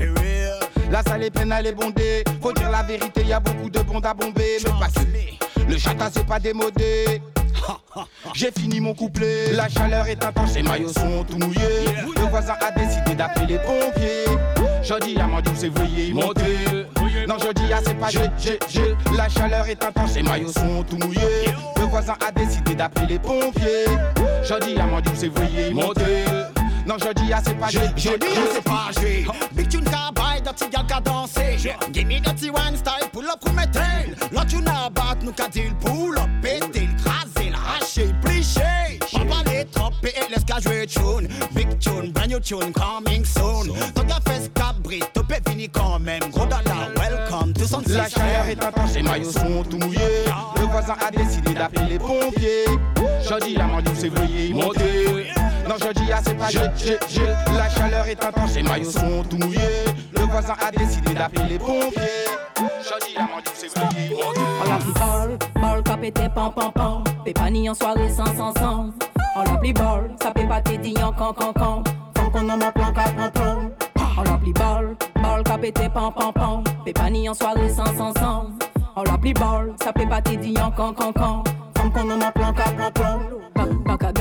La 0.90 1.04
salle 1.04 1.24
est 1.24 1.32
pleine, 1.32 1.52
elle 1.52 1.68
est 1.68 1.74
bondée. 1.74 2.24
Faut 2.42 2.54
dire 2.54 2.72
la 2.72 2.82
vérité, 2.82 3.26
y 3.26 3.34
a 3.34 3.42
beaucoup 3.42 3.70
de 3.70 3.82
bondes 3.82 4.06
à 4.06 4.14
bomber. 4.14 4.58
Mais 4.64 4.70
pas 4.80 4.88
que 4.88 5.70
le 5.70 5.78
chata, 5.78 6.10
c'est 6.14 6.26
pas 6.26 6.40
démodé. 6.40 7.22
J'ai 8.34 8.52
fini 8.58 8.80
mon 8.80 8.94
couplet. 8.94 9.52
La 9.52 9.68
chaleur 9.68 10.08
est 10.08 10.24
intense, 10.24 10.56
les 10.56 10.64
maillots 10.64 10.94
sont 10.94 11.26
tout 11.26 11.38
mouillés. 11.38 11.92
Le 12.16 12.30
voisin 12.30 12.56
a 12.62 12.72
décidé 12.72 13.16
d'appeler 13.16 13.46
les 13.46 13.60
pompiers. 13.60 14.24
Je 14.82 15.06
dis 15.06 15.20
à 15.20 15.42
dieu, 15.42 15.52
c'est 15.58 15.78
veuillez 15.78 16.14
monter. 16.14 16.86
Non, 17.28 17.38
je 17.40 17.52
dis 17.54 17.72
à 17.72 17.80
c'est 17.84 17.94
pas 17.94 18.10
j'ai, 18.10 18.30
j'ai, 18.38 18.60
j'ai. 18.70 18.96
La 19.16 19.30
chaleur 19.30 19.68
est 19.68 19.84
intense, 19.84 20.16
les 20.16 20.24
maillots 20.24 20.52
sont 20.52 20.84
tout 20.84 20.98
mouillés. 20.98 21.46
Le 21.78 21.84
voisin 21.84 22.16
a 22.26 22.32
décidé 22.32 22.76
d'appeler 22.76 23.08
les 23.08 23.20
pompiers. 23.20 23.86
Je 24.44 24.66
dis 24.66 24.80
à 24.80 24.86
mon 24.86 25.00
dieu, 25.00 25.14
c'est 25.16 25.30
veuillez 25.30 25.74
monter. 25.74 26.26
Non, 26.86 26.96
je 27.00 27.14
dis 27.14 27.32
à 27.32 27.42
c'est 27.44 27.54
pas 27.54 27.70
j'ai, 27.70 27.80
j'ai, 27.96 28.18
dis 28.18 28.26
à 28.26 28.54
c'est 28.54 28.64
pas 28.64 28.90
j'ai. 29.00 29.26
Big 29.54 29.70
tune 29.70 29.84
buy, 29.84 30.42
dirty 30.44 30.66
gal 30.70 30.86
ka 30.86 31.00
danser. 31.00 31.58
Give 31.94 32.08
me 32.08 32.20
dirty 32.20 32.50
one 32.50 32.76
style, 32.76 33.10
pull 33.14 33.26
up 33.30 33.40
pour 33.40 33.54
tails. 33.72 34.16
Lot 34.34 34.52
you 34.52 34.62
know 34.62 34.88
about, 34.88 35.24
nous 35.24 35.32
deal, 35.32 35.74
pull 35.80 36.18
up, 36.18 36.30
péter, 36.42 36.90
craser, 37.04 37.52
lâcher, 37.52 38.14
plicher. 38.22 39.00
Trop, 39.84 39.92
et 40.04 40.32
laisse 40.32 40.46
qu'à 40.46 40.60
jouer 40.60 40.88
tune. 40.88 41.28
Big 41.52 41.78
tune, 41.80 42.12
brand 42.14 42.30
new 42.30 42.40
tune, 42.40 42.72
coming 42.72 43.26
soon. 43.26 43.74
Ton 43.94 44.04
gars 44.04 44.20
fait 44.26 44.50
cabri, 44.54 45.02
topé 45.14 45.36
fini 45.46 45.68
quand 45.68 46.00
même. 46.00 46.22
Gros 46.32 46.46
dollar, 46.46 46.90
welcome 46.96 47.54
to 47.54 47.66
son 47.66 47.82
La 47.88 48.08
chaleur 48.08 48.46
est 48.48 48.64
intense, 48.64 48.96
les 48.96 49.02
maillots 49.02 49.32
sont 49.32 49.64
tout 49.70 49.78
mouillés. 49.78 50.24
Le 50.58 50.64
voisin 50.68 50.96
a 51.06 51.12
décidé 51.12 51.54
d'appeler 51.54 51.86
les 51.90 52.00
pompiers. 52.00 52.66
Je 52.98 53.46
dis 53.46 53.58
à 53.58 53.66
mon 53.66 53.82
dieu, 53.82 53.94
c'est 53.96 54.08
veuillez 54.08 54.54
monter. 54.54 55.34
Non, 55.68 55.76
je 55.78 56.02
dis 56.02 56.12
à 56.14 56.22
c'est 56.24 56.36
pas 56.36 56.50
j'ai, 56.50 56.60
j'ai, 56.78 56.98
j'ai. 57.10 57.26
La 57.58 57.70
chaleur 57.70 58.06
est 58.08 58.24
intense, 58.24 58.56
les 58.56 58.64
maillots 58.64 58.92
sont 58.92 59.24
tout 59.30 59.38
mouillés. 59.38 59.84
Le 60.16 60.22
voisin 60.22 60.56
a 60.66 60.72
décidé 60.72 61.14
d'appeler 61.14 61.50
les 61.50 61.60
pompiers. 61.60 62.24
Je 62.56 63.06
dis 63.06 63.18
à 63.18 63.22
mon 63.24 63.42
dieu, 63.42 63.52
c'est 63.54 63.78
veuillez 63.78 64.16
monter. 64.16 64.40
On 65.56 65.62
l'a 65.62 65.82
qu'a 65.82 65.98
pété 65.98 66.30
pam 66.34 66.54
pam 66.54 66.72
pam. 66.72 67.04
Pépani 67.26 67.70
en 67.70 67.74
soirée 67.74 68.10
sans 68.10 68.34
sans 68.38 68.54
sans. 68.54 68.94
On 69.36 69.44
l'a 69.44 69.58
pris 69.58 69.74
ball, 69.74 70.16
ça 70.22 70.32
peut 70.32 70.48
pas 70.48 70.62
t'aider 70.62 70.94
en 71.02 71.12
can 71.12 71.34
can 71.34 71.54
can. 71.54 71.84
Faut 72.18 72.30
qu'on 72.30 72.50
en 72.50 72.62
a 72.62 72.72
plan 72.72 72.94
plan 72.94 73.30
plan. 73.34 73.58
On 74.18 74.24
l'a 74.24 74.38
pris 74.38 74.54
ball, 74.54 74.96
ball 75.16 75.44
qu'a 75.44 75.58
pété 75.58 75.90
pam 75.90 76.12
pam 76.14 76.34
pam. 76.34 76.64
Pépani 76.86 77.30
en 77.30 77.34
soirée 77.34 77.70
sans 77.70 77.86
sans 77.98 78.14
sans. 78.20 78.50
On 78.96 79.04
l'a 79.04 79.18
pris 79.18 79.34
ball, 79.34 79.74
ça 79.84 79.92
peut 79.92 80.08
pas 80.08 80.22
t'aider 80.22 80.54
en 80.60 80.72
can 80.72 80.94
can 80.94 81.12
can. 81.14 81.44
Faut 81.78 81.90
qu'on 81.90 82.12
en 82.12 82.22
a 82.22 82.32
plan 82.32 82.54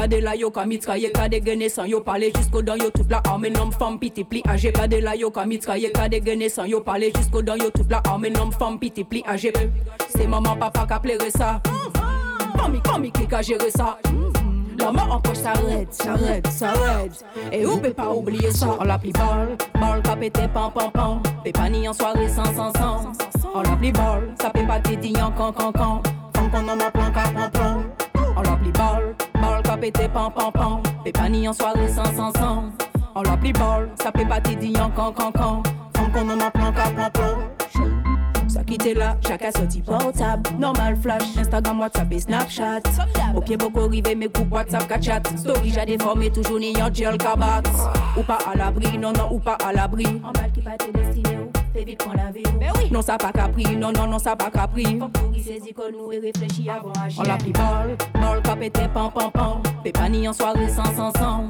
gade 0.03 0.21
la 0.21 0.35
yo 0.35 0.51
ka 0.51 0.65
mitraye 0.67 1.11
ka 1.13 1.29
san 1.69 1.89
yo 1.89 2.01
parle 2.01 2.25
jusqu'au 2.35 2.63
dans 2.63 2.77
yo 2.77 2.91
la 3.09 3.23
arme 3.27 3.49
nom 3.49 3.71
femme 3.71 3.99
piti 3.99 4.25
pli 4.25 4.43
âgé 4.49 4.73
gade 4.73 5.01
la 5.01 5.15
yo 5.15 5.31
ka 5.31 5.47
mitraye 5.47 5.91
ka 5.93 6.09
san 6.49 6.69
yo 6.69 6.81
parle 6.81 7.05
jusqu'au 7.17 7.43
dans 7.43 7.57
yo 7.57 7.71
toute 7.71 7.91
la 7.91 8.03
arme 8.09 8.29
nom 8.29 8.51
femme 8.51 8.79
piti 8.79 9.05
pli 9.05 9.23
âgé 9.27 9.53
C'est 10.09 10.27
maman 10.27 10.57
papa 10.57 10.87
qui 10.87 10.93
a 10.93 11.01
plairé 11.01 11.31
ça 11.31 11.61
Mami 12.57 12.81
mami 12.87 13.13
qui 13.13 13.35
a 13.35 13.43
géré 13.43 13.71
ça 13.71 13.99
la 14.79 14.93
main 14.93 15.09
en 15.11 15.21
poche 15.21 15.37
s'arrête, 15.39 15.93
s'arrête, 15.93 16.47
s'arrête 16.49 17.25
Et 17.51 17.65
peut 17.65 17.93
pas 17.93 18.11
oublier 18.11 18.51
ça 18.51 18.69
On 18.81 18.85
l'a 18.85 18.99
pris 18.99 19.13
ball, 19.13 19.57
ball 19.75 20.03
qu'a 20.03 20.17
pété 20.17 20.49
pam 20.49 20.71
pam 20.73 20.91
pam 20.91 21.23
Pépani 21.45 21.89
en 21.89 21.93
soirée 21.93 22.29
sans 22.29 22.45
sans 22.45 22.73
sans. 22.73 23.13
On 23.55 23.63
l'a 23.63 23.77
pris 23.77 23.93
ball, 23.93 24.35
ça 24.41 24.51
peut 24.51 24.67
pas 24.67 24.81
t'aider 24.81 25.13
en 25.21 25.31
can 25.33 25.53
can 25.53 25.73
Femme 26.35 26.51
qu'on 26.51 26.69
en 26.69 26.81
a 26.81 26.91
plan 26.91 27.11
qu'à 27.13 27.29
plan 27.31 27.51
plan 27.51 27.83
On 28.37 28.43
l'a 28.43 28.57
pris 28.57 28.73
ball, 28.73 29.15
ball 29.35 29.63
qu'a 29.63 29.77
pété 29.77 30.09
pam 30.09 30.33
pam 30.33 30.53
pam 30.53 30.83
Pépani 31.05 31.49
en 31.49 31.53
soirée 31.53 31.89
sans 31.89 32.05
sans 32.17 32.33
sans. 32.39 32.65
On 33.15 33.23
l'a 33.23 33.37
pris 33.37 33.53
ball, 33.53 33.91
ça 34.03 34.11
peut 34.13 34.27
pas 34.27 34.41
t'aider 34.41 34.73
en 34.81 34.91
can 34.91 35.13
can 35.13 35.33
Femme 35.97 36.13
qu'on 36.13 36.31
en 36.31 36.41
a 36.41 36.51
plan 36.51 36.73
qu'à 36.73 36.91
plan 36.91 37.11
plan 37.11 38.02
ça 38.73 38.85
quitte 38.85 38.97
là, 38.97 39.17
chacun 39.27 39.51
sorti 39.51 39.81
portable. 39.81 40.51
Normal 40.59 40.97
flash, 40.97 41.37
Instagram, 41.37 41.81
WhatsApp 41.81 42.13
et 42.13 42.21
Snapchat. 42.21 42.81
Au 43.35 43.41
pied, 43.41 43.57
beaucoup 43.57 43.87
rivé, 43.87 44.15
mes 44.15 44.29
groupes 44.29 44.53
WhatsApp, 44.53 44.87
qu'à 44.89 45.01
chat. 45.01 45.23
Story, 45.37 45.71
j'ai 45.71 45.85
déformé, 45.85 46.31
toujours 46.31 46.59
ni 46.59 46.73
un 46.81 46.93
gel 46.93 47.19
kabat. 47.19 47.63
Ou 48.17 48.23
pas 48.23 48.39
à 48.51 48.57
l'abri, 48.57 48.99
non, 48.99 49.13
non, 49.13 49.29
ou 49.31 49.39
pas 49.39 49.57
à 49.65 49.73
l'abri. 49.73 50.07
En 50.25 50.33
balle 50.33 50.53
qui 50.53 50.61
pas 50.61 50.77
te 50.77 50.91
destiné, 50.91 51.39
c'est 51.75 51.85
vite 51.85 52.03
qu'on 52.03 52.13
la 52.13 52.31
vie. 52.31 52.43
Non, 52.91 53.03
ça 53.03 53.17
pas 53.17 53.33
capri, 53.33 53.77
non, 53.77 53.93
non, 53.93 54.07
non, 54.07 54.19
ça 54.19 54.37
pas 54.37 54.51
capri. 54.51 54.99
Faut 54.99 55.09
pour 55.09 55.35
y 55.35 55.43
saisir 55.43 55.73
qu'on 55.75 55.91
nous 55.91 56.13
et 56.13 56.19
réfléchir 56.19 56.75
avant 56.75 56.93
agir. 57.05 57.21
On 57.21 57.29
l'a 57.29 57.37
pris 57.37 57.53
ball, 57.53 57.97
ball, 58.15 58.43
cap 58.43 58.63
était 58.63 58.89
pam, 58.89 59.11
pam, 59.13 59.31
pam. 59.33 59.63
Pépani 59.83 60.29
en 60.29 60.33
soirée 60.33 60.69
sans, 60.69 60.85
sans, 60.95 61.13
sans. 61.19 61.45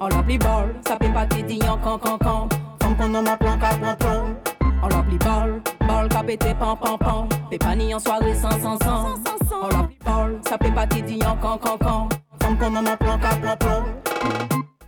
On 0.00 0.08
l'a 0.08 0.22
pris 0.22 0.38
ball, 0.38 0.74
ça 0.86 0.96
peut 0.96 1.12
pas 1.12 1.26
t'aider 1.26 1.58
en 1.68 1.78
can, 1.78 1.98
can, 1.98 2.18
can. 2.18 2.48
Femme 2.82 2.96
qu'on 2.96 3.14
en 3.14 3.26
a 3.26 3.36
plan, 3.36 3.58
cap, 3.58 3.78
plan, 3.78 3.94
plan. 3.96 4.57
On 4.82 4.88
l'a 4.88 5.02
pris 5.02 5.18
ball, 5.18 5.62
ball 5.86 6.08
qu'a 6.08 6.22
pété 6.22 6.54
pam 6.54 6.76
pam 6.78 6.98
pam. 6.98 7.28
Pépani 7.50 7.94
en 7.94 7.98
soirée 7.98 8.34
sans 8.34 8.50
sans 8.50 8.78
sans. 8.78 9.14
On 9.62 9.68
l'a 9.68 9.82
pris 9.84 9.98
ball, 10.04 10.40
ça 10.48 10.58
peut 10.58 10.72
pas 10.72 10.86
t'aider 10.86 11.18
en 11.24 11.36
can 11.36 11.58
can 11.58 11.78
can. 11.78 12.08
Femme 12.42 12.58
qu'on 12.58 12.76
en 12.76 12.86
a 12.86 12.96
plan 12.96 13.18
qu'à 13.18 13.34
plan 13.36 13.56
plan. 13.56 13.84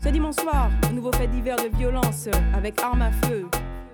Ce 0.02 0.08
dimanche 0.08 0.36
soir, 0.36 0.70
un 0.88 0.92
nouveau 0.92 1.12
fait 1.12 1.26
divers 1.26 1.56
de 1.56 1.76
violence 1.76 2.28
avec 2.54 2.80
arme 2.80 3.02
à 3.02 3.10
feu. 3.26 3.48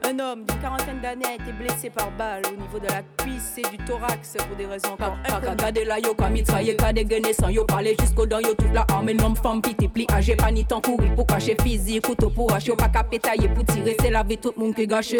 Un 0.09 0.21
homme 0.21 0.45
d'une 0.45 0.61
quarantaine 0.61 1.01
d'années 1.01 1.25
a 1.27 1.35
été 1.35 1.53
blessé 1.53 1.91
par 1.91 2.13
balle 2.13 2.43
au 2.53 2.61
niveau 2.61 2.79
de 2.79 2.87
la 2.87 3.03
cuisse 3.17 3.59
et 3.59 3.77
du 3.77 3.85
thorax 3.85 4.37
pour 4.47 4.57
des 4.57 4.67
raisons 4.67 4.93
encore 4.93 5.17
Kaka 5.25 5.55
gade 5.57 5.81
la 5.85 5.99
yo 5.99 6.15
ka 6.15 6.29
mitraye 6.29 6.77
ka 6.77 6.93
de 6.93 7.01
gene 7.01 7.33
sans 7.33 7.49
yo 7.49 7.65
parle 7.65 7.89
jusqu'au 7.99 8.25
dans 8.25 8.39
yo 8.39 8.55
toute 8.55 8.73
la 8.73 8.87
arme 8.93 9.11
nom 9.13 9.35
femme 9.35 9.61
piti 9.61 9.89
pli 9.89 10.07
âgé 10.13 10.37
pas 10.37 10.53
ni 10.53 10.65
temps 10.65 10.81
courir 10.81 11.13
pour 11.17 11.27
cacher 11.27 11.57
physique 11.61 12.07
couteau 12.07 12.31
pour 12.31 12.53
hacher 12.53 12.69
yo 12.69 12.77
pas 12.77 12.89
qu'à 12.89 13.03
pétailler 13.03 13.49
pour 13.49 13.65
tirer 13.65 13.97
c'est 14.01 14.11
la 14.11 14.23
vie 14.23 14.39
tout 14.39 14.53
le 14.57 14.63
monde 14.63 14.75
qui 14.77 14.87
gâche. 14.87 15.17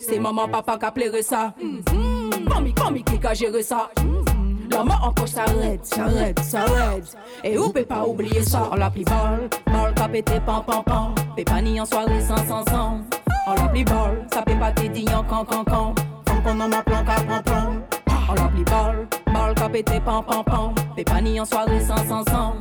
C'est 0.00 0.18
maman 0.18 0.48
papa 0.48 0.78
qui 0.78 0.84
a 0.84 0.90
plairé 0.90 1.22
ça. 1.22 1.54
Mami 2.48 2.74
mami 2.76 3.04
qui 3.04 3.24
a 3.24 3.34
géré 3.34 3.62
ça. 3.62 3.88
La 4.68 4.82
main 4.82 4.98
en 5.00 5.12
poche 5.12 5.30
s'arrête, 5.30 5.86
s'arrête, 5.86 6.40
s'arrête 6.40 7.16
Et 7.44 7.56
on 7.56 7.70
peut 7.70 7.84
pas 7.84 8.04
oublier 8.04 8.42
ça. 8.42 8.68
On 8.72 8.74
l'a 8.74 8.90
pris 8.90 9.04
ball, 9.04 9.48
ball 9.66 9.94
qu'a 9.94 10.08
pété 10.08 10.40
pan 10.44 10.60
pan 10.62 10.82
pan. 10.82 11.14
Pépani 11.36 11.80
en 11.80 11.84
soirée 11.84 12.20
sans 12.20 12.44
sans 12.48 12.64
sans. 12.64 13.00
On 13.46 13.52
l'appli 13.54 13.84
ball, 13.84 14.26
ça 14.32 14.40
peut 14.40 14.58
pas 14.58 14.72
t'aider 14.72 15.04
en 15.14 15.22
can 15.22 15.44
can 15.44 15.64
can. 15.64 15.94
Femme 16.26 16.42
qu'on 16.42 16.60
en 16.60 16.72
a 16.72 16.82
plan 16.82 17.04
qu'à 17.04 17.20
plan 17.22 17.42
plan. 17.42 17.74
On 18.26 18.32
l'appli 18.32 18.64
ball, 18.64 19.06
ball 19.26 19.54
qu'a 19.54 19.68
pété 19.68 20.00
pan 20.00 20.22
pan 20.22 20.42
pan. 20.42 20.74
Pépani 20.96 21.38
en 21.40 21.44
soirée 21.44 21.80
sans 21.80 22.08
sans 22.08 22.24
sans. 22.30 22.54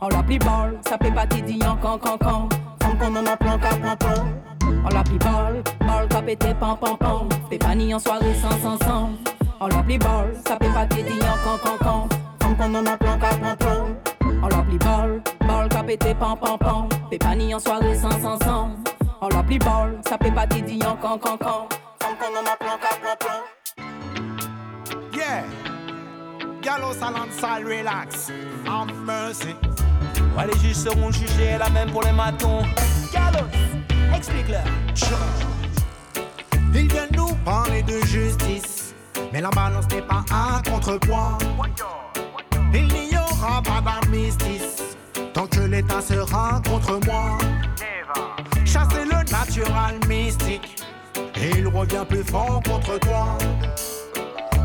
On 0.00 0.08
l'appli 0.08 0.38
ball, 0.38 0.78
ça 0.88 0.96
peut 0.96 1.10
pas 1.10 1.26
t'aider 1.26 1.58
en 1.66 1.76
can 1.76 1.98
can 1.98 2.16
can. 2.18 2.48
Femme 2.80 2.98
qu'on 2.98 3.16
en 3.16 3.26
a 3.26 3.36
plan 3.36 3.58
qu'à 3.58 3.74
plan 3.76 3.96
plan. 3.96 4.24
On 4.84 4.88
l'appli 4.94 5.18
ball, 5.18 5.62
ball 5.80 6.08
qu'a 6.08 6.22
pété 6.22 6.54
pan 6.54 6.76
pan 6.76 6.94
pan. 6.94 7.28
Pépani 7.50 7.92
en 7.94 7.98
soirée 7.98 8.34
sans 8.34 8.58
sans 8.62 8.78
sans. 8.86 9.10
On 9.60 9.66
l'appli 9.66 9.98
ball, 9.98 10.32
ça 10.46 10.56
peut 10.56 10.72
pas 10.72 10.86
t'aider 10.86 11.18
en 11.20 11.36
can 11.44 11.58
can 11.64 11.84
can. 11.84 12.08
Femme 12.40 12.56
qu'on 12.56 12.74
en 12.76 12.86
a 12.86 12.96
plan 12.96 13.18
qu'à 13.18 13.34
plan 13.34 13.56
plan. 13.56 13.86
On 14.40 14.48
ball, 14.48 15.22
ball 15.48 15.68
qu'a 15.68 15.82
pété 15.82 16.14
pan 16.14 16.36
pan 16.36 16.56
pan. 16.56 16.88
Pépani 17.10 17.56
en 17.56 17.58
soirée 17.58 17.96
sans 17.96 18.10
sans 18.22 18.38
sans. 18.44 18.70
On 19.20 19.28
l'appli 19.28 19.58
ball, 19.58 20.00
ça 20.08 20.16
peut 20.16 20.32
pas 20.32 20.46
t'aider 20.46 20.78
en 20.86 20.94
can 20.96 21.18
can 21.18 21.36
can. 21.36 21.68
Femme 22.00 22.16
qu'on 22.20 22.38
en 22.38 22.46
a 22.46 22.56
plan 22.56 22.78
qu'à 22.80 22.96
plan 23.00 23.16
plan. 23.18 23.42
Yeah. 25.12 25.42
Gallos 26.62 27.02
alongside 27.02 27.64
relax. 27.66 28.30
Have 28.66 28.92
mercy. 29.04 29.56
Ouais, 30.36 30.46
les 30.46 30.58
juges 30.60 30.76
seront 30.76 31.10
jugés, 31.10 31.58
la 31.58 31.68
même 31.70 31.90
pour 31.90 32.02
les 32.02 32.12
matons. 32.12 32.62
Gallos, 33.12 33.48
explique-leur. 34.14 34.64
Ils 36.74 36.86
viennent 36.86 37.08
nous 37.16 37.34
parler 37.44 37.82
de 37.82 37.98
justice. 38.06 38.94
Mais 39.32 39.40
la 39.40 39.50
balance 39.50 39.88
n'est 39.88 40.02
pas 40.02 40.24
un 40.30 40.62
contrepoids. 40.70 41.38
Il 42.72 42.86
n'y 42.86 43.16
aura 43.16 43.62
pas 43.62 43.80
d'armistice 43.80 44.96
tant 45.32 45.46
que 45.46 45.60
l'État 45.60 46.00
sera 46.00 46.60
contre 46.68 46.98
moi. 47.06 47.38
Chasser 48.64 49.04
le 49.04 49.07
mystique, 50.08 50.76
et 51.36 51.58
il 51.58 51.66
revient 51.68 52.04
plus 52.08 52.24
fort 52.24 52.60
contre 52.64 52.98
toi. 53.00 53.38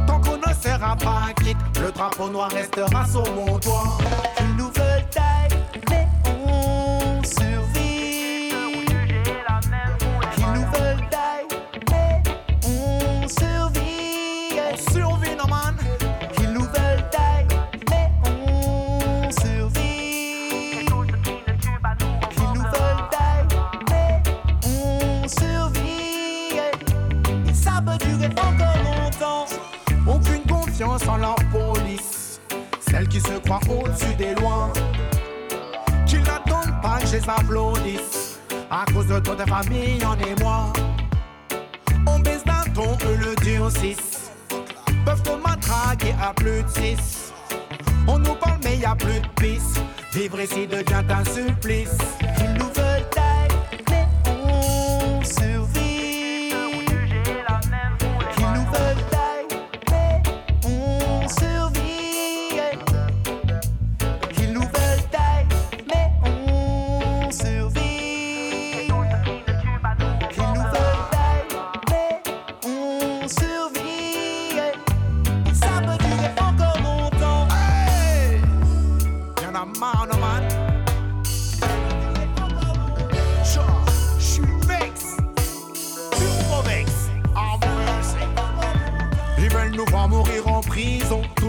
Tant 0.08 0.20
qu'on 0.20 0.38
ne 0.38 0.54
sera 0.54 0.96
pas 0.96 1.34
quitte, 1.44 1.58
le 1.82 1.92
drapeau 1.92 2.30
noir 2.30 2.52
restera 2.52 3.06
sur 3.06 3.24
mon 3.34 3.58
toit. 3.60 3.98
Une 4.40 4.58
nouvelle 4.58 5.06
taille, 5.10 5.63
se 33.24 33.40
croit 33.40 33.60
au-dessus 33.70 34.16
des 34.16 34.36
lois. 34.36 34.72
Qu'ils 36.06 36.24
n'attendent 36.24 36.82
pas 36.82 37.00
que 37.00 37.08
je 37.08 37.18
les 37.18 37.30
applaudisse. 37.30 38.40
À 38.70 38.86
cause 38.92 39.08
de 39.08 39.20
toute 39.20 39.38
ta 39.38 39.46
famille, 39.46 40.04
en 40.06 40.18
et 40.20 40.42
moi. 40.42 40.74
On 42.08 42.20
baisse 42.20 42.44
d'un 42.44 42.72
ton, 42.74 42.98
eux 43.06 43.18
le 43.18 43.36
durcissent. 43.44 44.32
Peuvent 45.06 45.24
te 45.24 45.32
matraquer 45.32 46.14
à 46.22 46.34
plus 46.34 46.64
de 46.64 46.70
6. 46.70 47.34
On 48.08 48.20
nous 48.20 48.36
parle, 48.36 48.60
mais 48.64 48.78
y 48.78 48.86
a 48.86 48.96
plus 48.96 49.20
de 49.20 49.28
piste. 49.42 49.82
Vivre 50.14 50.40
ici 50.42 50.68
devient 50.68 51.04
un 51.10 51.26
supplice. 51.26 51.98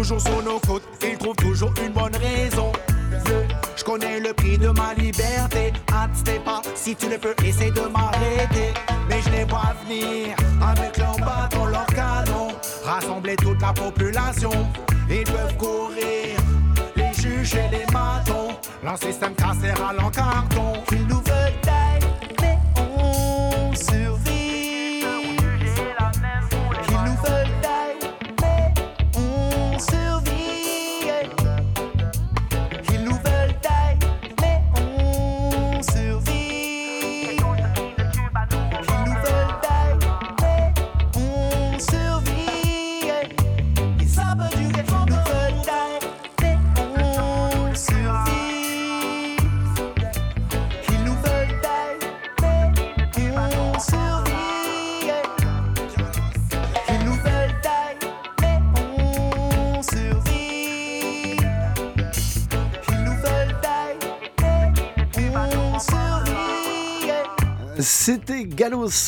Toujours 0.05 0.21
sur 0.21 0.43
nos 0.43 0.59
côtes, 0.59 0.83
ils 1.03 1.17
trouvent 1.17 1.35
toujours 1.37 1.73
une 1.83 1.95
bonne 1.95 2.15
raison. 2.17 2.71
Je 3.75 3.83
connais 3.83 4.21
le 4.21 4.35
prix 4.35 4.59
de 4.59 4.69
ma 4.69 4.93
liberté. 4.93 5.73
Hâte 5.91 6.43
pas, 6.45 6.61
si 6.75 6.95
tu 6.95 7.07
ne 7.07 7.17
peux, 7.17 7.35
essayer 7.43 7.71
de 7.71 7.81
m'arrêter. 7.89 8.75
Mais 9.09 9.23
je 9.23 9.31
les 9.31 9.45
vois 9.45 9.73
venir 9.83 10.37
avec 10.61 10.99
leurs 10.99 11.17
bâtons, 11.17 11.65
leurs 11.65 11.87
canons. 11.87 12.53
Rassembler 12.85 13.35
toute 13.37 13.63
la 13.63 13.73
population. 13.73 14.51
Ils 15.09 15.25
peuvent 15.25 15.57
courir, 15.57 16.37
les 16.97 17.15
juges 17.15 17.55
et 17.55 17.71
les 17.75 17.87
matons. 17.91 18.59
Leur 18.83 18.99
système 18.99 19.35
cassera 19.35 19.95
l'en 19.95 20.11
carton. 20.11 20.75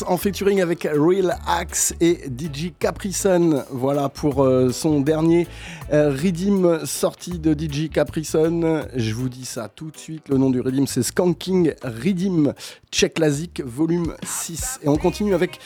En 0.05 0.17
featuring 0.17 0.61
avec 0.61 0.83
Real 0.83 1.35
Axe 1.47 1.95
et 1.99 2.29
DJ 2.29 2.73
Caprison. 2.77 3.63
Voilà 3.71 4.07
pour 4.07 4.43
euh, 4.43 4.71
son 4.71 5.01
dernier 5.01 5.47
euh, 5.91 6.85
sorti 6.85 7.39
de 7.39 7.53
DJ 7.53 7.89
Caprison. 7.89 8.85
Je 8.95 9.13
vous 9.15 9.29
dis 9.29 9.45
ça 9.45 9.67
tout 9.67 9.89
de 9.89 9.97
suite. 9.97 10.29
Le 10.29 10.37
nom 10.37 10.51
du 10.51 10.61
Redeem, 10.61 10.85
c'est 10.85 11.01
Skanking 11.01 11.73
Redeem 11.81 12.53
Check 12.91 13.15
Classic 13.15 13.63
volume 13.65 14.13
6. 14.23 14.81
Et 14.83 14.89
on 14.89 14.97
continue 14.97 15.33
avec 15.33 15.59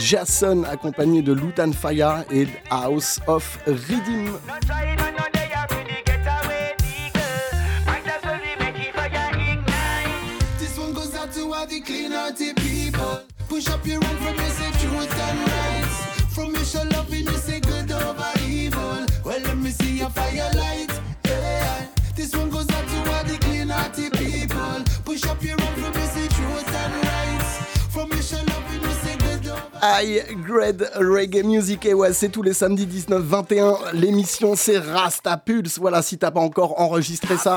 Jason 0.00 0.64
accompagné 0.64 1.22
de 1.22 1.32
Lutan 1.32 1.70
Fire 1.70 2.24
et 2.32 2.48
House 2.68 3.20
of 3.28 3.60
Redeem. 3.66 4.32
Push 13.56 13.70
up 13.70 13.86
your 13.86 14.04
hand 14.04 14.18
from 14.18 14.34
you 14.34 14.50
say 14.50 14.70
truth 14.72 15.18
and 15.18 15.38
rights. 15.48 16.34
From 16.34 16.54
you 16.54 16.62
show 16.62 16.82
loving 16.92 17.24
you 17.24 17.38
say 17.38 17.58
good 17.58 17.90
over 17.90 18.30
evil. 18.46 19.06
Well, 19.24 19.40
let 19.40 19.56
me 19.56 19.70
see 19.70 19.96
your 19.96 20.10
firelight. 20.10 20.92
Yeah. 21.24 21.86
This 22.14 22.36
one 22.36 22.50
goes 22.50 22.68
out 22.68 22.86
to 22.86 23.12
all 23.14 23.24
the 23.24 23.38
clean 23.40 23.70
hearted 23.70 24.12
people. 24.12 24.84
Push 25.06 25.24
up 25.24 25.42
your 25.42 25.58
hand 25.58 25.74
from 25.80 26.02
you 26.02 26.06
say 26.06 26.28
truth 26.28 26.68
and 26.68 26.94
rights. 27.02 27.56
From 27.94 28.12
you 28.12 28.20
show 28.20 28.36
loving 28.36 28.82
you 28.82 28.94
say 29.02 29.16
good 29.16 29.48
over 29.48 29.78
High 29.80 30.34
Grade 30.34 30.90
Reggae 30.94 31.42
Music, 31.42 31.86
et 31.86 31.94
ouais, 31.94 32.12
c'est 32.12 32.28
tous 32.28 32.42
les 32.42 32.52
samedis 32.52 32.84
19-21. 32.84 33.94
L'émission, 33.94 34.54
c'est 34.54 34.76
Rasta 34.76 35.38
Pulse. 35.38 35.78
Voilà, 35.78 36.02
si 36.02 36.18
t'as 36.18 36.30
pas 36.30 36.40
encore 36.40 36.78
enregistré 36.78 37.38
ça. 37.38 37.56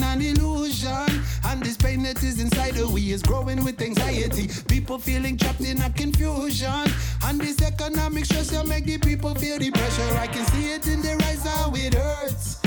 an 0.00 0.22
illusion. 0.22 1.24
And 1.44 1.60
this 1.60 1.76
pain 1.76 2.04
that 2.04 2.22
is 2.22 2.40
inside 2.40 2.78
of 2.78 2.92
we 2.92 3.10
is 3.10 3.22
growing 3.22 3.64
with 3.64 3.82
anxiety. 3.82 4.48
People 4.68 4.98
feeling 4.98 5.36
trapped 5.36 5.60
in 5.60 5.82
a 5.82 5.90
confusion. 5.90 6.86
And 7.24 7.40
this 7.40 7.60
economic 7.60 8.26
stress 8.26 8.52
will 8.52 8.64
make 8.64 8.84
the 8.84 8.98
people 8.98 9.34
feel 9.34 9.58
the 9.58 9.72
pressure. 9.72 10.18
I 10.18 10.28
can 10.28 10.46
see 10.46 10.72
it 10.72 10.86
in 10.86 11.02
their 11.02 11.16
eyes 11.16 11.42
how 11.42 11.72
it 11.74 11.94
hurts. 11.94 12.60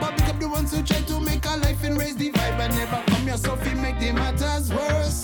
But 0.00 0.16
pick 0.16 0.28
up 0.28 0.40
the 0.40 0.48
ones 0.48 0.74
who 0.74 0.82
try 0.82 1.00
to 1.02 1.20
make 1.20 1.44
a 1.44 1.56
life 1.58 1.84
and 1.84 1.98
raise 1.98 2.16
the 2.16 2.30
vibe 2.32 2.58
and 2.60 2.74
never 2.74 3.02
come 3.06 3.28
yourself 3.28 3.64
and 3.66 3.80
make 3.82 3.98
the 3.98 4.12
matters 4.12 4.72
worse. 4.72 5.22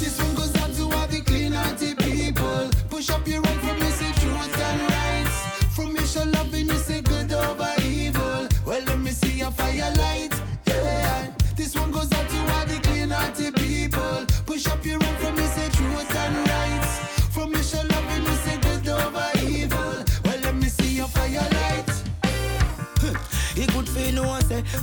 This 0.00 0.18
one 0.20 0.34
goes 0.34 0.54
out 0.56 0.72
to 0.74 0.82
all 0.96 1.06
the 1.06 1.20
clean-hearted 1.20 1.98
people. 1.98 2.70
Push 2.88 3.10
up 3.10 3.26
your 3.26 3.42
from 3.42 3.78
me, 3.78 3.90
say 3.90 4.12
truth 4.12 4.60
and 4.60 4.80
rights. 4.82 5.74
From 5.74 5.92
me, 5.92 6.04
show 6.04 6.24
love 6.24 6.52
and 6.52 6.68
you 6.68 6.76
say 6.76 7.00
good 7.00 7.32
over 7.32 7.79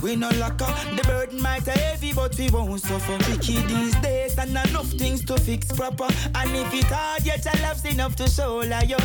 we 0.02 0.16
no 0.16 0.30
lock 0.38 0.60
up. 0.62 0.76
The 0.96 1.02
burden 1.04 1.42
might 1.42 1.66
heavy, 1.66 2.12
but 2.12 2.36
we 2.38 2.50
won't 2.50 2.80
suffer. 2.80 3.18
Tricky 3.24 3.60
these 3.62 3.94
days 3.96 4.38
and 4.38 4.50
enough 4.50 4.86
things 4.86 5.24
to 5.26 5.36
fix 5.36 5.66
proper. 5.66 6.08
And 6.34 6.50
if 6.54 6.74
it 6.74 6.84
hard, 6.84 7.24
yet 7.24 7.46
I 7.46 7.60
love's 7.62 7.84
enough 7.84 8.16
to 8.16 8.28
show 8.28 8.58
like 8.58 8.88
yo. 8.88 8.98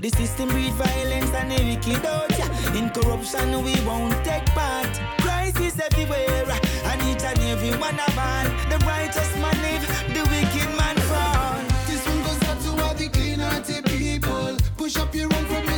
The 0.00 0.08
system 0.10 0.48
breed 0.48 0.72
violence 0.74 1.30
and 1.34 1.50
the 1.50 1.62
wicked 1.64 2.06
out. 2.06 2.30
Yeah. 2.38 2.78
In 2.78 2.90
corruption 2.90 3.62
we 3.62 3.74
won't 3.84 4.14
take 4.24 4.46
part. 4.46 4.88
Crisis 5.18 5.78
everywhere, 5.78 6.46
uh, 6.48 6.88
and 6.90 7.02
each 7.02 7.24
and 7.24 7.38
every 7.40 7.70
one 7.78 7.98
of 8.00 8.18
all. 8.18 8.44
The 8.70 8.78
righteous 8.86 9.34
man 9.36 9.56
live, 9.60 9.84
the 10.14 10.22
wicked 10.30 10.70
man 10.78 10.96
fall. 11.10 11.60
This 11.86 12.06
one 12.06 12.22
goes 12.22 12.42
out 12.48 12.60
to 12.62 12.82
all 12.82 12.94
the 12.94 13.08
clean-hearted 13.08 13.84
people. 13.86 14.56
Push 14.78 14.96
up 14.96 15.14
your 15.14 15.24
own 15.34 15.44
from 15.46 15.69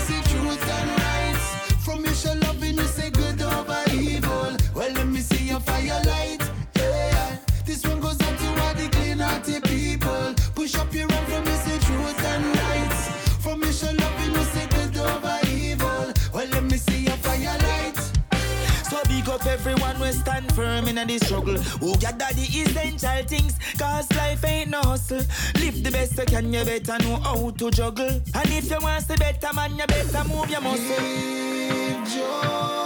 firm 20.52 20.88
in 20.88 21.06
the 21.06 21.18
struggle. 21.18 21.56
Who 21.80 21.96
gather 21.98 22.32
the 22.34 22.42
essential 22.42 23.24
things, 23.26 23.54
cause 23.78 24.10
life 24.12 24.44
ain't 24.44 24.70
no 24.70 24.80
hustle. 24.80 25.22
Live 25.56 25.82
the 25.82 25.90
best 25.90 26.18
you 26.18 26.24
can, 26.24 26.52
you 26.52 26.64
better 26.64 26.98
know 27.04 27.16
how 27.16 27.50
to 27.50 27.70
juggle. 27.70 28.20
And 28.34 28.50
if 28.50 28.70
you 28.70 28.78
want 28.80 29.08
to 29.08 29.16
better 29.18 29.52
man, 29.54 29.76
you 29.76 29.86
better 29.86 30.24
move 30.28 30.50
your 30.50 30.60
muscle. 30.60 31.42
Give 32.06 32.81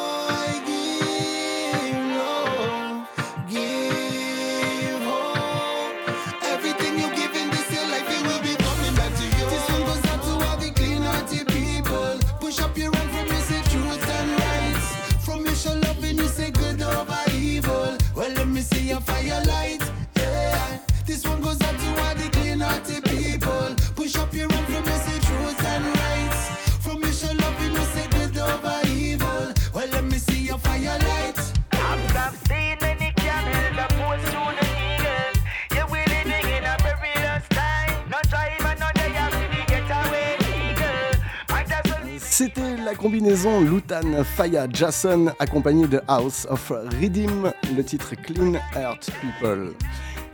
combinaison 43.07 43.61
Lutan 43.61 44.25
Faya 44.25 44.67
Jason 44.69 45.27
accompagné 45.39 45.87
de 45.87 46.01
House 46.09 46.45
of 46.51 46.73
Redeem, 47.01 47.53
le 47.77 47.85
titre 47.85 48.17
Clean 48.17 48.55
Earth 48.75 49.13
People. 49.21 49.75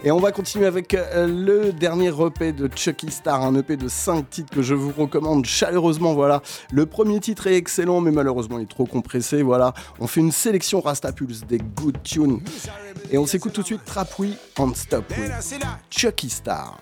Et 0.03 0.11
on 0.11 0.19
va 0.19 0.33
continuer 0.33 0.65
avec 0.65 0.95
euh, 0.95 1.27
le 1.27 1.75
dernier 1.75 2.09
EP 2.09 2.53
de 2.53 2.71
Chucky 2.75 3.11
Star, 3.11 3.43
un 3.43 3.55
EP 3.57 3.77
de 3.77 3.89
5 3.89 4.31
titres 4.31 4.55
que 4.55 4.63
je 4.63 4.73
vous 4.73 4.91
recommande 4.91 5.45
chaleureusement. 5.45 6.15
Voilà, 6.15 6.41
le 6.73 6.87
premier 6.87 7.21
titre 7.21 7.47
est 7.47 7.57
excellent, 7.57 8.01
mais 8.01 8.11
malheureusement 8.11 8.59
il 8.59 8.63
est 8.63 8.71
trop 8.71 8.87
compressé. 8.87 9.43
Voilà, 9.43 9.75
on 10.01 10.07
fait 10.07 10.21
une 10.21 10.33
sélection 10.33 10.81
Rastapulse 10.81 11.45
des 11.47 11.59
good 11.59 12.03
tunes. 12.03 12.41
Et 13.11 13.19
on 13.19 13.27
s'écoute 13.27 13.53
tout 13.53 13.61
de 13.61 13.67
suite 13.67 13.85
Trap 13.85 14.19
We 14.19 14.33
and 14.59 14.73
Stop 14.77 15.13
We. 15.19 15.61
Chucky 15.91 16.31
Star. 16.31 16.79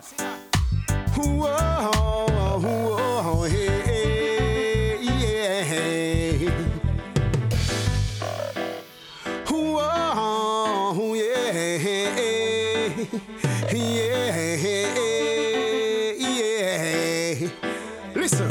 Yeah, 14.63 16.13
yeah. 16.19 17.49
Listen. 18.15 18.51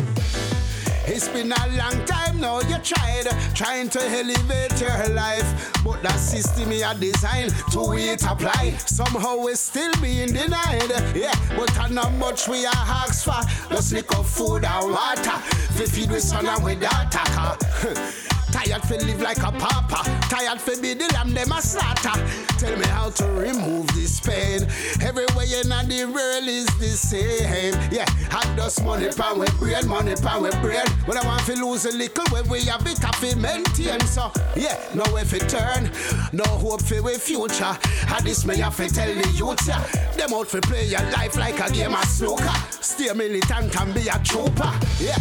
It's 1.12 1.28
been 1.28 1.52
a 1.52 1.68
long 1.76 2.06
time 2.06 2.40
now 2.40 2.60
you 2.62 2.78
tried 2.80 3.28
trying 3.56 3.90
to 3.90 4.00
elevate 4.00 4.80
your 4.80 5.10
life, 5.16 5.72
but 5.84 6.02
that 6.04 6.18
system 6.18 6.72
you 6.72 6.86
designed 7.00 7.54
to 7.72 7.94
it 7.94 8.24
apply. 8.24 8.78
Somehow 8.78 9.38
we 9.38 9.56
still 9.56 9.92
being 10.02 10.34
denied. 10.34 10.92
Yeah, 11.16 11.34
but 11.58 11.78
I 11.80 11.90
not 11.90 12.14
much 12.14 12.48
we 12.48 12.66
are 12.66 12.72
asked 12.74 13.26
for. 13.26 13.42
Just 13.74 13.94
lick 13.94 14.12
up 14.16 14.26
food 14.26 14.64
and 14.66 14.92
water. 14.92 15.38
Fi 15.76 15.86
feed 15.86 16.12
we 16.12 16.20
son 16.20 16.46
and 16.46 16.64
we 16.64 16.76
daughter. 16.76 18.36
Tired 18.52 18.82
fi 18.84 18.98
live 18.98 19.22
like 19.22 19.38
a 19.38 19.52
papa. 19.52 20.04
Tired 20.30 20.60
fi 20.60 20.80
be 20.82 20.94
the 20.94 21.08
lamb 21.14 21.34
them 21.34 21.52
a 21.52 21.62
slaughter. 21.62 22.18
Tell 22.58 22.78
me 22.78 22.86
how 22.88 23.10
to 23.10 23.26
remove 23.28 23.88
this 23.94 24.20
pain. 24.20 24.64
Everywhere 25.02 25.46
in 25.62 25.70
the 25.70 26.06
world 26.06 26.48
is 26.48 26.68
the 26.80 26.90
same. 26.90 27.74
Yeah, 27.92 28.06
I 28.32 28.54
just 28.56 28.84
money 28.84 29.10
pan 29.10 29.40
with 29.40 29.58
brain, 29.60 29.88
money 29.88 30.16
pan 30.16 30.42
with 30.42 30.60
brain. 30.62 30.86
When 31.06 31.18
I 31.18 31.26
want 31.26 31.46
to 31.46 31.54
lose 31.54 31.86
a 31.86 31.96
little, 31.96 32.26
when 32.30 32.48
we 32.50 32.62
have 32.66 32.86
it, 32.86 33.04
I 33.04 33.12
fi 33.14 33.36
maintain. 33.36 34.00
So 34.02 34.32
yeah, 34.56 34.78
no 34.94 35.04
way 35.14 35.24
fi 35.24 35.40
turn, 35.40 35.92
no 36.34 36.44
hope 36.44 36.84
for 36.84 37.02
we 37.02 37.18
future. 37.18 37.78
And 38.08 38.26
this 38.26 38.46
me 38.46 38.58
have 38.58 38.76
to 38.78 38.90
tell 38.90 39.14
the 39.14 39.30
youth, 39.36 39.68
yeah. 39.68 39.84
Them 40.18 40.34
out 40.34 40.48
fi 40.48 40.60
play 40.60 40.86
your 40.86 41.02
life 41.12 41.38
like 41.38 41.60
a 41.60 41.72
game 41.72 41.94
of 41.94 42.06
snooker. 42.06 42.50
Stay 42.82 43.14
militant 43.14 43.80
and 43.80 43.94
be 43.94 44.08
a 44.08 44.20
trooper. 44.20 44.72
Yeah. 45.00 45.18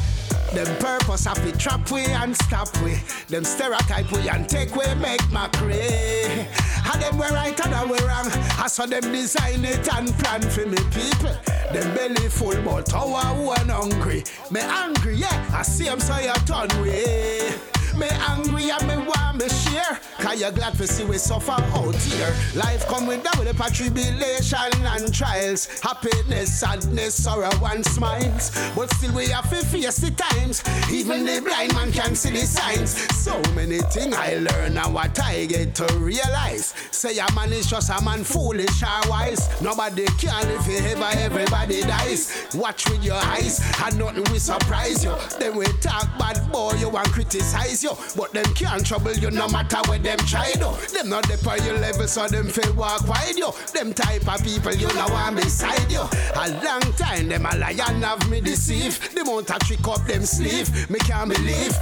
Them 0.53 0.67
purpose 0.79 1.27
have 1.27 1.43
to 1.45 1.57
trap 1.59 1.91
we 1.91 2.05
and 2.07 2.35
stop 2.37 2.69
we. 2.83 3.01
Them 3.29 3.45
stereotype 3.45 4.11
we 4.13 4.29
and 4.29 4.49
take 4.49 4.75
we 4.75 4.87
make 4.95 5.21
mockery. 5.31 5.81
And 5.81 7.03
them 7.03 7.19
we 7.19 7.27
right 7.27 7.59
and 7.67 7.91
we 7.91 7.99
wrong. 7.99 8.31
I 8.59 8.67
saw 8.67 8.87
them 8.87 9.13
design 9.13 9.65
it 9.65 9.87
and 9.95 10.09
plan 10.19 10.41
for 10.41 10.67
me 10.67 10.79
people. 10.91 11.37
Them 11.73 11.95
belly 11.95 12.29
full 12.29 12.57
but 12.63 12.93
our 12.95 13.35
one 13.35 13.69
hungry. 13.69 14.25
Me 14.51 14.61
angry, 14.61 15.17
yeah. 15.17 15.51
I 15.53 15.63
see 15.63 15.85
them 15.85 16.01
so 16.01 16.19
you 16.19 16.33
turn 16.47 16.69
way. 16.81 17.53
Me 17.97 18.09
angry 18.29 18.71
and 18.71 18.89
me 18.89 18.97
want 18.97 19.28
me 19.39 19.49
share. 19.49 20.01
Cause 20.19 20.41
you're 20.41 20.51
glad 20.51 20.75
to 20.75 20.87
see 20.87 21.05
we 21.05 21.17
suffer 21.17 21.53
out 21.53 21.95
here. 21.95 22.35
Life 22.55 22.87
come 22.89 23.07
with 23.07 23.23
double 23.23 23.45
the 23.45 23.55
tribulation 23.73 24.85
and 24.85 25.15
trials. 25.15 25.81
Happiness, 25.81 26.59
sadness, 26.59 27.23
sorrow 27.23 27.51
and 27.67 27.85
smiles. 27.87 28.51
But 28.75 28.93
still 28.95 29.15
we 29.15 29.29
have 29.29 29.49
to 29.51 29.65
face 29.65 29.99
the 29.99 30.11
times. 30.11 30.63
Even 30.91 31.25
the 31.25 31.41
blind 31.41 31.75
man 31.75 31.93
can 31.93 32.15
see 32.15 32.31
the 32.31 32.47
signs. 32.47 32.91
So 33.17 33.41
many 33.55 33.79
things 33.79 34.15
I 34.15 34.35
learn 34.35 34.77
and 34.77 34.95
what 34.95 35.19
I 35.21 35.47
get 35.47 35.75
to 35.77 35.87
realize. 35.99 36.75
Say 36.91 37.19
a 37.19 37.27
man 37.35 37.53
is 37.53 37.67
just 37.67 37.91
a 37.91 38.03
man 38.05 38.25
foolish 38.25 38.83
or 38.83 39.09
wise. 39.09 39.49
Nobody 39.63 40.07
can 40.19 40.47
live 40.49 40.65
forever, 40.65 41.09
everybody 41.13 41.83
dies. 41.83 42.49
Watch 42.55 42.89
with 42.91 43.05
your 43.05 43.15
eyes 43.15 43.61
and 43.85 43.99
nothing 43.99 44.25
will 44.25 44.41
surprise 44.41 45.05
you. 45.05 45.15
Then 45.39 45.57
we 45.57 45.67
talk 45.81 46.07
bad 46.19 46.51
boy, 46.51 46.73
you 46.79 46.89
want 46.89 47.09
criticize 47.13 47.85
you. 47.85 47.93
But 48.17 48.33
them 48.33 48.53
can't 48.55 48.85
trouble 48.85 49.13
you 49.13 49.28
no 49.33 49.49
matter 49.49 49.79
what 49.87 50.03
them 50.03 50.19
try 50.19 50.53
do. 50.53 50.71
Them 50.93 51.09
not 51.11 51.27
the 51.29 51.39
on 51.49 51.65
your 51.65 51.79
level, 51.79 52.07
so 52.07 52.27
them 52.29 52.47
feel 52.49 52.73
walk 52.75 53.07
wide 53.09 53.37
you. 53.37 53.51
Them 53.73 53.93
type 53.93 54.27
of 54.33 54.43
people 54.45 54.75
you 54.75 54.89
know 54.95 55.07
want 55.11 55.37
beside 55.37 55.91
you. 55.91 56.01
A 56.01 56.49
long 56.65 56.81
time 56.97 57.29
them 57.29 57.47
a 57.47 57.57
lie 57.57 57.77
and 57.89 58.05
have 58.05 58.29
me 58.31 58.41
deceive. 58.41 59.15
Them 59.15 59.27
want 59.27 59.47
to 59.49 59.59
trick 59.61 59.87
up 59.89 60.05
them 60.07 60.25
sleeve. 60.25 60.69
Me 60.91 60.99
can't 61.01 61.29
believe. 61.31 61.77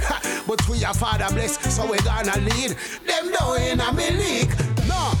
But 0.47 0.67
we 0.69 0.83
are 0.85 0.93
father 0.93 1.27
blessed, 1.33 1.63
so 1.71 1.89
we 1.89 1.97
gonna 1.99 2.37
lead. 2.39 2.75
Them 3.05 3.31
down 3.31 3.61
in 3.61 3.79
a 3.79 3.91
me 3.93 4.09
league. 4.11 4.53
No, 4.87 5.13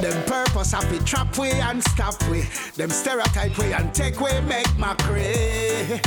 Them 0.00 0.22
purpose 0.24 0.72
have 0.72 0.88
to 0.90 1.02
trap 1.04 1.38
way 1.38 1.52
and 1.52 1.82
stop 1.82 2.20
way. 2.28 2.46
Them 2.76 2.90
stereotype 2.90 3.56
way 3.58 3.72
and 3.72 3.94
take 3.94 4.20
way 4.20 4.40
make 4.42 4.68
macrae. 4.78 6.00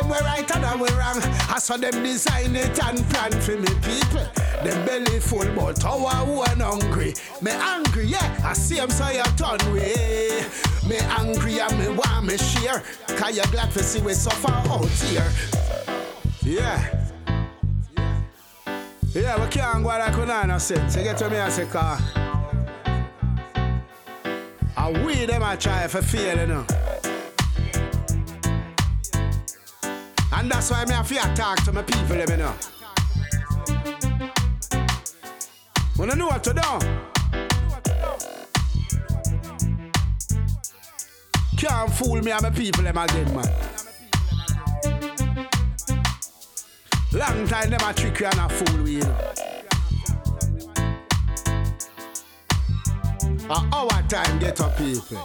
Them 0.00 0.08
we 0.08 0.18
right 0.20 0.50
and 0.54 0.64
them 0.64 0.80
we 0.80 0.88
wrong. 0.90 1.20
I 1.50 1.58
saw 1.58 1.76
them 1.76 2.02
design 2.02 2.56
it 2.56 2.82
and 2.82 2.98
plan 3.10 3.32
for 3.32 3.56
me 3.58 3.68
people. 3.82 4.26
Them 4.64 4.86
belly 4.86 5.20
full 5.20 5.44
but 5.54 5.82
how 5.82 6.06
I 6.06 6.22
one 6.22 6.60
hungry. 6.60 7.12
Me 7.42 7.50
angry, 7.50 8.06
yeah. 8.06 8.40
I 8.42 8.54
see 8.54 8.76
them 8.76 8.88
say 8.88 9.18
you 9.18 9.24
turn 9.36 9.58
way. 9.74 10.42
Me 10.88 10.96
angry 11.18 11.60
and 11.60 11.78
me 11.78 11.88
want 11.88 12.24
me 12.24 12.38
share. 12.38 12.82
Cause 13.08 13.36
you 13.36 13.42
glad 13.52 13.70
to 13.72 13.82
see 13.82 14.00
we 14.00 14.14
suffer 14.14 14.50
out 14.50 14.86
here. 14.86 15.30
Yeah. 16.42 17.06
Yeah, 19.12 19.44
we 19.44 19.50
can't 19.50 19.82
go 19.82 19.88
like 19.88 20.14
Kunana 20.14 20.58
said. 20.58 20.90
So 20.90 21.02
get 21.02 21.18
to 21.18 21.28
me 21.28 21.36
and 21.36 21.52
say, 21.52 21.66
car. 21.66 21.98
And 24.78 25.04
we 25.04 25.26
them 25.26 25.42
a 25.42 25.58
try 25.58 25.86
for 25.88 26.00
feel, 26.00 26.38
you 26.38 26.46
know. 26.46 26.66
And 30.40 30.50
that's 30.50 30.70
why 30.70 30.86
me 30.86 30.94
have 30.94 31.06
to 31.06 31.34
talk 31.34 31.62
to 31.64 31.72
my 31.72 31.82
people, 31.82 32.16
you 32.16 32.36
know. 32.38 32.54
Wanna 35.98 36.16
know 36.16 36.28
what 36.28 36.42
to 36.44 36.54
do? 36.54 36.62
Can't 41.58 41.92
fool 41.92 42.22
me 42.22 42.30
and 42.30 42.40
my 42.40 42.48
people 42.48 42.84
them 42.84 42.96
again, 42.96 43.34
man. 43.36 43.54
Long 47.12 47.46
time 47.46 47.68
them 47.68 47.80
a 47.84 47.92
trick 47.92 48.20
you 48.20 48.26
and 48.26 48.40
a 48.40 48.48
fool 48.48 48.82
we, 48.82 48.92
you. 48.92 49.14
Our 53.50 54.02
time 54.08 54.38
get 54.38 54.58
up 54.62 54.74
people. 54.78 55.18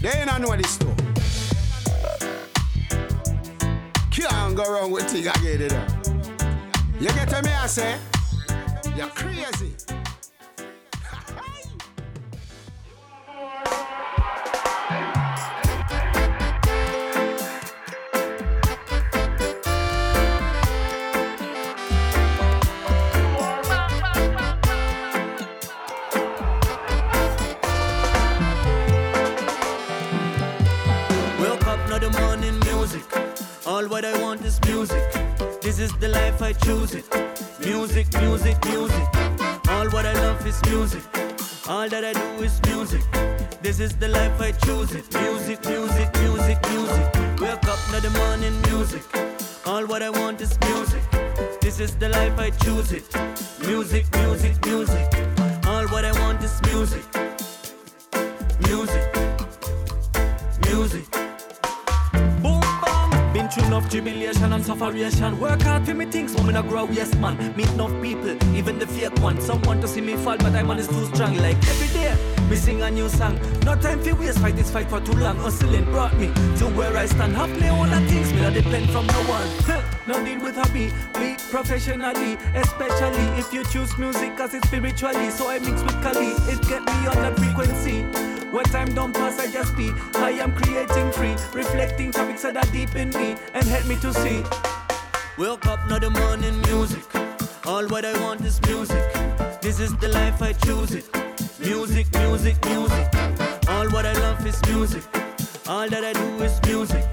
They 0.00 0.08
ain't 0.08 0.40
know 0.40 0.56
this 0.56 0.78
too. 0.78 0.97
You 4.18 4.26
can't 4.26 4.56
go 4.56 4.64
wrong 4.64 4.90
with 4.90 5.08
thing 5.08 5.28
again, 5.28 5.60
you 5.60 5.68
know. 5.68 5.86
You 6.98 7.06
get 7.06 7.28
to 7.28 7.40
me, 7.40 7.52
I 7.52 7.68
say? 7.68 7.96
You're 8.96 9.06
crazy. 9.10 9.97
What 33.98 34.04
I 34.04 34.22
want 34.22 34.44
is 34.44 34.60
music. 34.64 35.02
This 35.60 35.80
is 35.80 35.92
the 35.98 36.06
life 36.06 36.40
I 36.40 36.52
choose 36.52 36.94
it. 36.94 37.04
Music, 37.58 38.06
music, 38.20 38.56
music. 38.66 39.08
All 39.70 39.88
what 39.90 40.06
I 40.06 40.12
love 40.12 40.46
is 40.46 40.60
music. 40.66 41.02
All 41.68 41.88
that 41.88 42.04
I 42.04 42.12
do 42.12 42.44
is 42.44 42.60
music. 42.68 43.02
This 43.60 43.80
is 43.80 43.96
the 43.96 44.06
life 44.06 44.40
I 44.40 44.52
choose 44.52 44.92
it. 44.92 45.12
Music, 45.14 45.58
music, 45.66 46.08
music, 46.20 46.58
music. 46.70 47.06
Wake 47.40 47.68
up, 47.72 47.80
not 47.90 48.02
the 48.02 48.12
morning 48.20 48.54
music. 48.70 49.02
All 49.66 49.84
what 49.84 50.00
I 50.00 50.10
want 50.10 50.40
is 50.40 50.56
music. 50.68 51.02
This 51.60 51.80
is 51.80 51.96
the 51.96 52.08
life 52.08 52.38
I 52.38 52.50
choose 52.50 52.92
it. 52.92 53.06
Music, 53.66 54.06
music, 54.18 54.64
music. 54.64 55.08
All 55.66 55.88
what 55.88 56.04
I 56.04 56.12
want 56.20 56.40
is 56.44 56.54
music. 56.70 57.02
Music. 58.60 59.06
Music. 60.68 61.27
Been 63.48 63.54
through 63.54 63.66
enough 63.68 63.90
tribulation 63.90 64.52
and 64.52 64.64
sufferation. 64.64 65.40
Work 65.40 65.62
hard 65.62 65.86
for 65.86 65.94
me 65.94 66.04
things, 66.04 66.34
woman 66.34 66.56
I 66.56 66.62
grow, 66.62 66.86
yes 66.90 67.14
man. 67.14 67.54
Meet 67.56 67.70
enough 67.70 68.02
people, 68.02 68.36
even 68.54 68.78
the 68.78 68.86
fake 68.86 69.18
ones. 69.20 69.46
Some 69.46 69.62
want 69.62 69.80
to 69.82 69.88
see 69.88 70.00
me 70.00 70.16
fall, 70.16 70.36
but 70.36 70.54
I 70.54 70.62
man 70.62 70.78
is 70.78 70.88
too 70.88 71.06
strong. 71.06 71.34
Like 71.36 71.56
every 71.56 71.88
day, 71.88 72.14
me 72.50 72.56
sing 72.56 72.82
a 72.82 72.90
new 72.90 73.08
song. 73.08 73.40
No 73.64 73.74
time 73.74 74.02
for 74.02 74.14
waste, 74.16 74.38
fight 74.40 74.56
this 74.56 74.70
fight 74.70 74.90
for 74.90 75.00
too 75.00 75.12
long. 75.12 75.36
Hustling 75.36 75.84
brought 75.86 76.14
me 76.18 76.26
to 76.58 76.66
where 76.76 76.94
I 76.96 77.06
stand. 77.06 77.36
Have 77.36 77.50
me 77.60 77.68
own 77.68 77.90
a 77.90 78.00
things, 78.08 78.32
me 78.32 78.40
not 78.42 78.52
depend 78.52 78.90
from 78.90 79.06
no 79.06 79.20
one. 79.24 79.84
no 80.06 80.22
deal 80.24 80.40
with 80.42 80.56
hobby, 80.56 80.92
be 81.14 81.36
professionally, 81.50 82.36
especially 82.54 83.24
if 83.38 83.52
you 83.52 83.64
choose 83.64 83.96
music 83.98 84.36
cause 84.36 84.52
it's 84.52 84.66
spiritually. 84.66 85.30
So 85.30 85.48
I 85.48 85.58
mix 85.58 85.82
with 85.82 86.02
Kali, 86.02 86.32
it 86.52 86.60
get 86.68 86.84
me 86.84 87.06
on 87.06 87.16
that 87.16 87.38
frequency. 87.38 88.37
When 88.50 88.64
time 88.64 88.94
don't 88.94 89.12
pass, 89.12 89.38
I 89.38 89.50
just 89.50 89.76
be. 89.76 89.92
I 90.14 90.30
am 90.30 90.52
creating 90.54 91.12
free, 91.12 91.36
reflecting 91.52 92.10
topics 92.10 92.42
that 92.42 92.56
are 92.56 92.72
deep 92.72 92.96
in 92.96 93.10
me 93.10 93.36
and 93.52 93.64
help 93.64 93.86
me 93.86 93.96
to 93.96 94.12
see. 94.14 94.42
Wake 95.36 95.66
up, 95.66 95.86
not 95.88 96.00
the 96.00 96.08
morning 96.08 96.58
music. 96.62 97.04
All 97.66 97.86
what 97.88 98.06
I 98.06 98.18
want 98.22 98.40
is 98.40 98.58
music. 98.62 99.04
This 99.60 99.80
is 99.80 99.94
the 99.98 100.08
life 100.08 100.40
I 100.40 100.54
choose 100.54 100.94
it. 100.94 101.04
Music, 101.60 102.06
music, 102.14 102.56
music. 102.64 103.06
All 103.68 103.86
what 103.90 104.06
I 104.06 104.14
love 104.14 104.46
is 104.46 104.58
music. 104.66 105.04
All 105.68 105.86
that 105.86 106.02
I 106.02 106.14
do 106.14 106.42
is 106.42 106.58
music. 106.66 107.04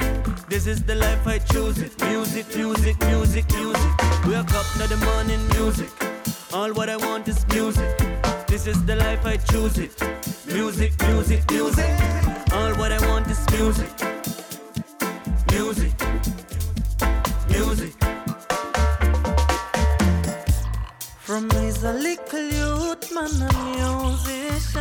This 0.47 0.67
is 0.67 0.83
the 0.83 0.95
life 0.95 1.27
I 1.27 1.39
choose 1.39 1.79
it. 1.79 2.01
Music, 2.03 2.47
music, 2.55 2.97
music, 3.07 3.45
music. 3.51 3.91
Wake 4.25 4.53
up, 4.53 4.65
not 4.79 4.87
the 4.87 4.97
morning 5.03 5.45
music. 5.49 5.89
All 6.53 6.71
what 6.71 6.89
I 6.89 6.95
want 6.95 7.27
is 7.27 7.45
music. 7.49 8.24
This 8.55 8.67
is 8.67 8.85
the 8.85 8.95
life 8.95 9.25
I 9.25 9.35
choose 9.35 9.77
it. 9.77 10.01
Music, 10.47 10.93
music, 11.09 11.43
music. 11.51 11.89
All 12.53 12.73
what 12.79 12.93
I 12.93 13.05
want 13.05 13.27
is 13.27 13.45
music. 13.51 13.91
Music. 15.51 15.93
Music. 17.49 17.93
From 21.19 21.49
he's 21.49 21.83
a 21.83 21.91
little 21.91 22.47
youth 22.59 23.11
man 23.13 23.41
a 23.43 23.51
musician. 23.75 24.71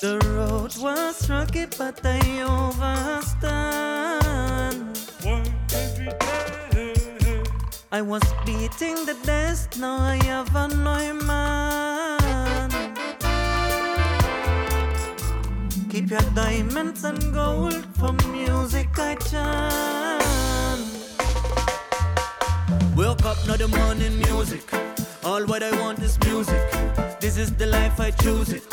The 0.00 0.18
road 0.36 0.72
was 0.78 1.28
rocky, 1.28 1.66
but 1.76 2.00
I 2.06 2.20
overstand. 2.46 3.56
I 7.92 8.02
was 8.02 8.22
beating 8.44 9.06
the 9.06 9.16
desk, 9.24 9.78
now 9.78 9.98
I 9.98 10.16
have 10.24 10.54
a 10.56 10.66
new 10.66 11.14
man. 11.24 12.70
Keep 15.88 16.10
your 16.10 16.20
diamonds 16.34 17.04
and 17.04 17.32
gold 17.32 17.86
for 17.96 18.12
music 18.32 18.88
I 18.98 19.14
chant. 19.14 20.82
Wake 22.96 23.24
up, 23.24 23.38
not 23.46 23.58
the 23.58 23.68
morning 23.68 24.18
music. 24.18 24.68
All 25.24 25.44
what 25.46 25.62
I 25.62 25.70
want 25.80 26.00
is 26.00 26.18
music. 26.24 26.60
This 27.20 27.36
is 27.38 27.52
the 27.52 27.66
life 27.66 28.00
I 28.00 28.10
choose 28.10 28.52
it. 28.52 28.64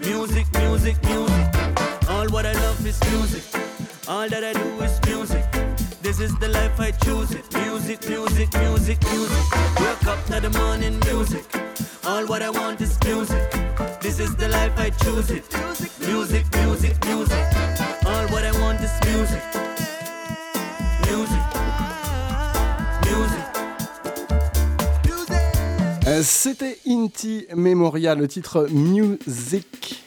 Music, 0.00 0.46
music, 0.58 1.02
music. 1.04 1.48
All 2.10 2.28
what 2.28 2.44
I 2.44 2.52
love 2.52 2.86
is 2.86 3.00
music. 3.10 3.44
All 4.06 4.28
that 4.28 4.44
I 4.44 4.52
do 4.52 4.82
is 4.84 5.00
music. 5.06 5.47
This 6.08 6.20
is 6.20 6.38
the 6.38 6.48
life 6.48 6.80
I 6.80 6.90
choose 6.90 7.32
it. 7.32 7.44
Music, 7.52 8.08
music, 8.08 8.48
music, 8.54 8.98
music. 9.12 9.44
Wake 9.78 10.06
up, 10.06 10.30
not 10.30 10.40
the 10.40 10.48
morning 10.58 10.98
music. 11.00 11.44
All 12.06 12.26
what 12.26 12.40
I 12.40 12.48
want 12.48 12.80
is 12.80 12.98
music. 13.04 13.44
This 14.00 14.18
is 14.18 14.34
the 14.34 14.48
life 14.48 14.72
I 14.78 14.88
choose 14.88 15.30
it. 15.30 15.44
Music, 16.08 16.44
music, 16.56 16.96
music. 17.04 17.44
All 18.06 18.26
what 18.32 18.42
I 18.42 18.52
want 18.58 18.80
is. 18.80 18.90
Music. 19.04 19.42
Euh, 26.06 26.22
C'était 26.22 26.78
Inti 26.86 27.46
Memoria, 27.54 28.14
le 28.14 28.26
titre 28.26 28.66
Music. 28.70 29.97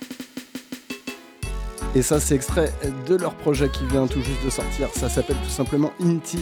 Et 1.94 2.02
ça, 2.02 2.20
c'est 2.20 2.36
extrait 2.36 2.72
de 3.08 3.16
leur 3.16 3.34
projet 3.34 3.70
qui 3.70 3.86
vient 3.86 4.08
tout 4.08 4.22
juste 4.22 4.44
de 4.46 4.50
sortir. 4.50 4.88
Ça 4.94 5.10
s'appelle 5.10 5.36
tout 5.44 5.50
simplement 5.50 5.92
Inti. 6.02 6.40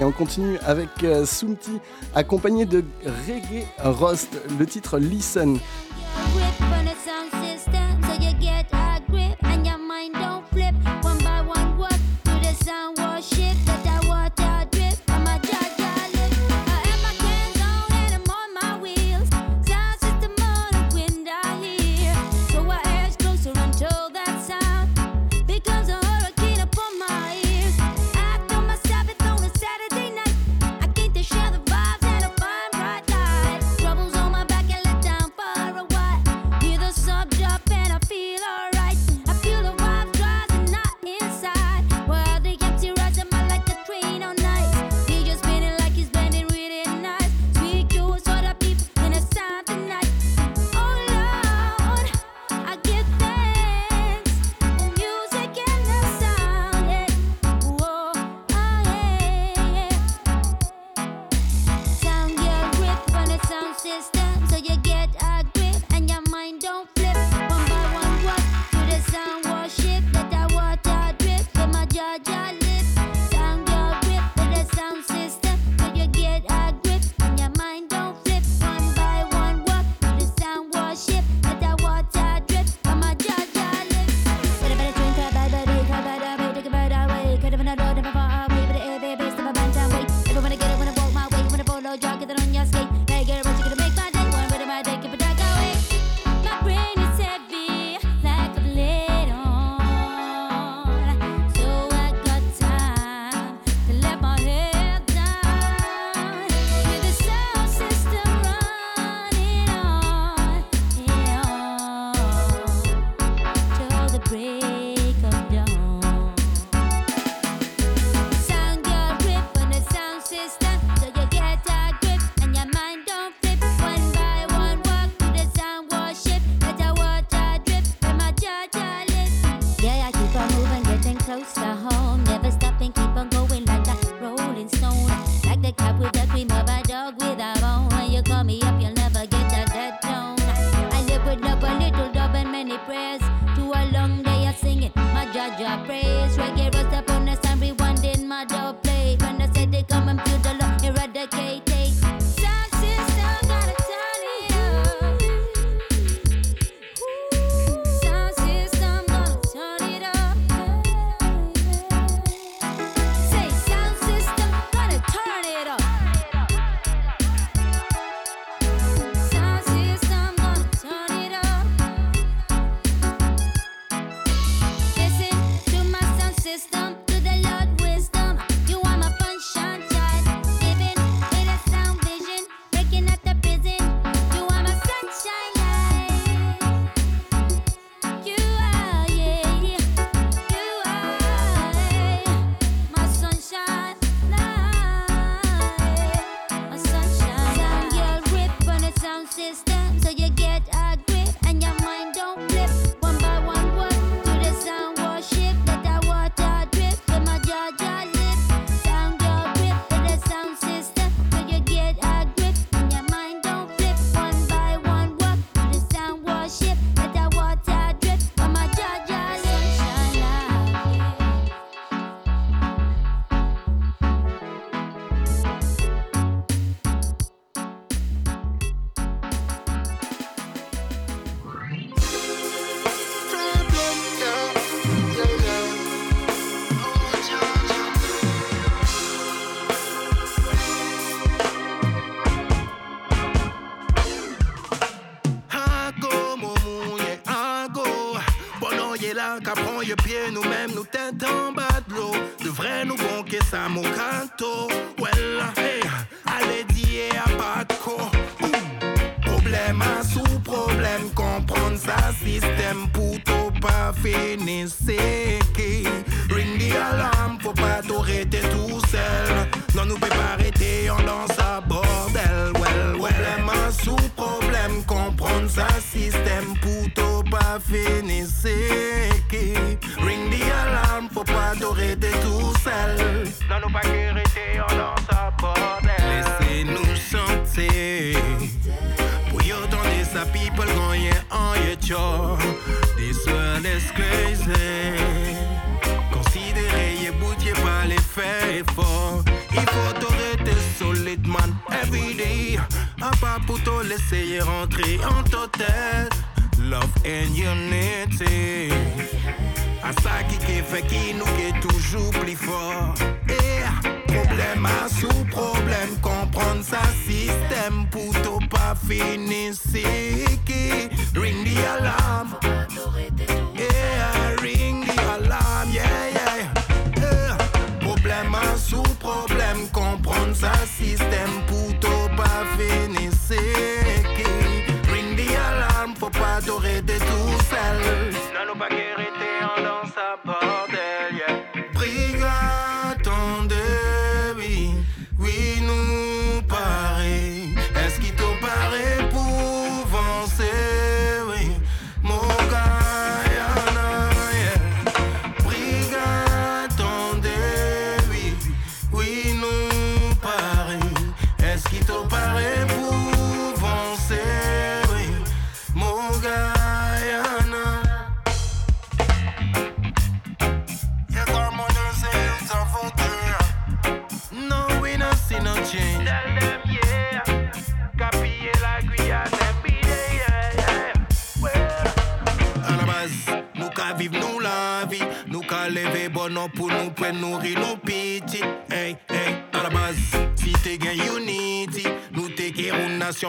Et 0.00 0.04
on 0.04 0.10
continue 0.10 0.58
avec 0.66 0.88
euh, 1.04 1.24
accompagné 2.14 2.66
de 2.66 2.84
Reggae 3.28 3.64
Rost, 3.84 4.36
le 4.58 4.66
titre 4.66 4.98
Listen. 4.98 5.58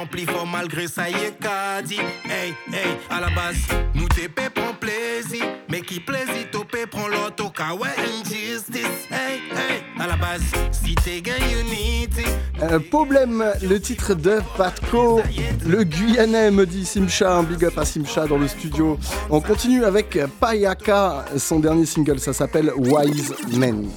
rempli 0.05 0.25
fort 0.25 0.45
malgré 0.45 0.87
ça 0.87 1.09
y 1.09 1.13
est 1.13 1.37
dit 1.83 1.99
Hey, 2.25 2.53
hey, 2.71 2.97
à 3.09 3.19
la 3.19 3.27
base, 3.27 3.57
nous 3.95 4.07
t'es 4.07 4.29
prend 4.29 4.73
plaisir. 4.79 5.45
Mais 5.69 5.81
qui 5.81 5.99
plaisir, 5.99 6.49
topé 6.51 6.85
prend 6.85 7.07
l'auto, 7.07 7.45
ouais, 7.79 7.89
injustice. 7.99 9.07
Hey, 9.09 9.39
hey, 9.51 9.81
à 9.99 10.07
la 10.07 10.15
base, 10.15 10.43
si 10.71 10.95
t'es 10.95 11.21
gain 11.21 11.33
unity. 11.59 12.29
Euh, 12.61 12.79
problème, 12.79 13.43
le 13.61 13.79
titre 13.79 14.13
de 14.13 14.39
Patco, 14.57 15.21
le 15.65 15.83
Guyanais 15.83 16.51
me 16.51 16.65
dit 16.65 16.85
Simcha, 16.85 17.33
un 17.33 17.43
big 17.43 17.65
up 17.65 17.77
à 17.77 17.85
Simcha 17.85 18.27
dans 18.27 18.37
le 18.37 18.47
studio. 18.47 18.97
On 19.29 19.41
continue 19.41 19.83
avec 19.83 20.17
Payaka, 20.39 21.25
son 21.37 21.59
dernier 21.59 21.85
single, 21.85 22.19
ça 22.19 22.33
s'appelle 22.33 22.71
Wise 22.77 23.33
Men. 23.57 23.89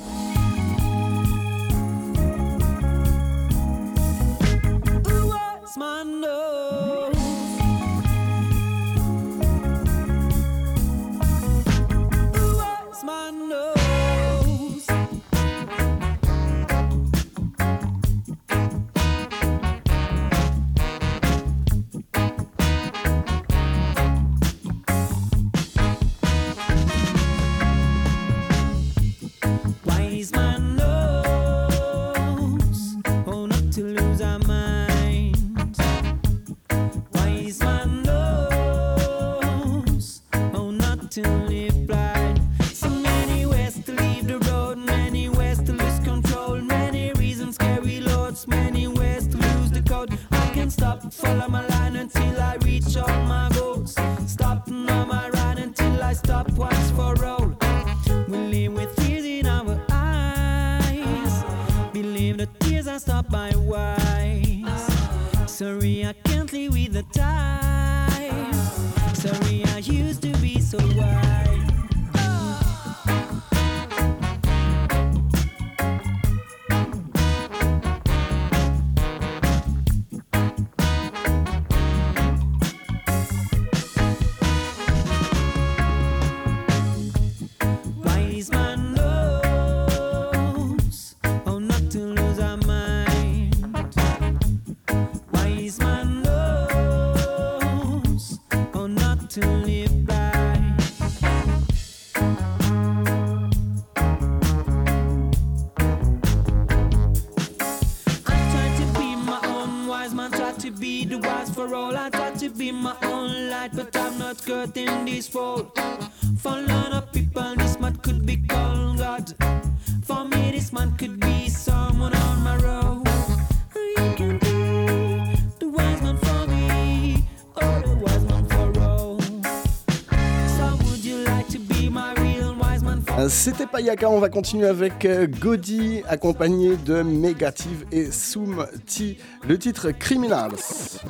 Yaka, 133.99 134.11
on 134.11 134.21
va 134.21 134.29
continuer 134.29 134.69
avec 134.69 135.05
euh, 135.05 135.27
Godi 135.27 136.05
accompagné 136.09 136.77
de 136.77 137.03
Mégative 137.03 137.85
et 137.91 138.13
Soum 138.13 138.65
T, 138.87 139.19
le 139.43 139.59
titre 139.59 139.91
Criminals. 139.91 141.01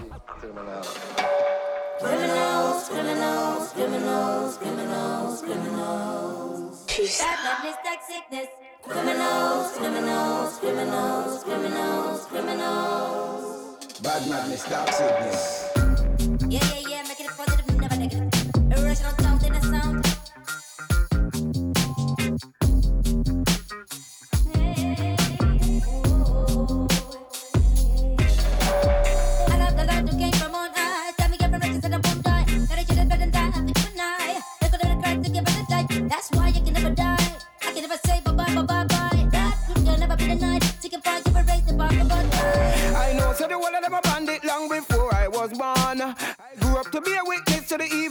Criminals, 1.99 2.89
criminals, 2.89 3.69
criminals, 3.75 4.57
criminals, 4.59 5.43
criminals. 5.43 6.87
Bad 6.89 7.37
madness, 7.45 7.77
like 7.85 8.03
sickness. 8.09 8.49
Criminals, 8.83 9.73
criminals, 9.77 10.59
criminals, 10.59 11.45
criminals, 11.45 12.27
criminals. 12.31 14.01
Bad 14.03 14.29
madness, 14.31 14.65
dark 14.71 14.89
sickness. 14.95 15.68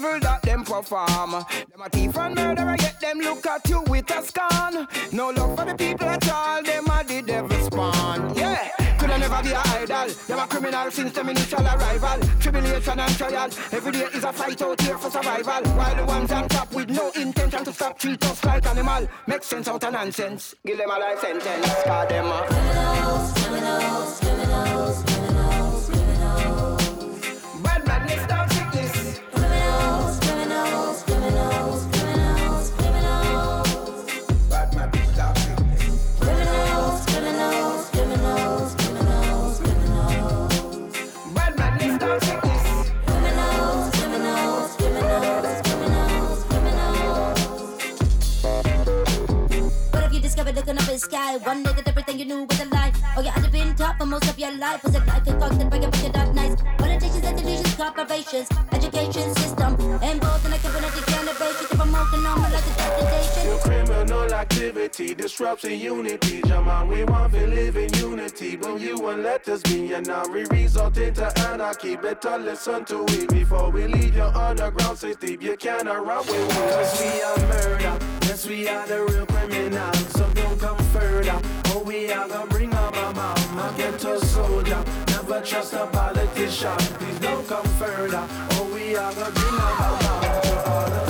Evil 0.08 0.20
that 0.22 0.42
them 0.42 0.64
perform. 0.64 1.32
Them 1.32 1.82
a 1.84 1.90
thief 1.90 2.18
and 2.18 2.36
murderer, 2.36 2.76
yet 2.80 3.00
them 3.00 3.20
look 3.20 3.46
at 3.46 3.68
you 3.70 3.82
with 3.88 4.10
a 4.12 4.24
scorn. 4.24 4.88
No 5.12 5.30
love 5.30 5.58
for 5.58 5.66
the 5.66 5.76
people 5.76 6.08
at 6.08 6.30
all, 6.32 6.64
them 6.64 6.86
a 6.86 7.04
the 7.04 7.22
devil 7.22 7.66
spawn. 7.66 8.34
Yeah. 8.36 8.70
Could 8.98 9.12
I 9.12 9.18
never 9.18 9.44
be 9.44 9.52
a 9.52 9.60
idol? 9.60 10.10
Them 10.28 10.40
a 10.40 10.48
criminal 10.48 10.92
since 10.92 11.12
them 11.14 11.30
initial 11.30 11.62
arrival. 11.66 12.20
Tribulation 12.40 13.00
and 13.00 13.18
trial. 13.18 13.50
Every 13.72 13.92
day 13.92 14.08
is 14.14 14.24
a 14.24 14.34
fight 14.34 14.62
out 14.62 14.82
here 14.82 14.98
for 14.98 15.12
survival. 15.12 15.72
While 15.74 15.96
the 15.96 16.06
ones 16.06 16.32
on 16.32 16.50
top 16.50 16.74
with 16.74 16.90
no 16.90 17.12
intention 17.12 17.64
to 17.66 17.74
stop 17.74 18.00
treat 18.00 18.24
us 18.26 18.44
like 18.44 18.66
animal. 18.66 19.08
Make 19.28 19.44
sense 19.44 19.68
out 19.68 19.84
of 19.84 19.94
nonsense. 19.94 20.56
Give 20.66 20.78
them 20.78 20.90
a 20.90 20.98
life 20.98 21.20
sentence. 21.20 21.84
Cause 21.84 22.10
them 22.10 22.26
a 22.26 22.46
criminals, 22.48 23.34
criminals, 23.34 24.20
criminals, 24.20 25.06
criminals, 25.06 25.90
criminals. 25.90 27.62
Bad 27.62 27.88
madness, 27.88 28.26
looking 50.68 50.84
up 50.84 50.90
in 50.90 50.96
the 50.96 51.00
sky? 51.00 51.38
One 51.38 51.64
day 51.64 51.72
that 51.74 51.88
everything 51.88 52.20
you 52.20 52.26
knew 52.26 52.44
was 52.44 52.60
a 52.60 52.66
lie. 52.66 52.92
Oh, 53.16 53.22
you 53.22 53.30
had 53.30 53.52
been 53.52 53.76
taught 53.76 53.98
for 53.98 54.06
most 54.06 54.28
of 54.30 54.38
your 54.40 54.52
life. 54.58 54.84
Was 54.84 54.96
a 54.96 55.02
and 57.88 58.08
delusions, 58.08 58.48
corporations, 58.50 58.50
education 58.72 59.36
system. 59.36 59.74
Involved 60.02 60.46
in 60.46 60.54
a 60.54 60.58
community 60.60 61.12
generation 61.12 61.68
to 61.70 61.76
promote 61.76 62.12
the 62.12 62.18
normal 62.18 62.52
like 62.52 62.66
a 62.66 62.74
degradation. 62.76 63.46
Your 63.46 63.60
criminal 63.60 64.34
activity 64.34 65.16
disrupting 65.16 65.80
unity. 65.80 66.42
Jaman, 66.42 66.88
we 66.88 67.04
want 67.06 67.34
to 67.34 67.48
live 67.48 67.78
in 67.78 67.94
unity. 67.96 68.56
But 68.56 68.80
you 68.80 69.00
won't 69.00 69.22
let 69.22 69.48
us 69.48 69.62
be, 69.64 69.94
and 69.94 70.08
now 70.08 70.24
we 70.28 70.44
result 70.46 70.98
into 70.98 71.26
anarchy. 71.50 71.96
Better 71.96 72.38
listen 72.38 72.86
to 72.86 73.04
it 73.10 73.30
before 73.30 73.70
we 73.72 73.88
leave 73.88 74.16
your 74.16 74.36
underground 74.36 74.98
city. 74.98 75.38
You 75.40 75.56
cannot 75.58 76.06
run 76.06 76.26
with 76.26 76.58
us. 76.58 76.76
Cause 76.76 77.02
we 77.02 77.22
are 77.22 77.48
murder. 77.48 77.98
Yes, 78.24 78.48
we 78.48 78.68
are 78.68 78.88
the 78.88 79.06
real 79.06 79.26
criminals. 79.26 80.08
So 80.14 80.30
don't 80.34 80.60
come 80.60 80.78
further. 80.94 81.40
Oh, 81.68 81.84
we 81.86 82.12
are 82.12 82.28
gonna 82.28 82.48
bring 82.48 82.74
up 82.74 82.98
our 82.98 83.14
mama. 83.14 83.74
Get 83.78 84.04
a 84.04 84.20
soldier. 84.26 84.84
Never 85.30 85.46
trust 85.46 85.74
a 85.74 85.86
politician. 85.88 86.78
Please 86.78 87.20
don't 87.20 87.46
come 87.50 87.66
further. 87.78 88.26
Oh, 88.52 88.72
we 88.74 88.96
are 88.96 89.14
gonna 89.14 89.32
bring 89.32 89.56
up 89.60 91.07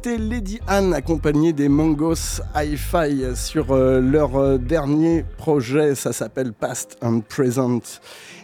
C'était 0.00 0.16
Lady 0.16 0.60
Anne 0.68 0.94
accompagnée 0.94 1.52
des 1.52 1.68
Mangos 1.68 2.40
Hi-Fi 2.54 3.34
sur 3.34 3.72
euh, 3.72 4.00
leur 4.00 4.36
euh, 4.36 4.56
dernier 4.56 5.24
projet, 5.38 5.96
ça 5.96 6.12
s'appelle 6.12 6.52
Past 6.52 6.96
and 7.02 7.22
Present. 7.22 7.80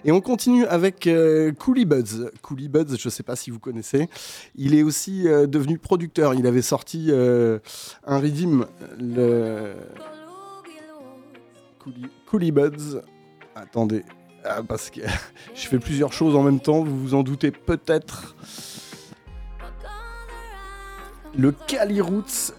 Et 0.04 0.10
on 0.10 0.20
continue 0.20 0.66
avec 0.66 1.06
euh, 1.06 1.52
Coolie 1.52 1.84
Buds. 1.84 2.28
Coolie 2.42 2.68
Buds, 2.68 2.96
je 2.98 3.06
ne 3.06 3.10
sais 3.10 3.22
pas 3.22 3.36
si 3.36 3.52
vous 3.52 3.60
connaissez, 3.60 4.08
il 4.56 4.74
est 4.74 4.82
aussi 4.82 5.26
devenu 5.26 5.78
producteur. 5.78 6.34
Il 6.34 6.48
avait 6.48 6.60
sorti 6.60 7.12
un 7.12 8.18
redeem, 8.18 8.66
le 8.98 9.74
Coolie 12.26 12.50
Buds. 12.50 13.00
Attendez, 13.54 14.02
ah, 14.44 14.64
parce 14.66 14.90
que 14.90 15.02
je 15.54 15.68
fais 15.68 15.78
plusieurs 15.78 16.12
choses 16.12 16.34
en 16.34 16.42
même 16.42 16.58
temps, 16.58 16.82
vous 16.82 16.98
vous 16.98 17.14
en 17.14 17.22
doutez 17.22 17.52
peut-être. 17.52 18.34
Le 21.36 21.52
Cali 21.52 22.00
Roots 22.00 22.52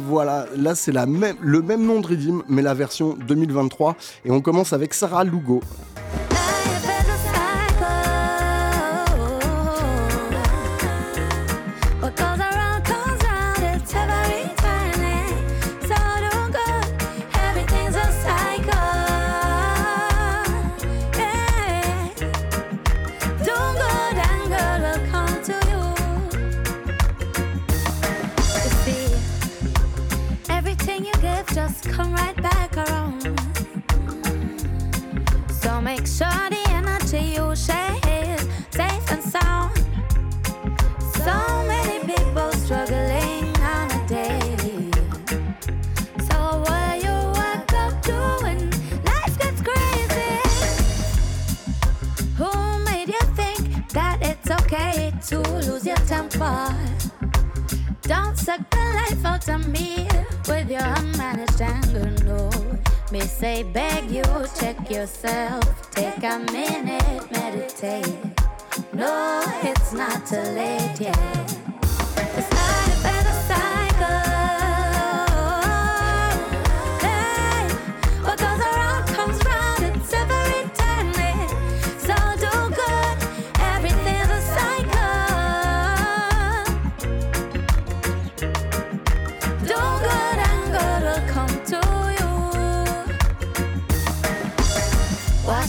voilà, 0.00 0.46
là 0.56 0.74
c'est 0.74 0.92
le 0.92 1.62
même 1.62 1.86
nom 1.86 2.00
de 2.00 2.06
Redeem, 2.06 2.42
mais 2.48 2.62
la 2.62 2.74
version 2.74 3.16
2023. 3.26 3.96
Et 4.24 4.30
on 4.30 4.40
commence 4.40 4.72
avec 4.72 4.92
Sarah 4.92 5.24
Lugo. 5.24 5.60
Don't 58.02 58.36
suck 58.36 58.68
the 58.70 58.76
life 58.76 59.24
out 59.24 59.48
of 59.48 59.68
me 59.68 60.08
with 60.48 60.68
your 60.68 60.80
unmanaged 60.80 61.60
anger, 61.60 62.10
no. 62.24 62.50
Me 63.12 63.20
say, 63.20 63.62
beg 63.62 64.10
you, 64.10 64.24
check 64.58 64.90
yourself. 64.90 65.90
Take 65.92 66.24
a 66.24 66.38
minute, 66.50 67.30
meditate. 67.30 68.16
No, 68.92 69.42
it's 69.62 69.92
not 69.92 70.26
too 70.26 70.36
late 70.36 71.00
yet. 71.00 71.63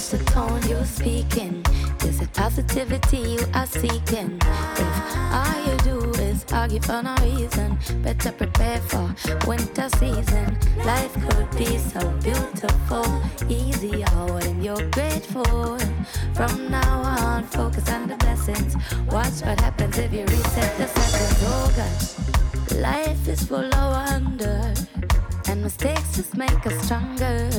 Watch 0.05 0.21
the 0.21 0.31
tone 0.31 0.61
you're 0.69 0.85
speaking. 0.85 1.65
Is 2.03 2.21
it 2.21 2.31
positivity 2.33 3.17
you 3.17 3.39
are 3.55 3.65
seeking? 3.65 4.37
If 4.39 5.17
all 5.33 5.65
you 5.65 5.77
do 5.77 6.11
is 6.21 6.45
argue 6.53 6.79
for 6.79 7.01
no 7.01 7.15
reason, 7.23 7.79
better 8.03 8.31
prepare 8.31 8.79
for 8.81 9.15
winter 9.47 9.89
season. 9.97 10.59
Life 10.85 11.13
could 11.13 11.49
be 11.57 11.79
so 11.79 12.07
beautiful, 12.21 13.05
easier 13.49 14.05
when 14.29 14.61
you're 14.61 14.87
grateful. 14.91 15.79
From 16.35 16.69
now 16.69 17.01
on, 17.01 17.43
focus 17.45 17.89
on 17.89 18.07
the 18.07 18.15
blessings. 18.17 18.75
Watch 19.07 19.41
what 19.41 19.59
happens 19.59 19.97
if 19.97 20.13
you 20.13 20.25
reset 20.25 20.77
the 20.77 20.85
seconds. 20.85 21.39
Oh 21.47 22.79
life 22.79 23.27
is 23.27 23.43
full 23.43 23.73
of 23.73 23.73
wonder. 23.73 24.73
And 25.55 25.63
mistakes 25.63 26.17
just 26.17 26.35
make 26.35 26.67
us 26.67 26.77
stronger. 26.83 27.49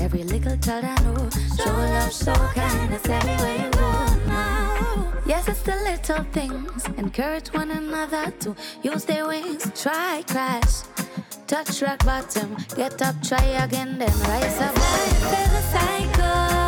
Every 0.00 0.22
little 0.22 0.56
child 0.56 0.84
I 0.86 0.94
know, 1.04 1.28
show 1.58 1.70
love, 1.70 2.10
show 2.10 2.32
kindness 2.54 3.06
everywhere 3.06 3.66
you 3.66 3.70
go 3.70 4.14
now. 4.26 5.12
Yes, 5.26 5.46
it's 5.46 5.60
the 5.60 5.76
little 5.76 6.24
things. 6.32 6.88
Encourage 6.96 7.48
one 7.48 7.70
another 7.70 8.30
to 8.40 8.56
use 8.82 9.04
their 9.04 9.28
wings. 9.28 9.70
Try, 9.78 10.24
crash, 10.26 10.84
touch 11.46 11.82
rock 11.82 12.02
bottom, 12.02 12.56
get 12.74 13.02
up, 13.02 13.14
try 13.22 13.44
again, 13.62 13.98
then 13.98 14.18
rise 14.20 14.60
up. 14.62 14.74
Life 14.74 15.32
is 15.42 15.52
a 15.52 15.62
cycle. 15.76 16.67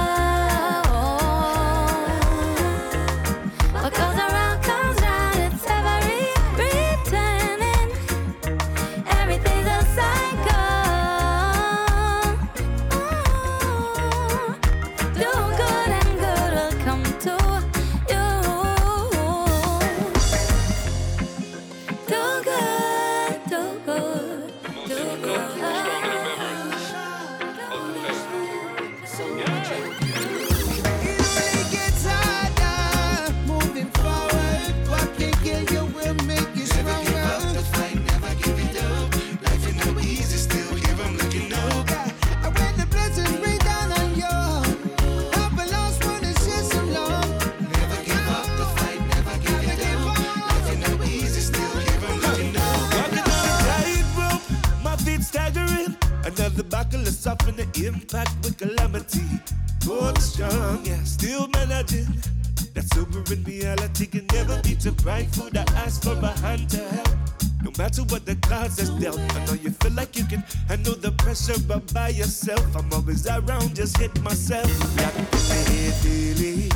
Pressure, 71.51 71.63
but 71.67 71.95
by 71.95 72.09
yourself, 72.09 72.65
I'm 72.77 72.93
always 72.93 73.27
around, 73.27 73.75
just 73.75 73.99
hit 73.99 74.21
myself. 74.23 74.67
In 74.67 75.75
the 75.77 76.35
daily, 76.35 76.71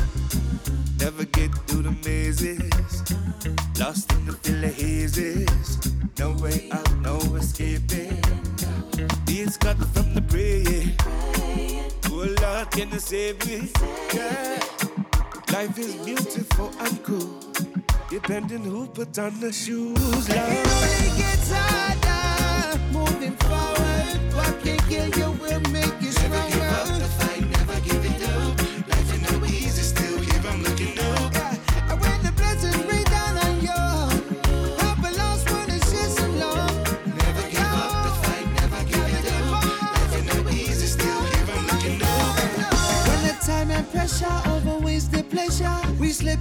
never 0.99 1.25
get 1.25 1.51
through 1.67 1.83
the 1.83 1.91
mazes. 2.03 3.03
Lost 3.79 4.11
in 4.13 4.25
the 4.25 4.31
of 4.31 4.75
hazes, 4.75 5.79
no 6.19 6.31
way 6.33 6.69
out, 6.71 6.95
no 6.97 7.17
escaping. 7.35 8.21
These 9.25 9.57
cut 9.57 9.77
from 9.77 10.13
the 10.13 10.21
praying. 10.21 10.95
Oh 12.09 12.35
Lord, 12.41 12.71
can 12.71 12.91
you 12.91 12.99
save 12.99 13.45
me? 13.45 13.69
Yeah. 14.13 14.59
Life 15.53 15.77
is 15.77 15.95
beautiful 16.05 16.71
and 16.79 17.03
cool, 17.03 17.39
depending 18.15 18.63
who 18.63 18.87
put 18.87 19.19
on 19.19 19.37
the 19.41 19.51
shoes. 19.51 20.29
Lord. 20.29 20.29
It 20.29 20.67
only 20.77 21.17
gets 21.21 21.51
harder 21.51 22.79
moving 22.93 23.35
forward. 23.47 24.19
What 24.37 24.53
can 24.63 24.77
kill 24.89 25.09
you 25.19 25.31
will 25.41 25.59
make 25.71 26.01
you 26.01 26.11
stronger. 26.11 27.34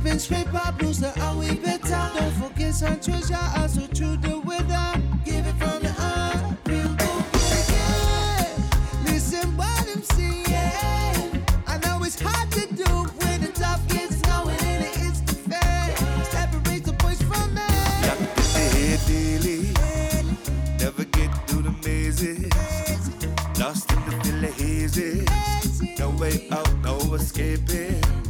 And 0.07 0.21
scrape 0.21 0.53
our 0.55 0.73
blues, 0.73 0.99
so 0.99 1.13
are 1.21 1.37
we 1.37 1.55
better? 1.57 2.11
Don't 2.15 2.33
forget 2.33 2.75
some 2.75 3.01
treasure, 3.01 3.39
also 3.57 3.83
through 3.83 4.17
the 4.19 4.39
weather. 4.41 5.03
Give 5.25 5.47
it 5.47 5.55
from 5.57 5.83
the 5.83 5.93
heart, 5.93 6.59
we'll 6.67 6.95
go 6.95 7.25
get 7.33 7.71
it. 7.71 8.59
Listen 9.05 9.57
what 9.57 9.89
I'm 9.89 10.03
saying. 10.03 11.45
I 11.67 11.79
know 11.79 12.03
it's 12.05 12.21
hard 12.21 12.51
to 12.53 12.67
do 12.75 12.91
when 13.21 13.41
the 13.41 13.53
tough 13.55 13.87
gets 13.89 14.21
going 14.23 14.59
and 14.61 14.85
it's 14.85 15.21
the 15.21 15.35
fair. 15.49 15.97
Separate 16.25 16.85
the 16.85 16.93
boys 16.93 17.23
from 17.23 17.55
the 17.55 17.61
head 17.61 19.01
never 20.81 21.05
get 21.05 21.31
through 21.49 21.63
the 21.63 21.75
mazes. 21.87 22.53
Lost 23.59 23.91
in 23.93 24.41
the 24.41 24.49
of 24.49 24.55
hazes, 24.55 25.99
no 25.99 26.11
way 26.11 26.49
out, 26.51 26.73
no 26.83 26.99
escaping. 27.15 28.24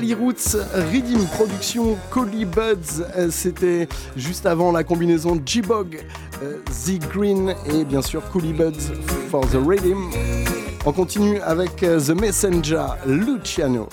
Cali 0.00 0.14
Roots 0.14 0.56
Redeem 0.90 1.26
Production 1.26 1.98
Collie 2.08 2.46
Buds, 2.46 3.04
euh, 3.18 3.28
c'était 3.30 3.86
juste 4.16 4.46
avant 4.46 4.72
la 4.72 4.82
combinaison 4.82 5.38
G-Bog, 5.44 6.02
euh, 6.42 6.56
The 6.86 6.98
Green 7.12 7.54
et 7.66 7.84
bien 7.84 8.00
sûr 8.00 8.22
Collie 8.30 8.54
Buds 8.54 8.94
for 9.30 9.42
the 9.42 9.56
Redeem. 9.56 10.10
On 10.86 10.92
continue 10.92 11.38
avec 11.40 11.82
euh, 11.82 12.00
The 12.00 12.18
Messenger, 12.18 12.86
Luciano. 13.04 13.90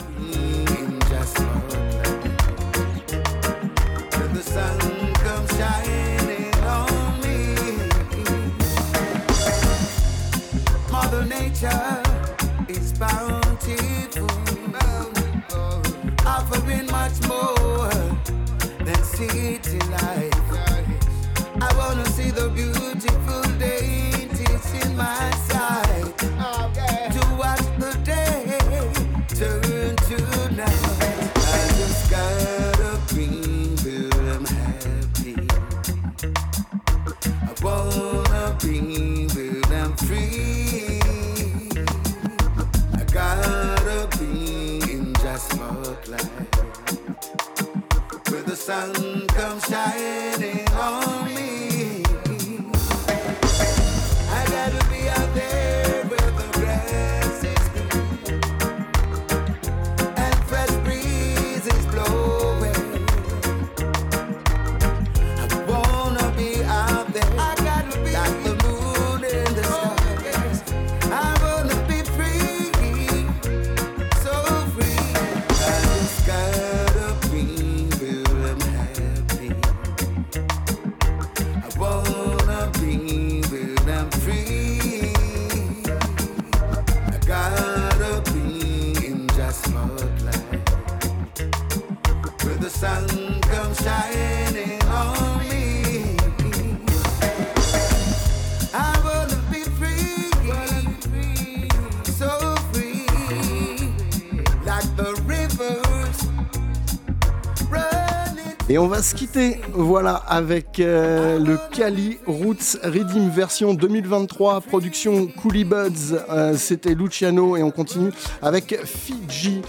Et 108.78 108.80
on 108.80 108.88
va 108.88 109.02
se 109.02 109.16
quitter, 109.16 109.60
voilà, 109.74 110.18
avec 110.28 110.80
euh, 110.80 111.40
le 111.40 111.58
Cali 111.72 112.20
Roots 112.28 112.78
Redeem 112.84 113.28
version 113.32 113.74
2023, 113.74 114.62
production 114.62 115.26
Coolie 115.26 115.64
Buds. 115.64 116.14
Euh, 116.30 116.56
C'était 116.56 116.94
Luciano 116.94 117.58
et 117.58 117.64
on 117.64 117.72
continue 117.72 118.12
avec 118.40 118.80
Fiji. 118.86 119.64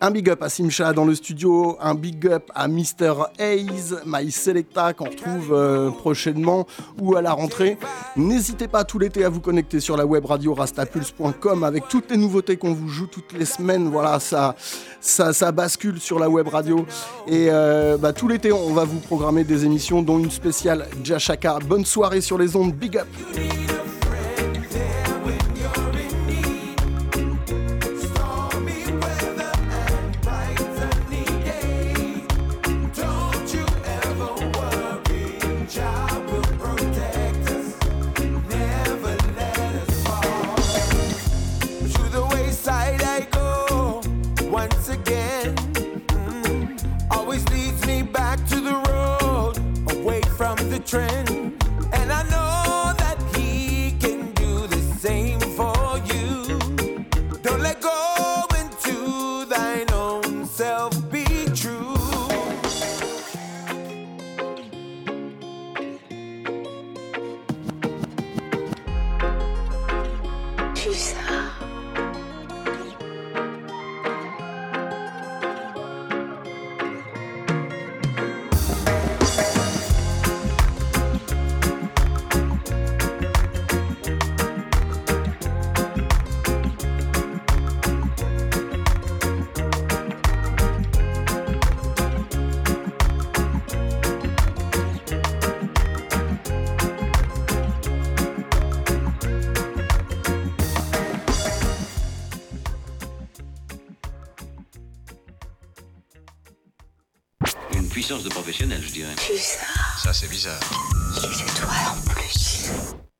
Un 0.00 0.12
big 0.12 0.30
up 0.30 0.44
à 0.44 0.48
Simcha 0.48 0.92
dans 0.92 1.04
le 1.04 1.14
studio, 1.16 1.76
un 1.80 1.96
big 1.96 2.28
up 2.28 2.52
à 2.54 2.68
Mr. 2.68 3.14
Hayes, 3.38 3.96
My 4.06 4.30
Selecta 4.30 4.92
qu'on 4.92 5.06
retrouve 5.06 5.52
euh, 5.52 5.90
prochainement 5.90 6.68
ou 7.00 7.16
à 7.16 7.22
la 7.22 7.32
rentrée. 7.32 7.76
N'hésitez 8.14 8.68
pas 8.68 8.84
tout 8.84 9.00
l'été 9.00 9.24
à 9.24 9.28
vous 9.28 9.40
connecter 9.40 9.80
sur 9.80 9.96
la 9.96 10.06
web 10.06 10.24
radio 10.24 10.54
rastapulse.com 10.54 11.64
avec 11.64 11.88
toutes 11.88 12.12
les 12.12 12.16
nouveautés 12.16 12.56
qu'on 12.56 12.74
vous 12.74 12.88
joue 12.88 13.08
toutes 13.08 13.32
les 13.32 13.44
semaines. 13.44 13.88
Voilà, 13.88 14.20
ça, 14.20 14.54
ça, 15.00 15.50
bascule 15.50 15.98
sur 15.98 16.20
la 16.20 16.30
web 16.30 16.46
radio. 16.46 16.86
Et 17.26 17.48
euh, 17.50 17.96
bah, 17.96 18.12
tout 18.12 18.28
l'été, 18.28 18.52
on 18.52 18.72
va 18.72 18.84
vous 18.84 19.00
programmer 19.00 19.42
des 19.42 19.64
émissions, 19.64 20.02
dont 20.02 20.20
une 20.20 20.30
spéciale 20.30 20.86
Jashaka. 21.02 21.58
Bonne 21.66 21.84
soirée 21.84 22.20
sur 22.20 22.38
les 22.38 22.54
ondes, 22.54 22.72
big 22.72 22.98
up! 22.98 23.08